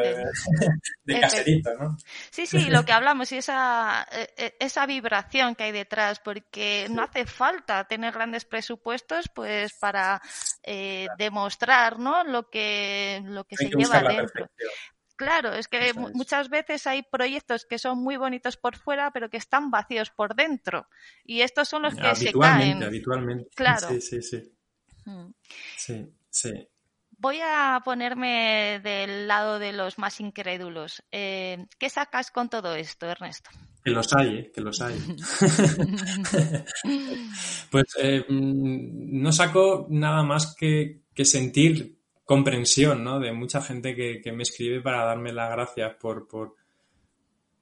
de, 1.05 1.21
caserito, 1.21 1.75
¿no? 1.79 1.99
Sí, 2.31 2.47
sí, 2.47 2.71
lo 2.71 2.83
que 2.87 2.93
hablamos 2.93 3.31
y 3.33 3.37
esa, 3.37 4.09
e, 4.11 4.33
e, 4.37 4.57
esa 4.59 4.87
vibración 4.87 5.55
que 5.55 5.65
hay 5.65 5.73
detrás, 5.73 6.19
porque 6.21 6.87
no 6.91 7.03
hace 7.03 7.27
falta 7.27 7.85
tener 7.85 8.15
grandes 8.15 8.47
presupuestos 8.47 9.29
pues 9.29 9.75
para 9.75 10.23
eh, 10.63 11.07
demostrar 11.19 11.99
¿no? 11.99 12.25
lo 12.25 12.49
que, 12.49 13.21
lo 13.27 13.45
que 13.45 13.57
se 13.57 13.69
lleva 13.69 14.01
dentro. 14.01 14.49
Claro, 15.17 15.53
es 15.53 15.69
que 15.69 15.93
muchas 15.93 16.49
veces 16.49 16.87
hay 16.87 17.03
proyectos 17.03 17.67
que 17.67 17.79
son 17.79 17.99
muy 18.03 18.17
bonitos 18.17 18.57
por 18.57 18.77
fuera, 18.77 19.13
pero 19.13 19.31
que 19.31 19.37
están 19.37 19.71
vacíos 19.71 20.11
por 20.11 20.35
dentro. 20.35 20.89
Y 21.23 21.43
estos 21.43 21.69
son 21.69 21.83
los 21.83 21.95
que 21.95 22.15
se 22.17 22.33
caen. 22.33 22.83
Habitualmente, 22.83 23.51
Claro. 23.55 23.89
Sí, 23.89 24.01
sí, 24.01 24.23
sí. 24.23 24.53
Mm. 25.05 25.29
Sí, 25.77 26.13
sí. 26.31 26.69
Voy 27.25 27.41
a 27.43 27.81
ponerme 27.83 28.83
del 28.85 29.27
lado 29.27 29.59
de 29.59 29.73
los 29.73 29.99
más 29.99 30.21
incrédulos. 30.21 31.03
Eh, 31.11 31.65
¿Qué 31.79 31.89
sacas 31.89 32.31
con 32.31 32.51
todo 32.51 32.75
esto, 32.75 33.07
Ernesto? 33.07 33.49
Que 33.83 33.93
los 33.93 34.15
hay, 34.15 34.29
¿eh? 34.29 34.53
que 34.55 34.61
los 34.61 34.83
hay. 34.83 34.95
pues 37.71 37.85
eh, 37.99 38.27
mm, 38.29 39.23
no 39.23 39.33
saco 39.33 39.87
nada 39.89 40.23
más 40.23 40.55
que, 40.55 41.01
sentir 41.25 41.97
comprensión 42.27 43.03
¿no? 43.03 43.19
de 43.19 43.33
mucha 43.33 43.63
gente 43.63 43.95
que, 43.95 44.33
me 44.33 44.43
escribe 44.43 44.83
para 44.83 45.07
darme 45.07 45.33
las 45.33 45.51
gracias 45.51 45.95
por, 45.99 46.29
por, 46.29 46.57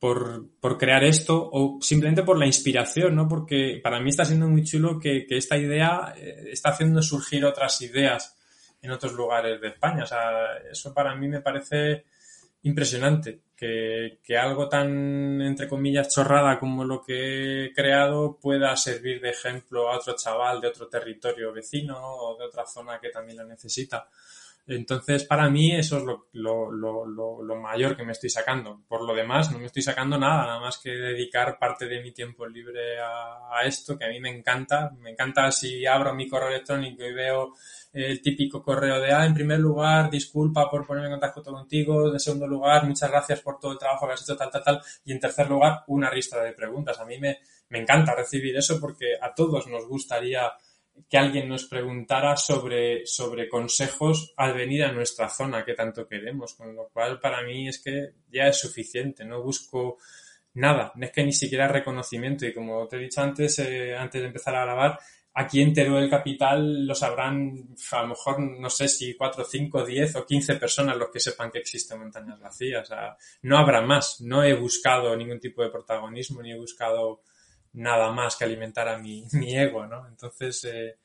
por, 0.00 0.76
crear 0.76 1.04
esto 1.04 1.50
o 1.52 1.78
simplemente 1.80 2.24
por 2.24 2.36
la 2.36 2.46
inspiración, 2.46 3.14
¿no? 3.14 3.28
Porque 3.28 3.80
para 3.80 4.00
mí 4.00 4.10
está 4.10 4.24
siendo 4.24 4.48
muy 4.48 4.64
chulo 4.64 4.98
que, 4.98 5.24
que 5.24 5.36
esta 5.36 5.56
idea 5.56 6.14
eh, 6.16 6.48
está 6.50 6.70
haciendo 6.70 7.00
surgir 7.00 7.44
otras 7.44 7.80
ideas 7.80 8.36
en 8.82 8.90
otros 8.90 9.12
lugares 9.14 9.60
de 9.60 9.68
España. 9.68 10.04
O 10.04 10.06
sea, 10.06 10.56
eso 10.70 10.92
para 10.92 11.14
mí 11.14 11.28
me 11.28 11.40
parece 11.40 12.04
impresionante. 12.62 13.40
Que, 13.56 14.18
que, 14.24 14.36
algo 14.36 14.68
tan, 14.68 15.40
entre 15.40 15.68
comillas, 15.68 16.12
chorrada 16.12 16.58
como 16.58 16.84
lo 16.84 17.00
que 17.00 17.66
he 17.66 17.72
creado 17.72 18.36
pueda 18.40 18.76
servir 18.76 19.20
de 19.20 19.30
ejemplo 19.30 19.88
a 19.88 19.98
otro 19.98 20.16
chaval 20.16 20.60
de 20.60 20.66
otro 20.66 20.88
territorio 20.88 21.52
vecino 21.52 21.96
o 21.96 22.36
de 22.36 22.46
otra 22.46 22.66
zona 22.66 22.98
que 22.98 23.10
también 23.10 23.38
lo 23.38 23.44
necesita. 23.44 24.08
Entonces, 24.64 25.24
para 25.24 25.50
mí 25.50 25.74
eso 25.74 25.98
es 25.98 26.04
lo, 26.32 27.56
mayor 27.56 27.96
que 27.96 28.04
me 28.04 28.12
estoy 28.12 28.30
sacando. 28.30 28.82
Por 28.86 29.02
lo 29.04 29.14
demás, 29.14 29.50
no 29.50 29.58
me 29.58 29.66
estoy 29.66 29.82
sacando 29.82 30.18
nada, 30.18 30.46
nada 30.46 30.60
más 30.60 30.78
que 30.78 30.90
dedicar 30.90 31.58
parte 31.58 31.86
de 31.86 32.00
mi 32.00 32.12
tiempo 32.12 32.46
libre 32.46 33.00
a, 33.00 33.62
esto, 33.64 33.98
que 33.98 34.04
a 34.04 34.08
mí 34.08 34.20
me 34.20 34.30
encanta. 34.30 34.90
Me 35.00 35.10
encanta 35.10 35.50
si 35.50 35.84
abro 35.84 36.14
mi 36.14 36.28
correo 36.28 36.48
electrónico 36.48 37.04
y 37.04 37.12
veo 37.12 37.54
el 37.92 38.22
típico 38.22 38.62
correo 38.62 39.00
de, 39.00 39.12
ah, 39.12 39.26
en 39.26 39.34
primer 39.34 39.58
lugar, 39.58 40.10
disculpa 40.10 40.70
por 40.70 40.86
ponerme 40.86 41.08
en 41.08 41.14
contacto 41.14 41.42
contigo, 41.42 42.12
en 42.12 42.20
segundo 42.20 42.46
lugar, 42.46 42.86
muchas 42.86 43.10
gracias 43.10 43.40
por 43.40 43.58
todo 43.58 43.72
el 43.72 43.78
trabajo 43.78 44.06
que 44.06 44.14
has 44.14 44.22
hecho, 44.22 44.36
tal, 44.36 44.50
tal, 44.50 44.62
tal, 44.62 44.82
y 45.04 45.12
en 45.12 45.20
tercer 45.20 45.48
lugar, 45.50 45.82
una 45.88 46.08
ristra 46.08 46.42
de 46.42 46.52
preguntas. 46.52 46.98
A 47.00 47.04
mí 47.04 47.18
me 47.18 47.38
encanta 47.70 48.14
recibir 48.14 48.56
eso 48.56 48.80
porque 48.80 49.16
a 49.20 49.34
todos 49.34 49.66
nos 49.66 49.86
gustaría 49.86 50.52
que 51.08 51.18
alguien 51.18 51.48
nos 51.48 51.64
preguntara 51.64 52.36
sobre, 52.36 53.06
sobre 53.06 53.48
consejos 53.48 54.32
al 54.36 54.54
venir 54.54 54.84
a 54.84 54.92
nuestra 54.92 55.28
zona 55.28 55.64
que 55.64 55.74
tanto 55.74 56.06
queremos, 56.06 56.54
con 56.54 56.74
lo 56.74 56.88
cual 56.88 57.20
para 57.20 57.42
mí 57.42 57.68
es 57.68 57.80
que 57.80 58.12
ya 58.30 58.48
es 58.48 58.58
suficiente, 58.58 59.24
no 59.24 59.42
busco 59.42 59.98
nada, 60.54 60.92
es 61.00 61.10
que 61.10 61.24
ni 61.24 61.32
siquiera 61.32 61.68
reconocimiento. 61.68 62.46
Y 62.46 62.52
como 62.52 62.86
te 62.88 62.96
he 62.96 63.00
dicho 63.00 63.20
antes, 63.20 63.58
eh, 63.58 63.96
antes 63.96 64.20
de 64.20 64.26
empezar 64.26 64.54
a 64.56 64.64
grabar, 64.64 64.98
aquí 65.34 65.62
en 65.62 65.72
Teruel 65.72 66.10
Capital 66.10 66.86
lo 66.86 66.94
sabrán 66.94 67.74
a 67.92 68.02
lo 68.02 68.08
mejor 68.08 68.40
no 68.40 68.68
sé 68.68 68.88
si 68.88 69.14
4, 69.14 69.44
5, 69.44 69.84
10 69.84 70.16
o 70.16 70.26
15 70.26 70.56
personas 70.56 70.96
los 70.96 71.10
que 71.10 71.20
sepan 71.20 71.50
que 71.50 71.58
existen 71.58 72.00
montañas 72.00 72.38
vacías, 72.38 72.90
no 73.42 73.58
habrá 73.58 73.80
más, 73.80 74.20
no 74.20 74.44
he 74.44 74.54
buscado 74.54 75.16
ningún 75.16 75.40
tipo 75.40 75.62
de 75.62 75.70
protagonismo 75.70 76.42
ni 76.42 76.52
he 76.52 76.58
buscado 76.58 77.22
nada 77.74 78.10
más 78.12 78.36
que 78.36 78.44
alimentar 78.44 78.88
a 78.88 78.98
mi, 78.98 79.24
mi 79.32 79.56
ego, 79.56 79.86
¿no? 79.86 80.06
Entonces, 80.08 80.64
eh, 80.64 80.96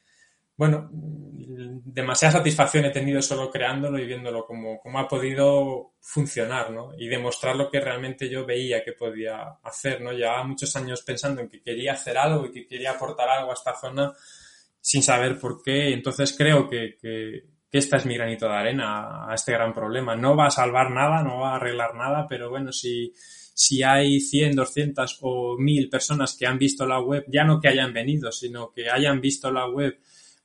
bueno, 0.55 0.89
demasiada 0.91 2.39
satisfacción 2.39 2.86
he 2.86 2.89
tenido 2.89 3.22
solo 3.22 3.51
creándolo 3.51 3.99
y 3.99 4.07
viéndolo 4.07 4.45
como, 4.45 4.80
como 4.80 4.99
ha 4.99 5.07
podido 5.07 5.93
funcionar, 5.99 6.72
¿no? 6.72 6.93
Y 6.97 7.07
demostrar 7.07 7.55
lo 7.55 7.70
que 7.70 7.80
realmente 7.80 8.28
yo 8.28 8.45
veía 8.45 8.84
que 8.84 8.93
podía 8.93 9.59
hacer, 9.63 10.01
¿no? 10.01 10.11
Llevaba 10.11 10.43
muchos 10.43 10.76
años 10.76 11.03
pensando 11.03 11.41
en 11.41 11.49
que 11.49 11.61
quería 11.61 11.93
hacer 11.93 12.18
algo 12.18 12.47
y 12.47 12.51
que 12.51 12.68
quería 12.68 12.91
aportar 12.91 13.30
algo 13.30 13.51
a 13.51 13.53
esta 13.53 13.76
zona 13.76 14.11
sin 14.82 15.03
saber 15.03 15.39
por 15.39 15.61
qué. 15.61 15.93
Entonces 15.93 16.36
creo 16.36 16.68
que, 16.68 16.97
que, 16.99 17.43
que 17.70 17.78
esta 17.78 17.97
es 17.97 18.05
mi 18.05 18.15
granito 18.15 18.47
de 18.47 18.55
arena 18.55 19.30
a 19.30 19.36
este 19.36 19.51
gran 19.51 19.74
problema. 19.74 20.15
No 20.15 20.36
va 20.36 20.47
a 20.47 20.51
salvar 20.51 20.91
nada, 20.91 21.24
no 21.24 21.39
va 21.41 21.51
a 21.51 21.55
arreglar 21.55 21.95
nada, 21.95 22.26
pero 22.28 22.49
bueno, 22.49 22.72
si, 22.72 23.13
si 23.53 23.84
hay 23.84 24.20
100, 24.20 24.55
200 24.55 25.20
o 25.22 25.57
1000 25.57 25.89
personas 25.89 26.36
que 26.38 26.45
han 26.45 26.57
visto 26.57 26.86
la 26.86 26.99
web, 26.99 27.26
ya 27.28 27.43
no 27.43 27.59
que 27.59 27.68
hayan 27.68 27.93
venido, 27.93 28.32
sino 28.32 28.72
que 28.72 28.89
hayan 28.89 29.20
visto 29.20 29.51
la 29.51 29.68
web 29.68 29.99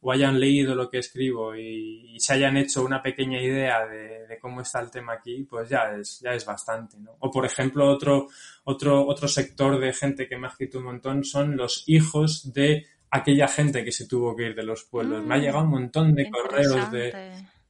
o 0.05 0.11
hayan 0.11 0.41
leído 0.41 0.75
lo 0.75 0.91
que 0.91 0.99
escribo 0.99 1.55
y, 1.55 2.16
se 2.18 2.35
hayan 2.35 2.57
hecho 2.57 2.85
una 2.85 3.03
pequeña 3.03 3.41
idea 3.41 3.87
de, 3.87 4.39
cómo 4.41 4.61
está 4.61 4.81
el 4.81 4.91
tema 4.91 5.14
aquí, 5.14 5.45
pues 5.49 5.68
ya 5.68 5.95
es, 5.97 6.20
ya 6.20 6.33
es 6.33 6.45
bastante, 6.45 6.99
¿no? 6.99 7.16
O 7.20 7.31
por 7.31 7.47
ejemplo, 7.47 7.89
otro, 7.89 8.29
otro, 8.64 9.07
otro 9.07 9.29
sector 9.29 9.79
de 9.79 9.93
gente 9.93 10.27
que 10.27 10.37
me 10.37 10.47
ha 10.47 10.51
escrito 10.51 10.79
un 10.79 10.85
montón 10.85 11.23
son 11.23 11.57
los 11.57 11.85
hijos 11.87 12.53
de 12.53 12.87
aquella 13.13 13.47
gente 13.47 13.85
que 13.85 13.93
se 13.93 14.09
tuvo 14.09 14.35
que 14.35 14.47
ir 14.47 14.55
de 14.55 14.65
los 14.65 14.85
pueblos. 14.85 15.25
me 15.25 15.35
ha 15.35 15.39
mm, 15.39 15.41
llegado 15.41 15.65
un 15.65 15.71
montón 15.71 16.15
de 16.15 16.31
correos 16.31 16.91
de, 16.91 17.13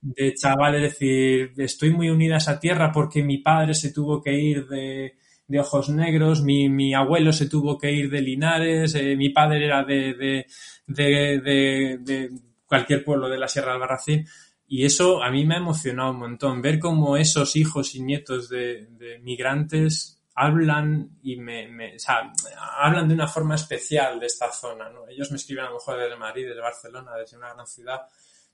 de 0.01 0.35
chavales, 0.35 0.83
decir, 0.83 1.53
estoy 1.57 1.91
muy 1.91 2.09
unida 2.11 2.37
a 2.37 2.39
esa 2.39 2.61
tierra 2.61 2.93
porque 2.93 3.25
mi 3.25 3.39
padre 3.39 3.75
se 3.75 3.93
tuvo 3.93 4.23
que 4.23 4.33
ir 4.33 4.69
de, 4.69 5.17
de 5.49 5.61
ojos 5.61 5.89
negros, 5.89 6.43
mi, 6.43 6.69
mi, 6.69 6.95
abuelo 6.95 7.33
se 7.33 7.49
tuvo 7.49 7.77
que 7.77 7.93
ir 7.93 8.09
de 8.09 8.23
Linares, 8.23 8.95
eh, 8.95 9.17
mi 9.17 9.31
padre 9.31 9.67
era 9.67 9.83
de, 9.83 10.15
de, 10.15 10.47
de, 10.87 11.99
de, 11.99 12.31
cualquier 12.65 13.05
pueblo 13.05 13.29
de 13.29 13.39
la 13.39 13.49
Sierra 13.49 13.69
de 13.69 13.75
Albarracín. 13.75 14.27
Y 14.69 14.85
eso 14.85 15.23
a 15.23 15.31
mí 15.31 15.45
me 15.45 15.57
ha 15.57 15.59
emocionado 15.59 16.13
un 16.13 16.21
montón, 16.21 16.63
ver 16.63 16.79
cómo 16.79 17.17
esos 17.17 17.57
hijos 17.57 17.97
y 17.97 18.03
nietos 18.03 18.49
de, 18.49 18.89
migrantes 19.23 20.22
hablan 20.35 21.19
y 21.23 21.37
me, 21.37 21.95
o 21.95 21.99
sea, 21.99 22.33
hablan 22.79 23.09
de 23.09 23.15
una 23.15 23.29
forma 23.29 23.55
especial 23.55 24.19
de 24.19 24.27
esta 24.27 24.51
zona, 24.53 24.89
¿no? 24.91 25.07
Ellos 25.09 25.31
me 25.31 25.37
escriben 25.37 25.65
a 25.65 25.69
lo 25.69 25.75
mejor 25.75 25.99
desde 25.99 26.17
Madrid, 26.17 26.49
desde 26.49 26.61
Barcelona, 26.61 27.17
desde 27.17 27.37
una 27.37 27.53
gran 27.53 27.67
ciudad, 27.67 28.03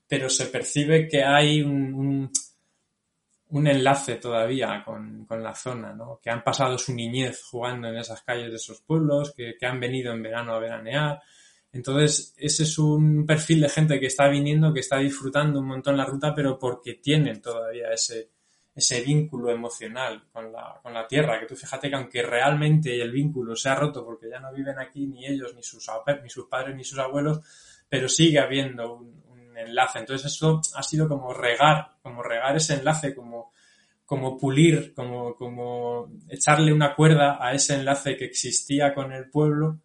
pero 0.07 0.29
se 0.29 0.47
percibe 0.47 1.07
que 1.07 1.23
hay 1.23 1.61
un 1.61 2.31
un 3.49 3.67
enlace 3.67 4.15
todavía 4.15 4.83
con, 4.85 5.25
con, 5.25 5.41
la 5.41 5.55
zona, 5.55 5.93
¿no? 5.93 6.19
Que 6.21 6.29
han 6.29 6.43
pasado 6.43 6.77
su 6.77 6.93
niñez 6.93 7.41
jugando 7.43 7.87
en 7.87 7.97
esas 7.97 8.21
calles 8.21 8.49
de 8.49 8.57
esos 8.57 8.81
pueblos, 8.81 9.33
que, 9.35 9.55
que, 9.59 9.65
han 9.65 9.79
venido 9.79 10.13
en 10.13 10.21
verano 10.21 10.53
a 10.53 10.59
veranear. 10.59 11.21
Entonces, 11.71 12.35
ese 12.37 12.63
es 12.63 12.77
un 12.77 13.25
perfil 13.25 13.61
de 13.61 13.69
gente 13.69 13.99
que 13.99 14.05
está 14.05 14.27
viniendo, 14.27 14.73
que 14.73 14.81
está 14.81 14.97
disfrutando 14.97 15.59
un 15.59 15.67
montón 15.67 15.97
la 15.97 16.05
ruta, 16.05 16.33
pero 16.35 16.59
porque 16.59 16.95
tienen 16.95 17.41
todavía 17.41 17.91
ese, 17.91 18.29
ese 18.79 19.01
vínculo 19.01 19.51
emocional 19.51 20.23
con 20.31 20.51
la, 20.51 20.79
con 20.81 20.93
la 20.93 21.07
tierra. 21.07 21.39
Que 21.39 21.45
tú 21.45 21.55
fíjate 21.55 21.89
que 21.89 21.95
aunque 21.95 22.23
realmente 22.23 22.99
el 22.99 23.11
vínculo 23.11 23.55
se 23.55 23.69
ha 23.69 23.75
roto 23.75 24.03
porque 24.03 24.29
ya 24.29 24.39
no 24.39 24.51
viven 24.51 24.79
aquí 24.79 25.05
ni 25.05 25.25
ellos, 25.25 25.53
ni 25.55 25.61
sus, 25.61 25.87
ni 26.23 26.29
sus 26.29 26.45
padres, 26.47 26.75
ni 26.75 26.83
sus 26.83 26.97
abuelos, 26.99 27.41
pero 27.87 28.09
sigue 28.09 28.39
habiendo 28.39 28.95
un, 28.95 29.19
enlace. 29.55 29.99
Entonces 29.99 30.31
eso 30.31 30.61
ha 30.73 30.83
sido 30.83 31.09
como 31.09 31.33
regar, 31.33 31.97
como 32.01 32.23
regar 32.23 32.55
ese 32.55 32.75
enlace, 32.75 33.13
como, 33.13 33.51
como 34.05 34.37
pulir, 34.37 34.93
como, 34.93 35.35
como 35.35 36.09
echarle 36.29 36.71
una 36.71 36.95
cuerda 36.95 37.37
a 37.41 37.53
ese 37.53 37.75
enlace 37.75 38.15
que 38.15 38.23
existía 38.23 38.93
con 38.93 39.11
el 39.11 39.29
pueblo. 39.29 39.79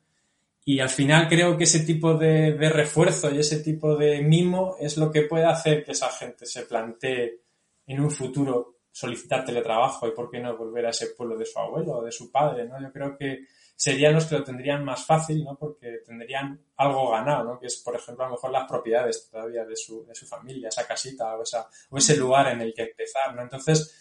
Y 0.64 0.78
al 0.78 0.90
final 0.90 1.28
creo 1.28 1.58
que 1.58 1.64
ese 1.64 1.80
tipo 1.80 2.14
de, 2.14 2.52
de 2.52 2.68
refuerzo 2.68 3.34
y 3.34 3.40
ese 3.40 3.58
tipo 3.58 3.96
de 3.96 4.22
mimo 4.22 4.76
es 4.78 4.96
lo 4.96 5.10
que 5.10 5.22
puede 5.22 5.46
hacer 5.46 5.82
que 5.82 5.90
esa 5.90 6.08
gente 6.10 6.46
se 6.46 6.62
plantee 6.62 7.40
en 7.86 8.00
un 8.00 8.12
futuro 8.12 8.73
solicitar 8.94 9.44
teletrabajo 9.44 10.06
y 10.06 10.12
por 10.12 10.30
qué 10.30 10.38
no 10.38 10.56
volver 10.56 10.86
a 10.86 10.90
ese 10.90 11.08
pueblo 11.08 11.36
de 11.36 11.44
su 11.44 11.58
abuelo 11.58 11.96
o 11.98 12.04
de 12.04 12.12
su 12.12 12.30
padre, 12.30 12.64
¿no? 12.64 12.80
Yo 12.80 12.92
creo 12.92 13.16
que 13.18 13.40
serían 13.74 14.14
los 14.14 14.26
que 14.26 14.36
lo 14.36 14.44
tendrían 14.44 14.84
más 14.84 15.04
fácil, 15.04 15.42
¿no? 15.42 15.56
Porque 15.58 15.98
tendrían 16.06 16.64
algo 16.76 17.10
ganado, 17.10 17.42
¿no? 17.42 17.58
Que 17.58 17.66
es, 17.66 17.82
por 17.84 17.96
ejemplo, 17.96 18.24
a 18.24 18.28
lo 18.28 18.34
mejor 18.34 18.52
las 18.52 18.68
propiedades 18.68 19.28
todavía 19.28 19.64
de 19.64 19.74
su, 19.74 20.06
de 20.06 20.14
su 20.14 20.28
familia, 20.28 20.68
esa 20.68 20.86
casita 20.86 21.36
o, 21.36 21.42
esa, 21.42 21.68
o 21.90 21.98
ese 21.98 22.16
lugar 22.16 22.52
en 22.52 22.60
el 22.60 22.72
que 22.72 22.82
empezar, 22.82 23.34
¿no? 23.34 23.42
Entonces, 23.42 24.00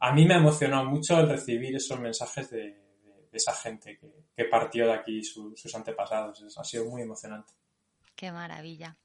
a 0.00 0.12
mí 0.12 0.26
me 0.26 0.34
ha 0.34 0.38
emocionado 0.38 0.84
mucho 0.84 1.18
el 1.18 1.26
recibir 1.26 1.74
esos 1.74 1.98
mensajes 1.98 2.50
de, 2.50 2.58
de, 2.60 3.28
esa 3.32 3.54
gente 3.54 3.96
que, 3.98 4.12
que, 4.36 4.44
partió 4.44 4.84
de 4.88 4.92
aquí 4.92 5.24
sus 5.24 5.74
antepasados. 5.74 6.58
ha 6.58 6.64
sido 6.64 6.84
muy 6.84 7.00
emocionante. 7.00 7.54
Qué 8.16 8.30
maravilla. 8.30 8.96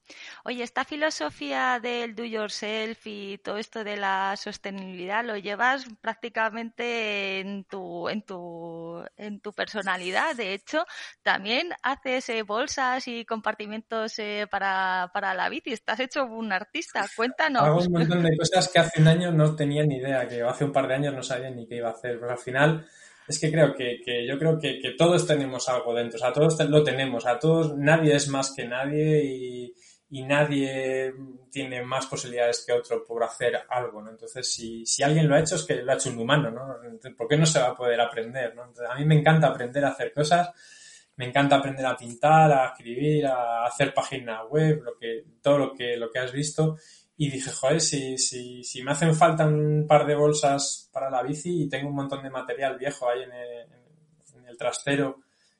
Oye, 0.43 0.63
esta 0.63 0.85
filosofía 0.85 1.79
del 1.81 2.13
do 2.13 2.23
yourself 2.23 3.05
y 3.05 3.39
todo 3.39 3.57
esto 3.57 3.83
de 3.83 3.97
la 3.97 4.35
sostenibilidad 4.37 5.25
lo 5.25 5.35
llevas 5.35 5.85
prácticamente 5.99 7.39
en 7.39 7.63
tu, 7.63 8.07
en 8.07 8.21
tu, 8.21 9.03
en 9.17 9.39
tu 9.39 9.51
personalidad. 9.51 10.35
De 10.35 10.53
hecho, 10.53 10.85
también 11.23 11.71
haces 11.81 12.29
eh, 12.29 12.43
bolsas 12.43 13.07
y 13.07 13.25
compartimentos 13.25 14.19
eh, 14.19 14.47
para, 14.49 15.09
para 15.11 15.33
la 15.33 15.49
bici. 15.49 15.73
Estás 15.73 15.99
hecho 15.99 16.25
un 16.25 16.51
artista. 16.51 17.05
Cuéntanos. 17.15 17.63
Hago 17.63 17.79
un 17.79 17.91
montón 17.91 18.23
de 18.23 18.37
cosas 18.37 18.69
que 18.71 18.79
hace 18.79 19.01
un 19.01 19.07
año 19.07 19.31
no 19.31 19.55
tenía 19.55 19.83
ni 19.83 19.97
idea, 19.97 20.27
que 20.27 20.43
hace 20.43 20.65
un 20.65 20.71
par 20.71 20.87
de 20.87 20.95
años 20.95 21.15
no 21.15 21.23
sabía 21.23 21.49
ni 21.49 21.67
qué 21.67 21.77
iba 21.77 21.89
a 21.89 21.93
hacer. 21.93 22.19
Pero 22.19 22.31
al 22.31 22.37
final 22.37 22.87
es 23.29 23.39
que 23.39 23.51
creo 23.51 23.75
que, 23.75 24.01
que 24.03 24.25
yo 24.25 24.39
creo 24.39 24.57
que, 24.57 24.79
que, 24.79 24.93
todos 24.93 25.27
tenemos 25.27 25.69
algo 25.69 25.93
dentro, 25.93 26.17
o 26.17 26.19
sea, 26.19 26.33
todos 26.33 26.59
lo 26.67 26.83
tenemos, 26.83 27.27
a 27.27 27.37
todos, 27.37 27.77
nadie 27.77 28.15
es 28.15 28.27
más 28.27 28.51
que 28.55 28.67
nadie 28.67 29.23
y, 29.23 29.75
y, 30.09 30.23
nadie 30.23 31.13
tiene 31.51 31.83
más 31.83 32.07
posibilidades 32.07 32.65
que 32.65 32.73
otro 32.73 33.05
por 33.05 33.23
hacer 33.23 33.59
algo, 33.69 34.01
¿no? 34.01 34.09
Entonces, 34.09 34.51
si, 34.51 34.83
si 34.83 35.03
alguien 35.03 35.27
lo 35.27 35.35
ha 35.35 35.41
hecho 35.41 35.57
es 35.57 35.63
que 35.63 35.75
lo 35.75 35.91
ha 35.91 35.95
hecho 35.95 36.09
un 36.09 36.17
humano, 36.17 36.49
¿no? 36.49 36.75
¿Por 37.15 37.27
qué 37.27 37.37
no 37.37 37.45
se 37.45 37.59
va 37.59 37.67
a 37.67 37.77
poder 37.77 38.01
aprender, 38.01 38.55
¿no? 38.55 38.73
A 38.89 38.95
mí 38.95 39.05
me 39.05 39.19
encanta 39.19 39.45
aprender 39.45 39.85
a 39.85 39.89
hacer 39.89 40.11
cosas, 40.11 40.49
me 41.15 41.25
encanta 41.25 41.57
aprender 41.57 41.85
a 41.85 41.95
pintar, 41.95 42.51
a 42.51 42.65
escribir, 42.69 43.27
a 43.27 43.65
hacer 43.65 43.93
páginas 43.93 44.41
web, 44.49 44.81
lo 44.81 44.97
que, 44.97 45.23
todo 45.39 45.59
lo 45.59 45.73
que, 45.75 45.97
lo 45.97 46.09
que 46.09 46.17
has 46.17 46.31
visto 46.31 46.77
y 47.21 47.29
dije, 47.29 47.51
joder, 47.51 47.81
si, 47.81 48.17
si, 48.17 48.63
si 48.63 48.81
me 48.81 48.91
hacen 48.91 49.13
falta 49.13 49.45
un 49.45 49.85
par 49.85 50.07
de 50.07 50.15
bolsas 50.15 50.89
para 50.93 51.09
la 51.09 51.21
bici 51.21 51.63
y 51.63 51.67
tengo 51.67 51.89
un 51.89 51.95
montón 51.95 52.23
de 52.23 52.29
material 52.29 52.77
viejo 52.77 53.09
ahí 53.09 53.23
en 53.23 53.33
el, 53.33 53.67
en 54.37 54.47
el 54.47 54.57
trastero 54.57 55.19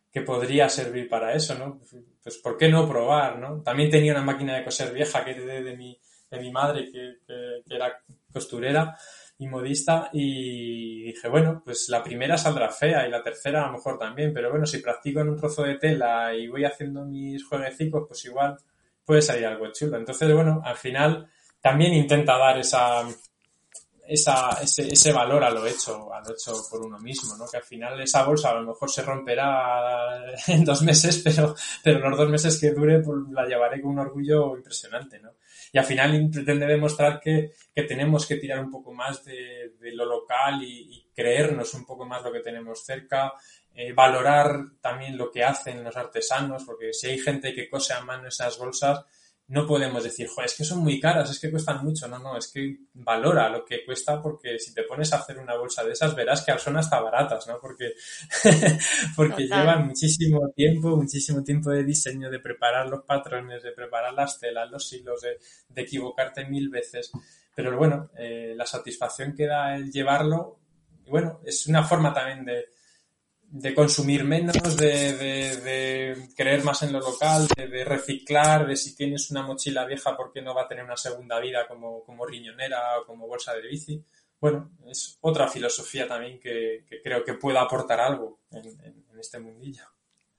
que 0.09 0.21
podría 0.21 0.69
servir 0.69 1.09
para 1.09 1.33
eso, 1.33 1.55
¿no? 1.55 1.81
Pues 2.23 2.37
¿por 2.37 2.55
qué 2.55 2.69
no 2.69 2.87
probar, 2.87 3.39
no? 3.39 3.61
También 3.61 3.89
tenía 3.89 4.13
una 4.13 4.23
máquina 4.23 4.55
de 4.55 4.63
coser 4.63 4.93
vieja 4.93 5.25
que 5.25 5.31
heredé 5.31 5.61
de 5.61 5.75
mi, 5.75 5.99
de 6.31 6.39
mi 6.39 6.49
madre, 6.49 6.85
que, 6.85 7.17
que, 7.27 7.61
que 7.67 7.75
era 7.75 7.91
costurera 8.31 8.97
y 9.37 9.45
modista 9.45 10.09
y 10.13 11.03
dije, 11.07 11.27
bueno, 11.27 11.61
pues 11.65 11.89
la 11.89 12.01
primera 12.01 12.37
saldrá 12.37 12.69
fea 12.69 13.05
y 13.05 13.11
la 13.11 13.21
tercera 13.21 13.63
a 13.63 13.67
lo 13.67 13.73
mejor 13.73 13.99
también, 13.99 14.33
pero 14.33 14.49
bueno, 14.49 14.65
si 14.65 14.77
practico 14.77 15.19
en 15.19 15.27
un 15.27 15.37
trozo 15.37 15.63
de 15.63 15.75
tela 15.75 16.33
y 16.33 16.47
voy 16.47 16.63
haciendo 16.63 17.03
mis 17.03 17.45
jueguecicos, 17.45 18.05
pues 18.07 18.23
igual 18.23 18.55
puede 19.03 19.21
salir 19.21 19.45
algo 19.45 19.69
chulo. 19.73 19.97
Entonces, 19.97 20.33
bueno, 20.33 20.61
al 20.63 20.77
final 20.77 21.29
también 21.61 21.93
intenta 21.93 22.37
dar 22.37 22.57
esa, 22.57 23.05
esa, 24.07 24.59
ese, 24.61 24.91
ese, 24.91 25.11
valor 25.11 25.43
a 25.43 25.51
lo 25.51 25.65
hecho, 25.65 26.11
a 26.13 26.19
lo 26.21 26.31
hecho 26.31 26.53
por 26.69 26.85
uno 26.85 26.97
mismo, 26.99 27.37
¿no? 27.37 27.45
Que 27.47 27.57
al 27.57 27.63
final 27.63 28.01
esa 28.01 28.23
bolsa 28.23 28.49
a 28.49 28.55
lo 28.55 28.67
mejor 28.67 28.89
se 28.89 29.03
romperá 29.03 30.33
en 30.47 30.63
dos 30.65 30.81
meses, 30.81 31.21
pero, 31.23 31.55
pero 31.83 32.09
los 32.09 32.17
dos 32.17 32.29
meses 32.29 32.59
que 32.59 32.71
dure 32.71 32.99
pues, 32.99 33.19
la 33.31 33.45
llevaré 33.45 33.81
con 33.81 33.91
un 33.91 33.99
orgullo 33.99 34.57
impresionante, 34.57 35.19
¿no? 35.19 35.33
Y 35.71 35.77
al 35.77 35.85
final 35.85 36.29
pretende 36.33 36.65
demostrar 36.65 37.19
que, 37.19 37.53
que 37.73 37.83
tenemos 37.83 38.25
que 38.25 38.37
tirar 38.37 38.59
un 38.59 38.71
poco 38.71 38.91
más 38.91 39.23
de, 39.23 39.73
de 39.79 39.91
lo 39.93 40.05
local 40.05 40.63
y, 40.63 41.05
creernos 41.19 41.73
un 41.73 41.85
poco 41.85 42.05
más 42.05 42.23
lo 42.23 42.31
que 42.31 42.39
tenemos 42.39 42.85
cerca, 42.85 43.33
eh, 43.75 43.91
valorar 43.91 44.57
también 44.79 45.17
lo 45.17 45.29
que 45.29 45.43
hacen 45.43 45.83
los 45.83 45.97
artesanos, 45.97 46.63
porque 46.63 46.93
si 46.93 47.07
hay 47.07 47.19
gente 47.19 47.53
que 47.53 47.69
cose 47.69 47.91
a 47.91 47.99
mano 47.99 48.29
esas 48.29 48.57
bolsas, 48.57 49.03
no 49.49 49.65
podemos 49.65 50.03
decir, 50.03 50.27
joder, 50.27 50.45
es 50.45 50.55
que 50.55 50.63
son 50.63 50.79
muy 50.79 50.99
caras, 50.99 51.31
es 51.31 51.39
que 51.39 51.49
cuestan 51.49 51.83
mucho. 51.83 52.07
No, 52.07 52.19
no, 52.19 52.37
es 52.37 52.51
que 52.51 52.77
valora 52.93 53.49
lo 53.49 53.65
que 53.65 53.83
cuesta 53.83 54.21
porque 54.21 54.59
si 54.59 54.75
te 54.75 54.83
pones 54.83 55.11
a 55.11 55.17
hacer 55.17 55.39
una 55.39 55.57
bolsa 55.57 55.83
de 55.83 55.93
esas 55.93 56.15
verás 56.15 56.43
que 56.43 56.55
son 56.59 56.77
hasta 56.77 57.01
baratas, 57.01 57.47
¿no? 57.47 57.59
Porque, 57.59 57.93
porque 59.15 59.47
llevan 59.47 59.87
muchísimo 59.87 60.51
tiempo, 60.55 60.95
muchísimo 60.95 61.43
tiempo 61.43 61.71
de 61.71 61.83
diseño, 61.83 62.29
de 62.29 62.39
preparar 62.39 62.87
los 62.87 63.03
patrones, 63.03 63.63
de 63.63 63.71
preparar 63.71 64.13
las 64.13 64.39
telas, 64.39 64.69
los 64.69 64.93
hilos, 64.93 65.21
de, 65.21 65.39
de 65.67 65.81
equivocarte 65.81 66.45
mil 66.45 66.69
veces. 66.69 67.11
Pero 67.55 67.75
bueno, 67.75 68.11
eh, 68.17 68.53
la 68.55 68.67
satisfacción 68.67 69.33
que 69.35 69.47
da 69.47 69.75
el 69.75 69.91
llevarlo, 69.91 70.59
y 71.05 71.09
bueno, 71.09 71.41
es 71.43 71.65
una 71.65 71.83
forma 71.83 72.13
también 72.13 72.45
de, 72.45 72.65
de 73.51 73.73
consumir 73.73 74.23
menos, 74.23 74.77
de, 74.77 75.13
de, 75.13 75.57
de, 75.57 76.29
creer 76.35 76.63
más 76.63 76.83
en 76.83 76.93
lo 76.93 76.99
local, 76.99 77.47
de, 77.55 77.67
de, 77.67 77.83
reciclar, 77.83 78.67
de 78.67 78.75
si 78.75 78.95
tienes 78.95 79.31
una 79.31 79.41
mochila 79.41 79.85
vieja, 79.85 80.15
¿por 80.15 80.31
qué 80.31 80.41
no 80.41 80.53
va 80.53 80.63
a 80.63 80.67
tener 80.67 80.83
una 80.83 80.97
segunda 80.97 81.39
vida 81.39 81.67
como, 81.67 82.03
como 82.03 82.25
riñonera 82.25 82.99
o 82.99 83.05
como 83.05 83.27
bolsa 83.27 83.53
de 83.53 83.67
bici? 83.67 84.03
Bueno, 84.39 84.71
es 84.87 85.17
otra 85.21 85.47
filosofía 85.47 86.07
también 86.07 86.39
que, 86.39 86.85
que 86.87 87.01
creo 87.01 87.23
que 87.23 87.33
pueda 87.33 87.61
aportar 87.61 87.99
algo 87.99 88.39
en, 88.51 88.67
en, 88.67 89.05
en 89.11 89.19
este 89.19 89.39
mundillo. 89.39 89.83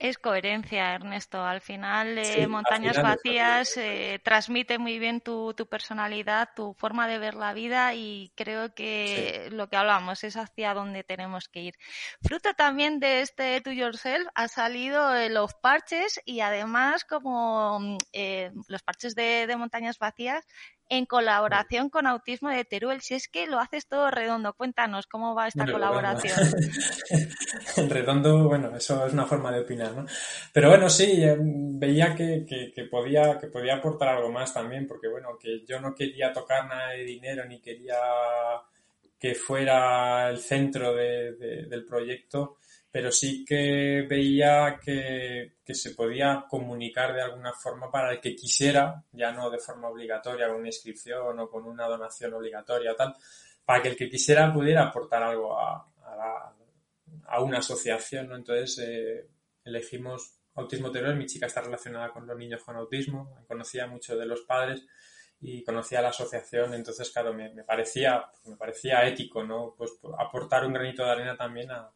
Es 0.00 0.16
coherencia, 0.16 0.94
Ernesto. 0.94 1.44
Al 1.44 1.60
final, 1.60 2.16
eh, 2.16 2.24
sí, 2.24 2.46
Montañas 2.46 2.96
final 2.96 3.16
Vacías 3.16 3.76
eh, 3.76 4.18
transmite 4.24 4.78
muy 4.78 4.98
bien 4.98 5.20
tu, 5.20 5.52
tu, 5.52 5.66
personalidad, 5.66 6.48
tu 6.56 6.72
forma 6.72 7.06
de 7.06 7.18
ver 7.18 7.34
la 7.34 7.52
vida 7.52 7.92
y 7.92 8.32
creo 8.34 8.74
que 8.74 9.48
sí. 9.50 9.54
lo 9.54 9.68
que 9.68 9.76
hablamos 9.76 10.24
es 10.24 10.38
hacia 10.38 10.72
donde 10.72 11.04
tenemos 11.04 11.50
que 11.50 11.60
ir. 11.60 11.74
Fruto 12.22 12.54
también 12.54 12.98
de 12.98 13.20
este 13.20 13.60
To 13.60 13.72
Yourself 13.72 14.26
ha 14.34 14.48
salido 14.48 15.14
eh, 15.14 15.28
los 15.28 15.52
parches 15.52 16.18
y 16.24 16.40
además 16.40 17.04
como 17.04 17.98
eh, 18.14 18.52
los 18.68 18.82
parches 18.82 19.14
de, 19.14 19.46
de 19.46 19.56
Montañas 19.56 19.98
Vacías 19.98 20.46
en 20.90 21.06
colaboración 21.06 21.88
con 21.88 22.06
Autismo 22.06 22.50
de 22.50 22.64
Teruel. 22.64 23.00
Si 23.00 23.14
es 23.14 23.28
que 23.28 23.46
lo 23.46 23.58
haces 23.58 23.86
todo 23.86 24.10
redondo, 24.10 24.52
cuéntanos 24.52 25.06
cómo 25.06 25.34
va 25.34 25.46
esta 25.46 25.64
colaboración. 25.64 26.36
Bueno. 26.50 27.88
redondo, 27.94 28.48
bueno, 28.48 28.76
eso 28.76 29.06
es 29.06 29.12
una 29.12 29.24
forma 29.24 29.52
de 29.52 29.60
opinar, 29.60 29.94
¿no? 29.94 30.04
Pero 30.52 30.68
bueno, 30.68 30.90
sí, 30.90 31.22
veía 31.38 32.14
que, 32.14 32.44
que, 32.46 32.72
que, 32.72 32.84
podía, 32.84 33.38
que 33.38 33.46
podía 33.46 33.76
aportar 33.76 34.08
algo 34.08 34.30
más 34.30 34.52
también, 34.52 34.86
porque 34.86 35.08
bueno, 35.08 35.38
que 35.38 35.64
yo 35.64 35.80
no 35.80 35.94
quería 35.94 36.32
tocar 36.32 36.66
nada 36.66 36.90
de 36.90 37.04
dinero 37.04 37.44
ni 37.46 37.60
quería 37.60 37.96
que 39.16 39.34
fuera 39.34 40.28
el 40.28 40.38
centro 40.38 40.94
de, 40.94 41.32
de, 41.34 41.66
del 41.66 41.84
proyecto 41.84 42.56
pero 42.90 43.12
sí 43.12 43.44
que 43.44 44.04
veía 44.08 44.80
que, 44.82 45.58
que, 45.64 45.74
se 45.74 45.94
podía 45.94 46.44
comunicar 46.48 47.14
de 47.14 47.22
alguna 47.22 47.52
forma 47.52 47.90
para 47.90 48.12
el 48.12 48.20
que 48.20 48.34
quisiera, 48.34 49.04
ya 49.12 49.30
no 49.32 49.48
de 49.48 49.58
forma 49.58 49.88
obligatoria, 49.88 50.48
con 50.48 50.56
una 50.56 50.68
inscripción 50.68 51.38
o 51.38 51.48
con 51.48 51.66
una 51.66 51.86
donación 51.86 52.34
obligatoria 52.34 52.92
o 52.92 52.96
tal, 52.96 53.14
para 53.64 53.80
que 53.80 53.88
el 53.90 53.96
que 53.96 54.10
quisiera 54.10 54.52
pudiera 54.52 54.88
aportar 54.88 55.22
algo 55.22 55.56
a, 55.58 55.86
a, 57.26 57.40
una 57.40 57.58
asociación, 57.58 58.28
¿no? 58.28 58.36
Entonces 58.36 58.78
eh, 58.78 59.28
elegimos 59.64 60.40
Autismo 60.54 60.90
Teruel, 60.90 61.16
mi 61.16 61.26
chica 61.26 61.46
está 61.46 61.60
relacionada 61.60 62.10
con 62.10 62.26
los 62.26 62.36
niños 62.36 62.62
con 62.64 62.74
autismo, 62.76 63.44
conocía 63.46 63.86
mucho 63.86 64.16
de 64.16 64.26
los 64.26 64.40
padres 64.42 64.84
y 65.40 65.62
conocía 65.62 66.02
la 66.02 66.08
asociación, 66.08 66.74
entonces 66.74 67.08
claro, 67.10 67.32
me, 67.32 67.54
me 67.54 67.62
parecía, 67.62 68.24
me 68.46 68.56
parecía 68.56 69.06
ético, 69.06 69.44
¿no? 69.44 69.74
Pues 69.78 69.92
aportar 70.18 70.66
un 70.66 70.72
granito 70.72 71.04
de 71.04 71.10
arena 71.10 71.36
también 71.36 71.70
a, 71.70 71.92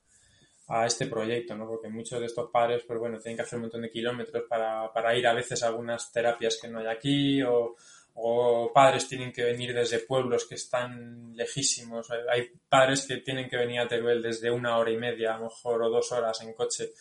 a 0.69 0.87
este 0.87 1.07
proyecto, 1.07 1.55
¿no? 1.55 1.67
Porque 1.67 1.89
muchos 1.89 2.21
de 2.21 2.27
estos 2.27 2.51
padres, 2.51 2.83
pues 2.87 2.99
bueno, 2.99 3.19
tienen 3.19 3.37
que 3.37 3.43
hacer 3.43 3.59
un 3.59 3.63
montón 3.63 3.83
de 3.83 3.91
kilómetros 3.91 4.45
para, 4.49 4.93
para 4.93 5.17
ir 5.17 5.27
a 5.27 5.35
veces 5.35 5.63
a 5.63 5.69
algunas 5.69 6.11
terapias 6.11 6.59
que 6.61 6.69
no 6.69 6.79
hay 6.79 6.87
aquí 6.87 7.43
o, 7.43 7.77
o 8.15 8.73
padres 8.73 9.09
tienen 9.09 9.33
que 9.33 9.45
venir 9.45 9.75
desde 9.75 9.99
pueblos 10.01 10.47
que 10.47 10.55
están 10.55 11.37
lejísimos. 11.37 12.09
Hay 12.31 12.51
padres 12.69 13.07
que 13.07 13.19
tienen 13.19 13.49
que 13.49 13.57
venir 13.57 13.81
a 13.81 13.89
Teruel 13.89 14.23
desde 14.23 14.51
una 14.51 14.79
hora 14.79 14.91
y 14.91 14.97
media, 14.97 15.35
a 15.35 15.39
lo 15.39 15.45
mejor, 15.45 15.83
o 15.83 15.91
dos 15.91 16.13
horas 16.13 16.41
en 16.43 16.55
coche 16.55 16.93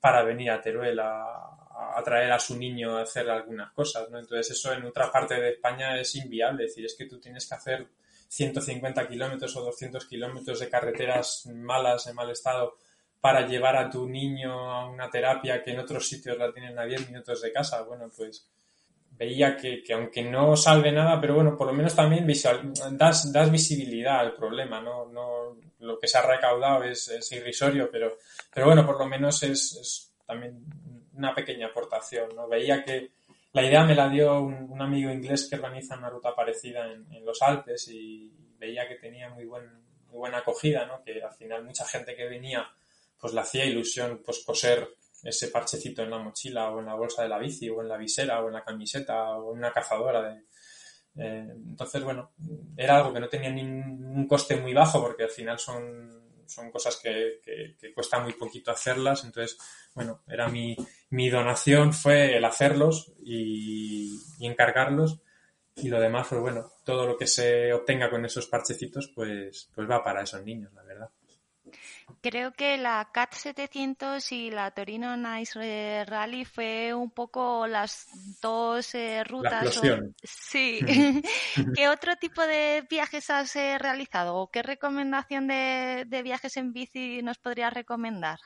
para 0.00 0.24
venir 0.24 0.50
a 0.50 0.60
Teruel 0.60 0.98
a, 0.98 1.52
a 1.94 2.02
traer 2.02 2.32
a 2.32 2.40
su 2.40 2.56
niño 2.56 2.96
a 2.96 3.02
hacer 3.02 3.28
algunas 3.30 3.72
cosas, 3.72 4.10
¿no? 4.10 4.18
Entonces 4.18 4.50
eso 4.50 4.72
en 4.72 4.84
otra 4.84 5.12
parte 5.12 5.34
de 5.34 5.50
España 5.50 6.00
es 6.00 6.14
inviable, 6.16 6.64
es 6.64 6.70
decir, 6.70 6.86
es 6.86 6.96
que 6.96 7.06
tú 7.06 7.20
tienes 7.20 7.48
que 7.48 7.54
hacer 7.54 7.86
150 8.28 9.08
kilómetros 9.08 9.54
o 9.56 9.62
200 9.62 10.06
kilómetros 10.06 10.58
de 10.60 10.68
carreteras 10.68 11.46
malas, 11.46 12.06
en 12.06 12.16
mal 12.16 12.30
estado, 12.30 12.76
para 13.22 13.46
llevar 13.46 13.76
a 13.76 13.88
tu 13.88 14.08
niño 14.08 14.50
a 14.68 14.90
una 14.90 15.08
terapia 15.08 15.62
que 15.62 15.70
en 15.70 15.78
otros 15.78 16.08
sitios 16.08 16.36
la 16.36 16.52
tienen 16.52 16.76
a 16.76 16.84
10 16.84 17.08
minutos 17.08 17.40
de 17.40 17.52
casa. 17.52 17.80
Bueno, 17.82 18.10
pues 18.16 18.50
veía 19.12 19.56
que, 19.56 19.80
que, 19.80 19.92
aunque 19.92 20.24
no 20.24 20.56
salve 20.56 20.90
nada, 20.90 21.20
pero 21.20 21.36
bueno, 21.36 21.56
por 21.56 21.68
lo 21.68 21.72
menos 21.72 21.94
también 21.94 22.26
visual, 22.26 22.72
das, 22.90 23.32
das 23.32 23.48
visibilidad 23.48 24.18
al 24.18 24.34
problema, 24.34 24.80
¿no? 24.80 25.06
no 25.06 25.56
lo 25.78 26.00
que 26.00 26.08
se 26.08 26.18
ha 26.18 26.22
recaudado 26.22 26.82
es, 26.82 27.10
es 27.10 27.30
irrisorio, 27.30 27.88
pero, 27.92 28.18
pero 28.52 28.66
bueno, 28.66 28.84
por 28.84 28.98
lo 28.98 29.06
menos 29.06 29.40
es, 29.44 29.76
es, 29.76 30.14
también 30.26 30.64
una 31.14 31.32
pequeña 31.32 31.68
aportación, 31.68 32.34
¿no? 32.34 32.48
Veía 32.48 32.82
que 32.84 33.12
la 33.52 33.62
idea 33.62 33.84
me 33.84 33.94
la 33.94 34.08
dio 34.08 34.40
un, 34.40 34.66
un 34.68 34.82
amigo 34.82 35.12
inglés 35.12 35.46
que 35.48 35.54
organiza 35.54 35.96
una 35.96 36.10
ruta 36.10 36.34
parecida 36.34 36.90
en, 36.90 37.06
en, 37.12 37.24
los 37.24 37.40
Alpes 37.40 37.86
y 37.86 38.32
veía 38.58 38.88
que 38.88 38.96
tenía 38.96 39.28
muy, 39.28 39.44
buen, 39.44 39.70
muy 40.08 40.18
buena 40.18 40.38
acogida, 40.38 40.86
¿no? 40.86 41.04
Que 41.04 41.22
al 41.22 41.34
final 41.34 41.62
mucha 41.62 41.84
gente 41.84 42.16
que 42.16 42.26
venía 42.26 42.68
pues 43.22 43.34
le 43.34 43.40
hacía 43.40 43.64
ilusión 43.64 44.20
pues 44.24 44.42
coser 44.44 44.96
ese 45.22 45.46
parchecito 45.46 46.02
en 46.02 46.10
la 46.10 46.18
mochila 46.18 46.70
o 46.70 46.80
en 46.80 46.86
la 46.86 46.94
bolsa 46.94 47.22
de 47.22 47.28
la 47.28 47.38
bici 47.38 47.70
o 47.70 47.80
en 47.80 47.88
la 47.88 47.96
visera 47.96 48.42
o 48.42 48.48
en 48.48 48.54
la 48.54 48.64
camiseta 48.64 49.30
o 49.36 49.52
en 49.52 49.58
una 49.58 49.72
cazadora 49.72 50.20
de, 50.22 50.42
eh, 51.14 51.46
entonces 51.54 52.02
bueno 52.02 52.32
era 52.76 52.96
algo 52.96 53.12
que 53.12 53.20
no 53.20 53.28
tenía 53.28 53.50
ningún 53.50 54.26
coste 54.26 54.56
muy 54.56 54.74
bajo 54.74 55.00
porque 55.00 55.22
al 55.22 55.30
final 55.30 55.60
son 55.60 56.20
son 56.46 56.70
cosas 56.70 56.96
que, 57.02 57.40
que, 57.42 57.94
cuesta 57.94 58.18
muy 58.18 58.34
poquito 58.34 58.72
hacerlas. 58.72 59.24
Entonces 59.24 59.56
bueno 59.94 60.22
era 60.28 60.48
mi, 60.48 60.76
mi 61.10 61.30
donación 61.30 61.94
fue 61.94 62.36
el 62.36 62.44
hacerlos 62.44 63.12
y, 63.24 64.18
y 64.38 64.46
encargarlos. 64.46 65.20
Y 65.76 65.88
lo 65.88 65.98
demás 66.00 66.26
pues 66.28 66.40
bueno 66.42 66.70
todo 66.84 67.06
lo 67.06 67.16
que 67.16 67.26
se 67.26 67.72
obtenga 67.72 68.10
con 68.10 68.26
esos 68.26 68.46
parchecitos 68.48 69.10
pues 69.14 69.70
pues 69.74 69.88
va 69.88 70.02
para 70.02 70.22
esos 70.22 70.44
niños 70.44 70.72
la 70.74 70.82
verdad 70.82 71.08
Creo 72.22 72.52
que 72.52 72.78
la 72.78 73.08
CAT 73.12 73.34
700 73.34 74.30
y 74.30 74.52
la 74.52 74.70
Torino 74.70 75.16
Nice 75.16 76.04
Rally 76.04 76.44
fue 76.44 76.94
un 76.94 77.10
poco 77.10 77.66
las 77.66 78.06
dos 78.40 78.94
eh, 78.94 79.24
rutas. 79.24 79.82
La 79.82 79.94
o... 79.94 79.98
Sí. 80.22 80.78
¿Qué 81.74 81.88
otro 81.88 82.14
tipo 82.14 82.40
de 82.42 82.86
viajes 82.88 83.28
has 83.28 83.56
eh, 83.56 83.76
realizado 83.76 84.36
o 84.36 84.50
qué 84.52 84.62
recomendación 84.62 85.48
de, 85.48 86.04
de, 86.06 86.22
viajes 86.22 86.56
en 86.56 86.72
bici 86.72 87.22
nos 87.22 87.38
podrías 87.38 87.72
recomendar? 87.72 88.38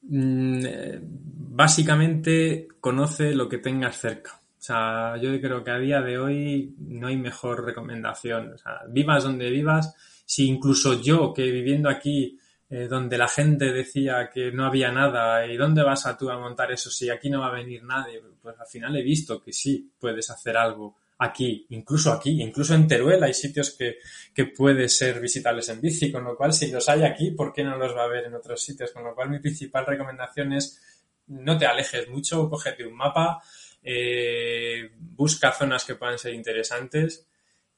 Mm, 0.00 0.64
básicamente 1.02 2.68
conoce 2.80 3.34
lo 3.34 3.50
que 3.50 3.58
tengas 3.58 3.96
cerca. 3.98 4.40
O 4.58 4.62
sea, 4.62 5.16
yo 5.18 5.38
creo 5.40 5.62
que 5.62 5.70
a 5.70 5.78
día 5.78 6.00
de 6.00 6.18
hoy 6.18 6.74
no 6.78 7.08
hay 7.08 7.16
mejor 7.16 7.66
recomendación. 7.66 8.54
O 8.54 8.58
sea, 8.58 8.80
vivas 8.88 9.24
donde 9.24 9.50
vivas, 9.50 9.94
si 10.30 10.46
incluso 10.46 11.02
yo 11.02 11.34
que 11.34 11.50
viviendo 11.50 11.88
aquí 11.88 12.38
eh, 12.68 12.86
donde 12.88 13.18
la 13.18 13.26
gente 13.26 13.72
decía 13.72 14.30
que 14.32 14.52
no 14.52 14.64
había 14.64 14.92
nada 14.92 15.44
y 15.44 15.56
dónde 15.56 15.82
vas 15.82 16.06
a 16.06 16.16
tú 16.16 16.30
a 16.30 16.38
montar 16.38 16.70
eso 16.70 16.88
si 16.88 17.10
aquí 17.10 17.28
no 17.28 17.40
va 17.40 17.48
a 17.48 17.54
venir 17.54 17.82
nadie, 17.82 18.22
pues 18.40 18.54
al 18.56 18.66
final 18.68 18.96
he 18.96 19.02
visto 19.02 19.42
que 19.42 19.52
sí 19.52 19.90
puedes 19.98 20.30
hacer 20.30 20.56
algo 20.56 20.94
aquí, 21.18 21.66
incluso 21.70 22.12
aquí, 22.12 22.40
incluso 22.40 22.76
en 22.76 22.86
Teruel 22.86 23.24
hay 23.24 23.34
sitios 23.34 23.72
que, 23.76 23.96
que 24.32 24.44
puede 24.44 24.88
ser 24.88 25.18
visitables 25.18 25.68
en 25.68 25.80
bici, 25.80 26.12
con 26.12 26.22
lo 26.22 26.36
cual 26.36 26.52
si 26.52 26.70
los 26.70 26.88
hay 26.88 27.02
aquí, 27.02 27.32
¿por 27.32 27.52
qué 27.52 27.64
no 27.64 27.76
los 27.76 27.92
va 27.96 28.04
a 28.04 28.08
ver 28.08 28.26
en 28.26 28.34
otros 28.34 28.62
sitios? 28.62 28.92
Con 28.92 29.02
lo 29.02 29.16
cual 29.16 29.30
mi 29.30 29.40
principal 29.40 29.84
recomendación 29.84 30.52
es 30.52 30.80
no 31.26 31.58
te 31.58 31.66
alejes 31.66 32.08
mucho, 32.08 32.48
cógete 32.48 32.86
un 32.86 32.94
mapa, 32.94 33.42
eh, 33.82 34.92
busca 34.96 35.50
zonas 35.50 35.84
que 35.84 35.96
puedan 35.96 36.20
ser 36.20 36.34
interesantes 36.34 37.26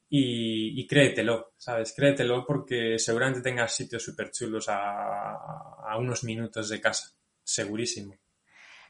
y, 0.09 0.85
créetelo, 0.87 1.53
¿sabes? 1.57 1.93
Créetelo 1.95 2.45
porque 2.45 2.99
seguramente 2.99 3.41
tengas 3.41 3.75
sitios 3.75 4.03
súper 4.03 4.31
chulos 4.31 4.69
a, 4.69 5.33
a 5.33 5.97
unos 5.97 6.23
minutos 6.23 6.69
de 6.69 6.79
casa, 6.79 7.09
segurísimo. 7.43 8.15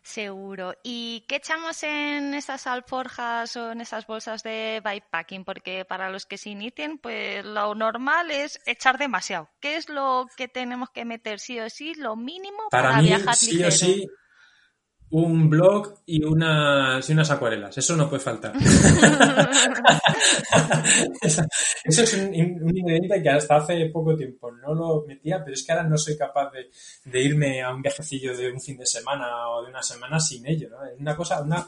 Seguro. 0.03 0.76
¿Y 0.84 1.24
qué 1.30 1.38
echamos 1.38 1.82
en 1.84 2.34
esas 2.34 2.68
alforjas 2.68 3.55
o 3.55 3.72
en 3.72 3.80
esas 3.80 4.05
bolsas 4.05 4.43
de 4.43 4.82
bikepacking? 4.84 5.45
Porque 5.45 5.86
para 5.86 6.09
los 6.09 6.26
que 6.26 6.38
se 6.38 6.49
inicien, 6.49 6.97
pues 6.97 7.45
lo 7.45 7.74
normal 7.74 8.30
es 8.30 8.59
echar 8.66 8.97
demasiado. 8.97 9.49
¿Qué 9.61 9.78
es 9.78 9.88
lo 9.88 10.28
que 10.36 10.49
tenemos 10.49 10.89
que 10.89 11.05
meter 11.05 11.39
sí 11.39 11.57
o 11.61 11.70
sí, 11.70 11.93
lo 11.95 12.18
mínimo 12.18 12.64
para, 12.70 12.89
para 12.89 13.01
viajar 13.01 13.36
sí 13.36 13.64
o 13.64 13.72
sí, 13.72 14.05
un 15.14 15.47
blog 15.47 15.99
y 16.07 16.24
unas, 16.24 17.07
y 17.07 17.14
unas 17.14 17.30
acuarelas. 17.30 17.78
Eso 17.78 17.95
no 17.95 18.09
puede 18.09 18.24
faltar. 18.24 18.51
eso, 21.22 21.43
es 21.84 22.14
un, 22.16 22.34
ingrediente 22.34 23.22
que 23.22 23.30
hasta 23.30 23.57
hace 23.57 23.91
poco 23.91 24.16
tiempo 24.16 24.51
no 24.51 24.74
lo 24.74 25.05
metía, 25.07 25.43
pero 25.43 25.53
es 25.53 25.64
que 25.64 25.72
ahora 25.72 25.88
no 25.88 25.99
soy 25.99 26.18
capaz 26.18 26.51
de, 27.05 27.22
irme 27.22 27.61
a 27.61 27.72
un 27.72 27.84
viajecillo 27.84 28.36
de 28.36 28.51
un 28.51 28.59
fin 28.59 28.76
de 28.76 28.88
semana 28.88 29.49
o 29.49 29.61
de 29.61 29.70
una 29.70 29.84
semana 29.84 30.20
sin 30.20 30.47
ello. 30.47 30.70
Es 30.91 30.99
una 30.99 31.16
cosa, 31.16 31.43
una, 31.43 31.64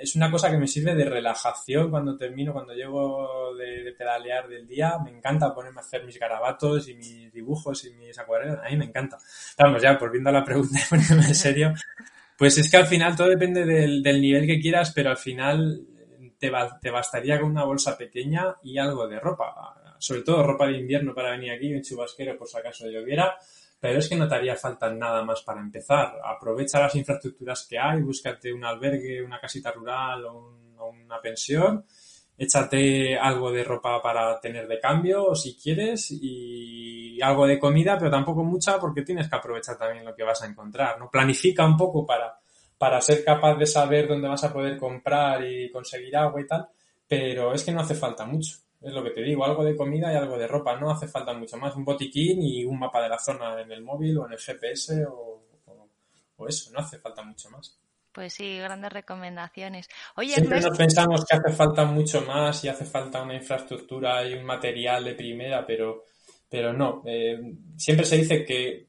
es 0.00 0.16
una 0.16 0.30
cosa 0.30 0.50
que 0.50 0.56
me 0.56 0.66
sirve 0.66 0.94
de 0.94 1.04
relajación 1.04 1.90
cuando 1.90 2.16
termino, 2.16 2.54
cuando 2.54 2.72
llego 2.72 3.54
de, 3.54 3.94
pedalear 3.98 4.48
del 4.48 4.66
día. 4.66 4.96
Me 5.04 5.10
encanta 5.10 5.54
ponerme 5.54 5.80
a 5.80 5.84
hacer 5.84 6.06
mis 6.06 6.18
garabatos 6.18 6.88
y 6.88 6.94
mis 6.94 7.30
dibujos 7.34 7.84
y 7.84 7.92
mis 7.92 8.18
acuarelas. 8.18 8.60
A 8.64 8.70
mí 8.70 8.78
me 8.78 8.86
encanta. 8.86 9.18
Vamos, 9.58 9.82
ya, 9.82 9.98
volviendo 9.98 10.30
a 10.30 10.32
la 10.32 10.42
pregunta, 10.42 10.78
poniéndome 10.88 11.26
en 11.26 11.34
serio. 11.34 11.74
Pues 12.38 12.58
es 12.58 12.70
que 12.70 12.76
al 12.76 12.86
final 12.86 13.16
todo 13.16 13.28
depende 13.28 13.64
del, 13.64 14.02
nivel 14.20 14.46
que 14.46 14.60
quieras, 14.60 14.92
pero 14.94 15.10
al 15.10 15.16
final 15.16 15.86
te, 16.38 16.50
te, 16.80 16.90
bastaría 16.90 17.40
con 17.40 17.50
una 17.50 17.64
bolsa 17.64 17.96
pequeña 17.96 18.56
y 18.62 18.78
algo 18.78 19.06
de 19.06 19.20
ropa. 19.20 19.96
Sobre 19.98 20.22
todo 20.22 20.42
ropa 20.42 20.66
de 20.66 20.78
invierno 20.78 21.14
para 21.14 21.30
venir 21.30 21.52
aquí, 21.52 21.72
un 21.72 21.82
chubasquero 21.82 22.36
por 22.36 22.48
si 22.48 22.58
acaso 22.58 22.88
lloviera. 22.88 23.36
Pero 23.82 23.98
es 23.98 24.08
que 24.08 24.14
no 24.14 24.28
te 24.28 24.36
haría 24.36 24.54
falta 24.54 24.92
nada 24.92 25.24
más 25.24 25.42
para 25.42 25.60
empezar. 25.60 26.14
Aprovecha 26.24 26.78
las 26.78 26.94
infraestructuras 26.94 27.66
que 27.68 27.78
hay, 27.78 28.00
búscate 28.00 28.52
un 28.52 28.64
albergue, 28.64 29.22
una 29.22 29.40
casita 29.40 29.72
rural 29.72 30.24
o, 30.24 30.58
una 30.88 31.20
pensión 31.20 31.84
échate 32.36 33.16
algo 33.16 33.52
de 33.52 33.64
ropa 33.64 34.00
para 34.02 34.40
tener 34.40 34.66
de 34.66 34.80
cambio 34.80 35.34
si 35.34 35.56
quieres 35.56 36.10
y 36.10 37.20
algo 37.22 37.46
de 37.46 37.58
comida, 37.58 37.96
pero 37.98 38.10
tampoco 38.10 38.42
mucha 38.44 38.78
porque 38.78 39.02
tienes 39.02 39.28
que 39.28 39.36
aprovechar 39.36 39.78
también 39.78 40.04
lo 40.04 40.14
que 40.14 40.24
vas 40.24 40.42
a 40.42 40.46
encontrar, 40.46 40.98
¿no? 40.98 41.10
Planifica 41.10 41.64
un 41.64 41.76
poco 41.76 42.04
para, 42.04 42.38
para 42.78 43.00
ser 43.00 43.24
capaz 43.24 43.56
de 43.56 43.66
saber 43.66 44.08
dónde 44.08 44.28
vas 44.28 44.44
a 44.44 44.52
poder 44.52 44.76
comprar 44.76 45.44
y 45.44 45.70
conseguir 45.70 46.16
agua 46.16 46.40
y 46.40 46.46
tal, 46.46 46.68
pero 47.06 47.54
es 47.54 47.64
que 47.64 47.72
no 47.72 47.80
hace 47.80 47.94
falta 47.94 48.24
mucho. 48.24 48.56
Es 48.80 48.92
lo 48.92 49.04
que 49.04 49.10
te 49.10 49.22
digo, 49.22 49.44
algo 49.44 49.62
de 49.64 49.76
comida 49.76 50.12
y 50.12 50.16
algo 50.16 50.36
de 50.36 50.48
ropa, 50.48 50.74
no 50.76 50.90
hace 50.90 51.06
falta 51.06 51.32
mucho 51.32 51.56
más. 51.56 51.76
Un 51.76 51.84
botiquín 51.84 52.42
y 52.42 52.64
un 52.64 52.80
mapa 52.80 53.00
de 53.00 53.08
la 53.08 53.18
zona 53.18 53.60
en 53.60 53.70
el 53.70 53.82
móvil 53.82 54.18
o 54.18 54.26
en 54.26 54.32
el 54.32 54.38
GPS 54.40 55.04
o, 55.06 55.44
o 56.36 56.48
eso, 56.48 56.72
no 56.72 56.80
hace 56.80 56.98
falta 56.98 57.22
mucho 57.22 57.48
más. 57.50 57.78
Pues 58.12 58.34
sí, 58.34 58.58
grandes 58.58 58.92
recomendaciones. 58.92 59.88
Oye, 60.16 60.34
Siempre 60.34 60.60
nos 60.60 60.76
pensamos 60.76 61.24
que 61.24 61.36
hace 61.36 61.52
falta 61.52 61.84
mucho 61.84 62.20
más 62.22 62.62
y 62.64 62.68
hace 62.68 62.84
falta 62.84 63.22
una 63.22 63.34
infraestructura 63.34 64.24
y 64.26 64.34
un 64.34 64.44
material 64.44 65.04
de 65.04 65.14
primera, 65.14 65.64
pero, 65.66 66.04
pero 66.48 66.72
no. 66.72 67.02
Eh, 67.06 67.40
siempre 67.76 68.04
se 68.04 68.18
dice 68.18 68.44
que 68.44 68.88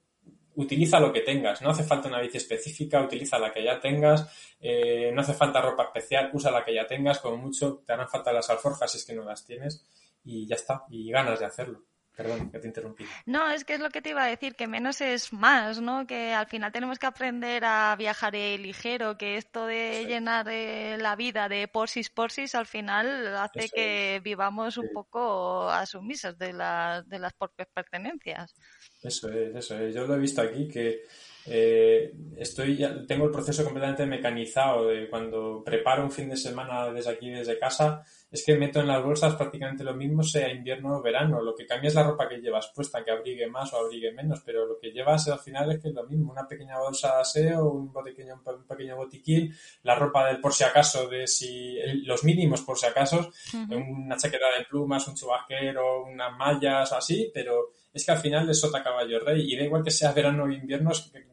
utiliza 0.56 1.00
lo 1.00 1.14
que 1.14 1.22
tengas. 1.22 1.62
No 1.62 1.70
hace 1.70 1.84
falta 1.84 2.10
una 2.10 2.20
bici 2.20 2.38
específica, 2.38 3.02
utiliza 3.02 3.40
la 3.40 3.52
que 3.52 3.64
ya 3.64 3.80
tengas. 3.80 4.56
Eh, 4.60 5.12
no 5.14 5.22
hace 5.22 5.34
falta 5.34 5.62
ropa 5.62 5.84
especial, 5.84 6.30
usa 6.34 6.52
la 6.52 6.64
que 6.64 6.74
ya 6.74 6.86
tengas. 6.86 7.20
Como 7.20 7.38
mucho 7.38 7.82
te 7.86 7.94
harán 7.94 8.10
falta 8.10 8.34
las 8.34 8.50
alforjas 8.50 8.92
si 8.92 8.98
es 8.98 9.06
que 9.06 9.14
no 9.14 9.24
las 9.24 9.46
tienes. 9.46 9.86
Y 10.26 10.46
ya 10.48 10.56
está. 10.56 10.84
Y 10.90 11.10
ganas 11.12 11.40
de 11.40 11.46
hacerlo. 11.46 11.84
Perdón, 12.16 12.52
que 12.52 12.60
te 12.60 12.68
interrumpí. 12.68 13.06
No, 13.26 13.50
es 13.50 13.66
que 13.66 13.74
es 13.74 13.80
lo 13.80 13.90
que 13.90 14.02
te 14.02 14.12
iba 14.12 14.24
a 14.24 14.28
decir, 14.28 14.54
que 14.56 14.68
menos 14.68 15.02
es 15.02 15.34
más, 15.34 15.82
¿no? 15.82 16.06
Que 16.06 16.34
al 16.34 16.46
final 16.48 16.72
tenemos 16.72 17.00
que 17.00 17.08
aprender 17.08 17.66
a 17.66 17.96
viajar 17.96 18.34
ligero, 18.34 19.18
que 19.18 19.38
esto 19.38 19.66
de 19.66 20.06
llenar 20.06 20.48
eh, 20.50 20.98
la 21.00 21.16
vida 21.16 21.50
de 21.50 21.68
porsis 21.68 22.10
porsis 22.10 22.56
al 22.56 22.68
final 22.68 23.36
hace 23.38 23.70
que 23.70 24.22
vivamos 24.24 24.78
un 24.78 24.90
poco 24.94 25.70
asumisos 25.70 26.38
de, 26.38 26.48
de 26.48 27.20
las 27.20 27.34
propias 27.34 27.68
pertenencias. 27.74 28.54
Eso 29.02 29.30
es, 29.30 29.56
eso 29.56 29.78
es. 29.80 29.94
Yo 29.94 30.06
lo 30.06 30.16
he 30.16 30.20
visto 30.20 30.42
aquí 30.42 30.68
que 30.68 31.02
eh, 31.46 32.14
estoy 32.38 32.78
ya, 32.78 33.06
tengo 33.06 33.26
el 33.26 33.32
proceso 33.32 33.64
completamente 33.64 34.06
mecanizado 34.06 34.88
de 34.88 35.10
cuando 35.10 35.62
preparo 35.64 36.04
un 36.04 36.12
fin 36.12 36.30
de 36.30 36.38
semana 36.38 36.92
desde 36.92 37.12
aquí, 37.12 37.30
desde 37.30 37.60
casa, 37.60 38.04
es 38.34 38.44
que 38.44 38.58
meto 38.58 38.80
en 38.80 38.88
las 38.88 39.04
bolsas 39.04 39.36
prácticamente 39.36 39.84
lo 39.84 39.94
mismo, 39.94 40.24
sea 40.24 40.52
invierno 40.52 40.98
o 40.98 41.04
verano. 41.04 41.40
Lo 41.40 41.54
que 41.54 41.68
cambia 41.68 41.90
es 41.90 41.94
la 41.94 42.02
ropa 42.02 42.28
que 42.28 42.42
llevas 42.42 42.72
puesta, 42.74 43.04
que 43.04 43.12
abrigue 43.12 43.46
más 43.46 43.72
o 43.74 43.78
abrigue 43.78 44.12
menos, 44.12 44.42
pero 44.44 44.66
lo 44.66 44.80
que 44.80 44.90
llevas 44.90 45.28
al 45.28 45.38
final 45.38 45.72
es 45.72 45.80
que 45.80 45.90
es 45.90 45.94
lo 45.94 46.04
mismo. 46.08 46.32
Una 46.32 46.48
pequeña 46.48 46.80
bolsa 46.80 47.14
de 47.14 47.22
aseo, 47.22 47.70
un 47.70 47.94
pequeño, 47.94 48.42
un 48.44 48.68
pequeño 48.68 48.96
botiquín, 48.96 49.54
la 49.84 49.94
ropa 49.94 50.26
del 50.26 50.42
por 50.42 50.52
si 50.52 50.64
acaso, 50.64 51.08
de 51.08 51.28
si 51.28 51.78
los 52.06 52.24
mínimos 52.24 52.62
por 52.62 52.76
si 52.76 52.88
acaso, 52.88 53.30
una 53.54 54.18
chaqueta 54.18 54.48
de 54.58 54.66
plumas, 54.66 55.08
un 55.08 55.14
chubasquero, 55.14 56.06
unas 56.06 56.36
mallas, 56.36 56.92
así, 56.92 57.30
pero 57.32 57.70
es 57.94 58.04
que 58.04 58.12
al 58.14 58.18
final 58.18 58.50
es 58.50 58.60
sota 58.60 58.82
caballo 58.82 59.20
rey 59.20 59.46
y 59.48 59.56
da 59.56 59.64
igual 59.64 59.84
que 59.84 59.92
sea 59.92 60.12
verano 60.12 60.46
o 60.46 60.50
invierno, 60.50 60.90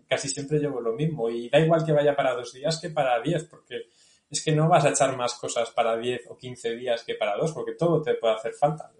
casi 0.06 0.28
siempre 0.28 0.58
llevo 0.58 0.82
lo 0.82 0.92
mismo 0.92 1.30
y 1.30 1.48
da 1.48 1.60
igual 1.60 1.82
que 1.82 1.92
vaya 1.92 2.14
para 2.14 2.34
dos 2.34 2.52
días 2.52 2.78
que 2.78 2.90
para 2.90 3.22
diez, 3.22 3.44
porque 3.44 3.86
es 4.30 4.44
que 4.44 4.52
no 4.52 4.68
vas 4.68 4.84
a 4.84 4.90
echar 4.90 5.16
más 5.16 5.34
cosas 5.34 5.70
para 5.70 5.96
diez 5.96 6.22
o 6.28 6.36
quince 6.36 6.76
días 6.76 7.02
que 7.02 7.14
para 7.14 7.36
dos, 7.36 7.52
porque 7.52 7.72
todo 7.72 8.00
te 8.00 8.14
puede 8.14 8.34
hacer 8.34 8.52
falta. 8.54 8.92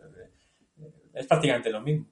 Es 1.14 1.26
prácticamente 1.26 1.70
lo 1.70 1.80
mismo. 1.80 2.06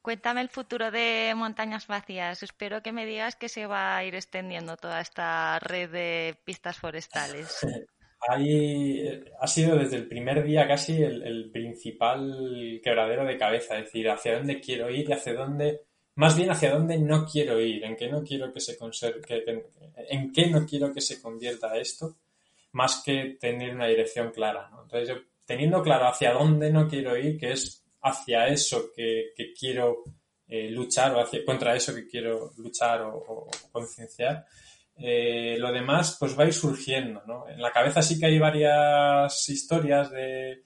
Cuéntame 0.00 0.40
el 0.40 0.48
futuro 0.48 0.90
de 0.90 1.32
Montañas 1.36 1.88
Vacías. 1.88 2.42
Espero 2.42 2.80
que 2.80 2.92
me 2.92 3.04
digas 3.04 3.34
que 3.34 3.48
se 3.48 3.66
va 3.66 3.96
a 3.96 4.04
ir 4.04 4.14
extendiendo 4.14 4.76
toda 4.76 5.00
esta 5.00 5.58
red 5.58 5.90
de 5.90 6.38
pistas 6.44 6.78
forestales. 6.78 7.58
Ahí 8.28 9.24
ha 9.40 9.46
sido 9.46 9.76
desde 9.76 9.96
el 9.96 10.08
primer 10.08 10.44
día 10.44 10.66
casi 10.66 11.02
el, 11.02 11.50
principal 11.52 12.80
quebradero 12.82 13.24
de 13.24 13.36
cabeza, 13.36 13.78
es 13.78 13.84
decir, 13.84 14.08
hacia 14.08 14.36
dónde 14.36 14.60
quiero 14.60 14.90
ir 14.90 15.08
y 15.08 15.12
hacia 15.12 15.34
dónde, 15.34 15.82
más 16.16 16.36
bien 16.36 16.50
hacia 16.50 16.72
dónde 16.72 16.98
no 16.98 17.26
quiero 17.26 17.60
ir, 17.60 17.84
en 17.84 17.96
qué 17.96 18.08
no 18.08 18.22
quiero 18.22 18.52
que 18.52 18.60
se 18.60 18.76
en, 20.08 20.32
qué 20.32 20.46
no 20.46 20.66
quiero 20.66 20.92
que 20.92 21.00
se 21.00 21.20
convierta 21.20 21.76
esto, 21.76 22.16
más 22.72 23.02
que 23.04 23.36
tener 23.38 23.74
una 23.74 23.86
dirección 23.86 24.30
clara. 24.30 24.70
Entonces, 24.82 25.16
teniendo 25.44 25.82
claro 25.82 26.08
hacia 26.08 26.32
dónde 26.32 26.70
no 26.70 26.88
quiero 26.88 27.16
ir, 27.16 27.38
que 27.38 27.52
es 27.52 27.84
hacia 28.02 28.48
eso 28.48 28.90
que, 28.94 29.32
quiero 29.58 30.04
eh, 30.48 30.70
luchar 30.70 31.14
o 31.14 31.20
hacia, 31.20 31.44
contra 31.44 31.76
eso 31.76 31.94
que 31.94 32.06
quiero 32.06 32.50
luchar 32.56 33.02
o, 33.02 33.16
o 33.16 33.50
concienciar, 33.70 34.46
eh, 34.98 35.56
lo 35.58 35.70
demás 35.72 36.16
pues 36.18 36.38
va 36.38 36.44
a 36.44 36.46
ir 36.46 36.54
surgiendo, 36.54 37.22
¿no? 37.26 37.46
En 37.46 37.60
la 37.60 37.70
cabeza 37.70 38.00
sí 38.00 38.18
que 38.18 38.26
hay 38.26 38.38
varias 38.38 39.48
historias 39.50 40.10
de, 40.10 40.64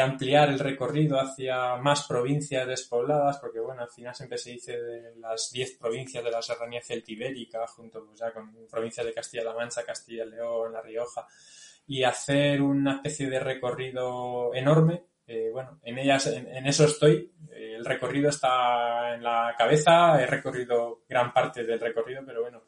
ampliar 0.00 0.48
el 0.48 0.58
recorrido 0.58 1.20
hacia 1.20 1.76
más 1.76 2.06
provincias 2.06 2.66
despobladas, 2.66 3.38
porque 3.38 3.60
bueno, 3.60 3.82
al 3.82 3.90
final 3.90 4.14
siempre 4.14 4.38
se 4.38 4.50
dice 4.50 4.80
de 4.80 5.16
las 5.16 5.50
10 5.52 5.78
provincias 5.78 6.24
de 6.24 6.30
la 6.30 6.42
serranía 6.42 6.82
celtibérica, 6.82 7.66
junto 7.66 8.04
pues, 8.04 8.18
ya 8.18 8.32
con 8.32 8.52
provincias 8.70 9.06
de 9.06 9.14
Castilla-La 9.14 9.54
Mancha, 9.54 9.84
Castilla-León, 9.84 10.72
La 10.72 10.82
Rioja, 10.82 11.26
y 11.86 12.02
hacer 12.02 12.62
una 12.62 12.96
especie 12.96 13.28
de 13.28 13.38
recorrido 13.38 14.54
enorme. 14.54 15.04
Eh, 15.26 15.50
bueno, 15.52 15.78
en 15.82 15.98
ellas, 15.98 16.26
en, 16.26 16.66
eso 16.66 16.84
estoy. 16.84 17.32
Eh, 17.52 17.74
el 17.76 17.84
recorrido 17.84 18.30
está 18.30 19.14
en 19.14 19.22
la 19.22 19.54
cabeza, 19.56 20.20
he 20.20 20.26
recorrido 20.26 21.02
gran 21.08 21.32
parte 21.32 21.64
del 21.64 21.80
recorrido, 21.80 22.22
pero 22.26 22.42
bueno, 22.42 22.62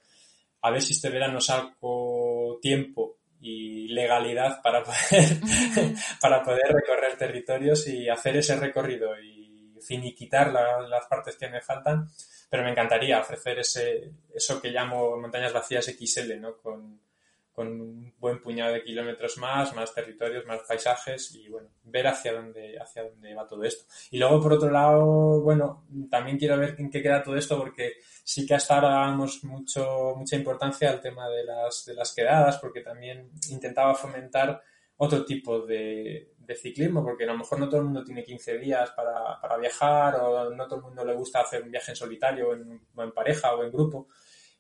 a 0.63 0.71
ver 0.71 0.83
si 0.83 0.93
este 0.93 1.11
verano 1.11 1.41
saco 1.41 2.59
tiempo 2.61 3.16
y 3.41 3.89
legalidad 3.89 4.63
para 4.63 4.83
poder, 4.83 5.41
para 6.21 6.43
poder 6.43 6.73
recorrer 6.73 7.17
territorios 7.17 7.87
y 7.87 8.09
hacer 8.09 8.37
ese 8.37 8.57
recorrido 8.57 9.19
y 9.21 9.79
finiquitar 9.81 10.53
las 10.53 11.07
partes 11.07 11.37
que 11.37 11.49
me 11.49 11.61
faltan. 11.61 12.09
Pero 12.49 12.63
me 12.63 12.71
encantaría 12.71 13.21
ofrecer 13.21 13.59
ese, 13.59 14.13
eso 14.35 14.61
que 14.61 14.71
llamo 14.71 15.17
montañas 15.17 15.53
vacías 15.53 15.87
XL, 15.87 16.41
¿no? 16.41 16.57
Con, 16.59 17.01
con 17.57 17.69
un 17.69 18.15
buen 18.19 18.43
puñado 18.43 18.75
de 18.75 18.85
kilómetros 18.85 19.39
más, 19.39 19.75
más 19.75 19.95
territorios, 19.95 20.45
más 20.45 20.61
paisajes 20.69 21.35
y 21.35 21.49
bueno, 21.49 21.71
ver 21.85 22.07
hacia 22.07 22.35
dónde, 22.35 22.79
hacia 22.79 23.05
dónde 23.05 23.35
va 23.35 23.47
todo 23.47 23.65
esto. 23.65 23.87
Y 24.11 24.19
luego, 24.19 24.43
por 24.43 24.53
otro 24.53 24.71
lado, 24.71 25.41
bueno, 25.41 25.87
también 26.11 26.37
quiero 26.37 26.59
ver 26.59 26.77
en 26.79 26.91
qué 26.91 27.01
queda 27.01 27.23
todo 27.23 27.35
esto 27.35 27.57
porque 27.57 27.95
sí 28.23 28.45
que 28.45 28.57
hasta 28.57 28.75
ahora 28.75 28.91
damos 28.91 29.43
mucho, 29.45 30.15
mucha 30.19 30.37
importancia 30.37 30.91
al 30.91 31.01
tema 31.01 31.31
de 31.31 31.45
las, 31.45 31.87
de 31.87 31.95
las 31.95 32.15
quedadas 32.15 32.59
porque 32.59 32.83
también 32.83 33.31
intentaba 33.49 33.95
fomentar 33.95 34.63
otro 34.99 35.25
tipo 35.25 35.61
de, 35.61 36.35
ciclismo, 36.61 37.03
porque 37.03 37.25
a 37.25 37.29
lo 37.29 37.39
mejor 37.39 37.59
no 37.59 37.69
todo 37.69 37.81
el 37.81 37.87
mundo 37.87 38.05
tiene 38.05 38.23
15 38.23 38.59
días 38.59 38.91
para, 38.91 39.41
para, 39.41 39.57
viajar 39.57 40.17
o 40.17 40.51
no 40.51 40.67
todo 40.67 40.77
el 40.77 40.85
mundo 40.85 41.05
le 41.07 41.15
gusta 41.15 41.41
hacer 41.41 41.63
un 41.63 41.71
viaje 41.71 41.93
en 41.93 41.97
solitario 41.97 42.53
en, 42.53 42.83
o 42.95 43.03
en 43.03 43.13
pareja 43.13 43.55
o 43.55 43.65
en 43.65 43.73
grupo. 43.73 44.09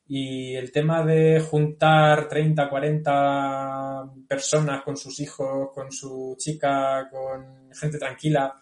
Y 0.08 0.54
el 0.54 0.70
tema 0.70 1.04
de 1.04 1.40
juntar 1.40 2.28
30, 2.28 2.68
40 2.68 4.12
personas 4.28 4.82
con 4.82 4.96
sus 4.96 5.18
hijos, 5.18 5.70
con 5.74 5.90
su 5.90 6.36
chica, 6.38 7.08
con 7.10 7.72
gente 7.74 7.98
tranquila, 7.98 8.54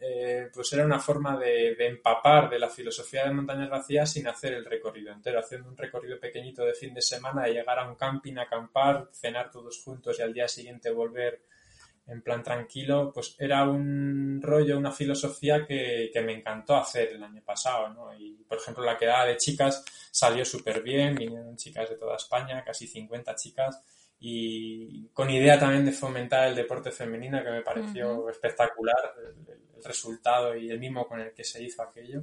eh, 0.00 0.50
pues 0.52 0.70
era 0.74 0.84
una 0.84 1.00
forma 1.00 1.36
de, 1.38 1.74
empapar 1.86 2.50
de 2.50 2.58
la 2.58 2.68
filosofía 2.68 3.24
de 3.24 3.32
montañas 3.32 3.70
vacías 3.70 4.12
sin 4.12 4.28
hacer 4.28 4.52
el 4.52 4.64
recorrido 4.64 5.10
entero, 5.12 5.38
haciendo 5.38 5.70
un 5.70 5.76
recorrido 5.76 6.20
pequeñito 6.20 6.64
de 6.64 6.74
fin 6.74 6.92
de 6.92 7.00
semana, 7.00 7.44
de 7.44 7.54
llegar 7.54 7.78
a 7.78 7.88
un 7.88 7.96
camping, 7.96 8.36
acampar, 8.36 9.08
cenar 9.12 9.50
todos 9.50 9.82
juntos 9.82 10.18
y 10.18 10.22
al 10.22 10.34
día 10.34 10.46
siguiente 10.46 10.90
volver 10.90 11.42
en 12.06 12.22
plan 12.22 12.42
tranquilo, 12.42 13.10
pues 13.12 13.34
era 13.38 13.68
un 13.68 14.40
rollo, 14.42 14.76
una 14.76 14.92
filosofía 14.92 15.66
que, 15.66 16.10
me 16.24 16.34
encantó 16.34 16.76
hacer 16.76 17.12
el 17.12 17.22
año 17.22 17.42
pasado, 17.42 17.88
¿no? 17.88 18.14
Y, 18.14 18.44
por 18.46 18.58
ejemplo, 18.58 18.84
la 18.84 18.98
quedada 18.98 19.26
de 19.26 19.36
chicas 19.36 19.84
salió 20.10 20.44
súper 20.44 20.82
bien, 20.82 21.14
vinieron 21.14 21.56
chicas 21.56 21.88
de 21.88 21.96
toda 21.96 22.16
España, 22.16 22.62
casi 22.64 22.86
50 22.86 23.34
chicas, 23.36 23.82
y 24.20 25.08
con 25.08 25.30
idea 25.30 25.58
también 25.58 25.84
de 25.84 25.92
fomentar 25.92 26.48
el 26.48 26.54
deporte 26.54 26.90
femenino, 26.90 27.42
que 27.42 27.50
me 27.50 27.62
pareció 27.62 28.28
espectacular 28.28 29.14
el, 29.18 29.64
resultado 29.84 30.56
y 30.56 30.70
el 30.70 30.78
mismo 30.78 31.06
con 31.06 31.20
el 31.20 31.34
que 31.34 31.44
se 31.44 31.62
hizo 31.62 31.82
aquello. 31.82 32.22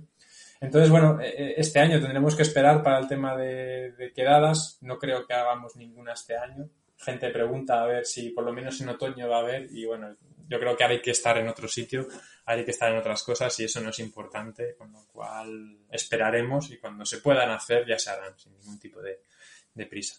Entonces, 0.59 0.89
bueno, 0.89 1.21
e, 1.21 1.27
e, 1.27 1.53
este 1.57 1.77
año 1.77 1.99
tendremos 1.99 2.35
que 2.35 2.41
esperar 2.41 2.81
para 2.81 2.97
el 2.97 3.07
tema 3.07 3.37
de, 3.37 3.91
de 3.91 4.11
quedadas, 4.13 4.79
no 4.81 4.97
creo 4.97 5.27
que 5.27 5.33
hagamos 5.33 5.75
ninguna 5.75 6.13
este 6.13 6.35
año, 6.35 6.69
gente 7.03 7.29
pregunta 7.29 7.81
a 7.81 7.87
ver 7.87 8.05
si 8.05 8.29
por 8.29 8.43
lo 8.43 8.53
menos 8.53 8.79
en 8.81 8.89
otoño 8.89 9.27
va 9.27 9.37
a 9.37 9.41
haber 9.41 9.67
y 9.71 9.85
bueno, 9.85 10.15
yo 10.47 10.59
creo 10.59 10.75
que 10.75 10.83
hay 10.83 11.01
que 11.01 11.11
estar 11.11 11.37
en 11.37 11.47
otro 11.47 11.67
sitio, 11.67 12.07
hay 12.45 12.65
que 12.65 12.71
estar 12.71 12.91
en 12.91 12.97
otras 12.97 13.23
cosas 13.23 13.57
y 13.59 13.65
eso 13.65 13.81
no 13.81 13.89
es 13.89 13.99
importante, 13.99 14.75
con 14.75 14.91
lo 14.91 15.05
cual 15.07 15.79
esperaremos 15.89 16.71
y 16.71 16.77
cuando 16.77 17.05
se 17.05 17.19
puedan 17.19 17.49
hacer 17.51 17.87
ya 17.87 17.97
se 17.97 18.09
harán 18.09 18.37
sin 18.37 18.53
ningún 18.53 18.79
tipo 18.79 19.01
de 19.01 19.85
prisa 19.85 20.15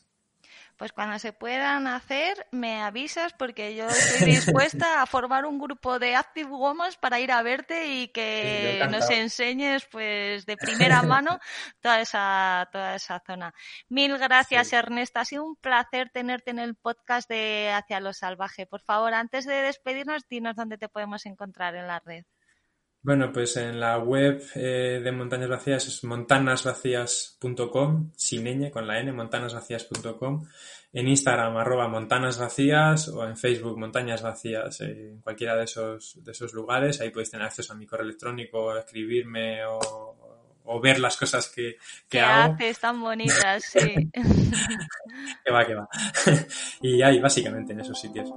pues 0.82 0.90
cuando 0.90 1.16
se 1.20 1.32
puedan 1.32 1.86
hacer 1.86 2.44
me 2.50 2.82
avisas 2.82 3.32
porque 3.34 3.76
yo 3.76 3.86
estoy 3.88 4.32
dispuesta 4.32 5.00
a 5.00 5.06
formar 5.06 5.46
un 5.46 5.60
grupo 5.60 6.00
de 6.00 6.16
Active 6.16 6.50
Women 6.50 6.90
para 6.98 7.20
ir 7.20 7.30
a 7.30 7.40
verte 7.44 7.86
y 7.86 8.08
que 8.08 8.84
nos 8.90 9.08
enseñes 9.08 9.86
pues 9.86 10.44
de 10.44 10.56
primera 10.96 11.04
mano 11.04 11.38
toda 11.80 12.00
esa 12.00 12.68
toda 12.72 12.96
esa 12.96 13.22
zona. 13.24 13.54
Mil 13.90 14.18
gracias 14.18 14.72
Ernesto, 14.72 15.20
ha 15.20 15.24
sido 15.24 15.44
un 15.44 15.54
placer 15.54 16.10
tenerte 16.10 16.50
en 16.50 16.58
el 16.58 16.74
podcast 16.74 17.28
de 17.28 17.70
Hacia 17.72 18.00
lo 18.00 18.12
salvaje. 18.12 18.66
Por 18.66 18.80
favor, 18.80 19.14
antes 19.14 19.46
de 19.46 19.62
despedirnos, 19.62 20.26
dinos 20.28 20.56
dónde 20.56 20.78
te 20.78 20.88
podemos 20.88 21.26
encontrar 21.26 21.76
en 21.76 21.86
la 21.86 22.00
red. 22.00 22.24
Bueno, 23.04 23.32
pues 23.32 23.56
en 23.56 23.80
la 23.80 23.98
web 23.98 24.40
eh, 24.54 25.00
de 25.02 25.10
Montañas 25.10 25.48
Vacías 25.48 25.88
es 25.88 26.04
montanasvacías.com, 26.04 28.12
sin 28.14 28.44
ñ, 28.44 28.70
con 28.70 28.86
la 28.86 29.00
n, 29.00 29.12
montanasvacías.com. 29.12 30.46
En 30.92 31.08
Instagram, 31.08 31.56
arroba 31.56 31.88
montanasvacías 31.88 33.08
o 33.08 33.26
en 33.26 33.36
Facebook, 33.36 33.76
montañas 33.76 34.22
vacías, 34.22 34.80
eh, 34.82 35.14
en 35.14 35.20
cualquiera 35.20 35.56
de 35.56 35.64
esos, 35.64 36.22
de 36.22 36.30
esos 36.30 36.52
lugares. 36.52 37.00
Ahí 37.00 37.10
podéis 37.10 37.32
tener 37.32 37.46
acceso 37.46 37.72
a 37.72 37.76
mi 37.76 37.86
correo 37.86 38.04
electrónico, 38.04 38.76
escribirme 38.76 39.66
o, 39.66 40.21
ver 40.80 40.98
las 40.98 41.16
cosas 41.16 41.48
que, 41.48 41.76
que 42.08 42.20
hago. 42.20 42.54
haces 42.54 42.78
tan 42.78 43.00
bonitas, 43.00 43.64
sí. 43.64 44.10
que 45.44 45.52
va, 45.52 45.64
que 45.66 45.74
va. 45.74 45.88
y 46.80 47.02
ahí, 47.02 47.20
básicamente, 47.20 47.72
en 47.72 47.80
esos 47.80 48.00
sitios. 48.00 48.30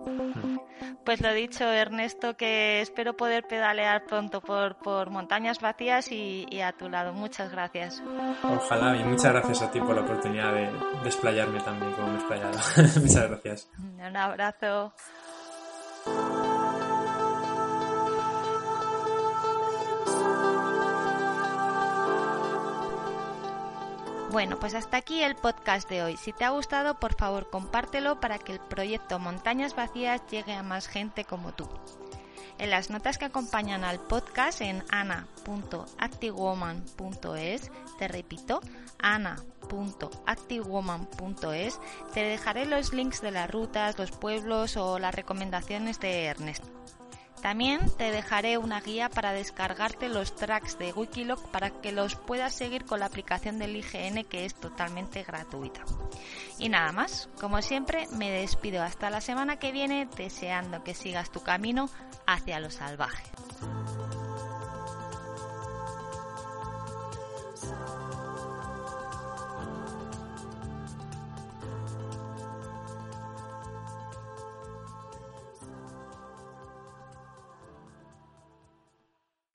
Pues 1.06 1.22
lo 1.22 1.34
dicho, 1.34 1.66
Ernesto, 1.66 2.36
que 2.36 2.82
espero 2.82 3.16
poder 3.16 3.44
pedalear 3.48 4.06
pronto 4.06 4.42
por, 4.42 4.78
por 4.78 5.10
montañas 5.12 5.60
vacías 5.60 6.12
y, 6.12 6.62
a 6.62 6.72
tu 6.72 6.90
lado. 6.90 7.14
Muchas 7.14 7.52
gracias. 7.52 8.02
Ojalá 8.44 8.98
y 8.98 9.04
muchas 9.04 9.32
gracias 9.32 9.62
a 9.62 9.72
ti 9.72 9.80
por 9.80 9.96
la 9.96 10.02
oportunidad 10.02 10.54
de 10.54 10.70
desplayarme 11.04 11.60
también 11.62 11.92
como 11.94 12.08
me 12.08 12.14
he 12.14 12.18
explayado. 12.18 12.58
muchas 13.02 13.30
gracias. 13.30 13.70
Un 13.78 14.18
abrazo. 14.18 14.94
Bueno, 24.36 24.60
pues 24.60 24.74
hasta 24.74 24.98
aquí 24.98 25.24
el 25.24 25.38
podcast 25.38 25.90
de 25.90 26.04
hoy. 26.04 26.18
Si 26.18 26.34
te 26.34 26.44
ha 26.44 26.50
gustado, 26.50 27.00
por 27.00 27.16
favor, 27.16 27.50
compártelo 27.50 28.20
para 28.20 28.38
que 28.38 28.52
el 28.52 28.60
proyecto 28.60 29.18
Montañas 29.18 29.78
Vacías 29.78 30.22
llegue 30.30 30.52
a 30.52 30.62
más 30.62 30.90
gente 30.90 31.24
como 31.24 31.54
tú. 31.54 31.70
En 32.58 32.70
las 32.70 32.90
notas 32.90 33.18
que 33.18 33.24
acompañan 33.24 33.86
al 33.86 34.02
podcast 34.02 34.60
en 34.60 34.84
ana.activewoman.es, 34.90 37.72
te 37.98 38.10
repito, 38.10 38.60
ana.activewoman.es, 39.00 41.80
te 42.14 42.20
dejaré 42.20 42.66
los 42.66 42.92
links 42.92 43.22
de 43.22 43.32
las 43.32 43.50
rutas, 43.50 43.98
los 43.98 44.12
pueblos 44.12 44.76
o 44.76 45.00
las 45.00 45.16
recomendaciones 45.16 46.02
de 46.02 46.26
Ernesto. 46.26 46.68
También 47.46 47.92
te 47.96 48.10
dejaré 48.10 48.58
una 48.58 48.82
guía 48.82 49.08
para 49.08 49.32
descargarte 49.32 50.10
los 50.10 50.34
tracks 50.34 50.80
de 50.80 50.92
Wikiloc 50.92 51.40
para 51.50 51.70
que 51.70 51.92
los 51.92 52.16
puedas 52.16 52.56
seguir 52.56 52.86
con 52.86 53.00
la 53.00 53.06
aplicación 53.06 53.60
del 53.60 53.76
IGN 53.76 54.24
que 54.24 54.46
es 54.46 54.56
totalmente 54.56 55.22
gratuita. 55.22 55.82
Y 56.58 56.70
nada 56.70 56.92
más, 56.92 57.30
como 57.40 57.62
siempre 57.62 58.08
me 58.14 58.32
despido 58.32 58.82
hasta 58.82 59.12
la 59.12 59.22
semana 59.22 59.60
que 59.60 59.72
viene 59.72 60.08
deseando 60.18 60.84
que 60.84 60.96
sigas 60.96 61.30
tu 61.30 61.44
camino 61.44 61.88
hacia 62.26 62.60
lo 62.60 62.72
salvaje. 62.72 63.22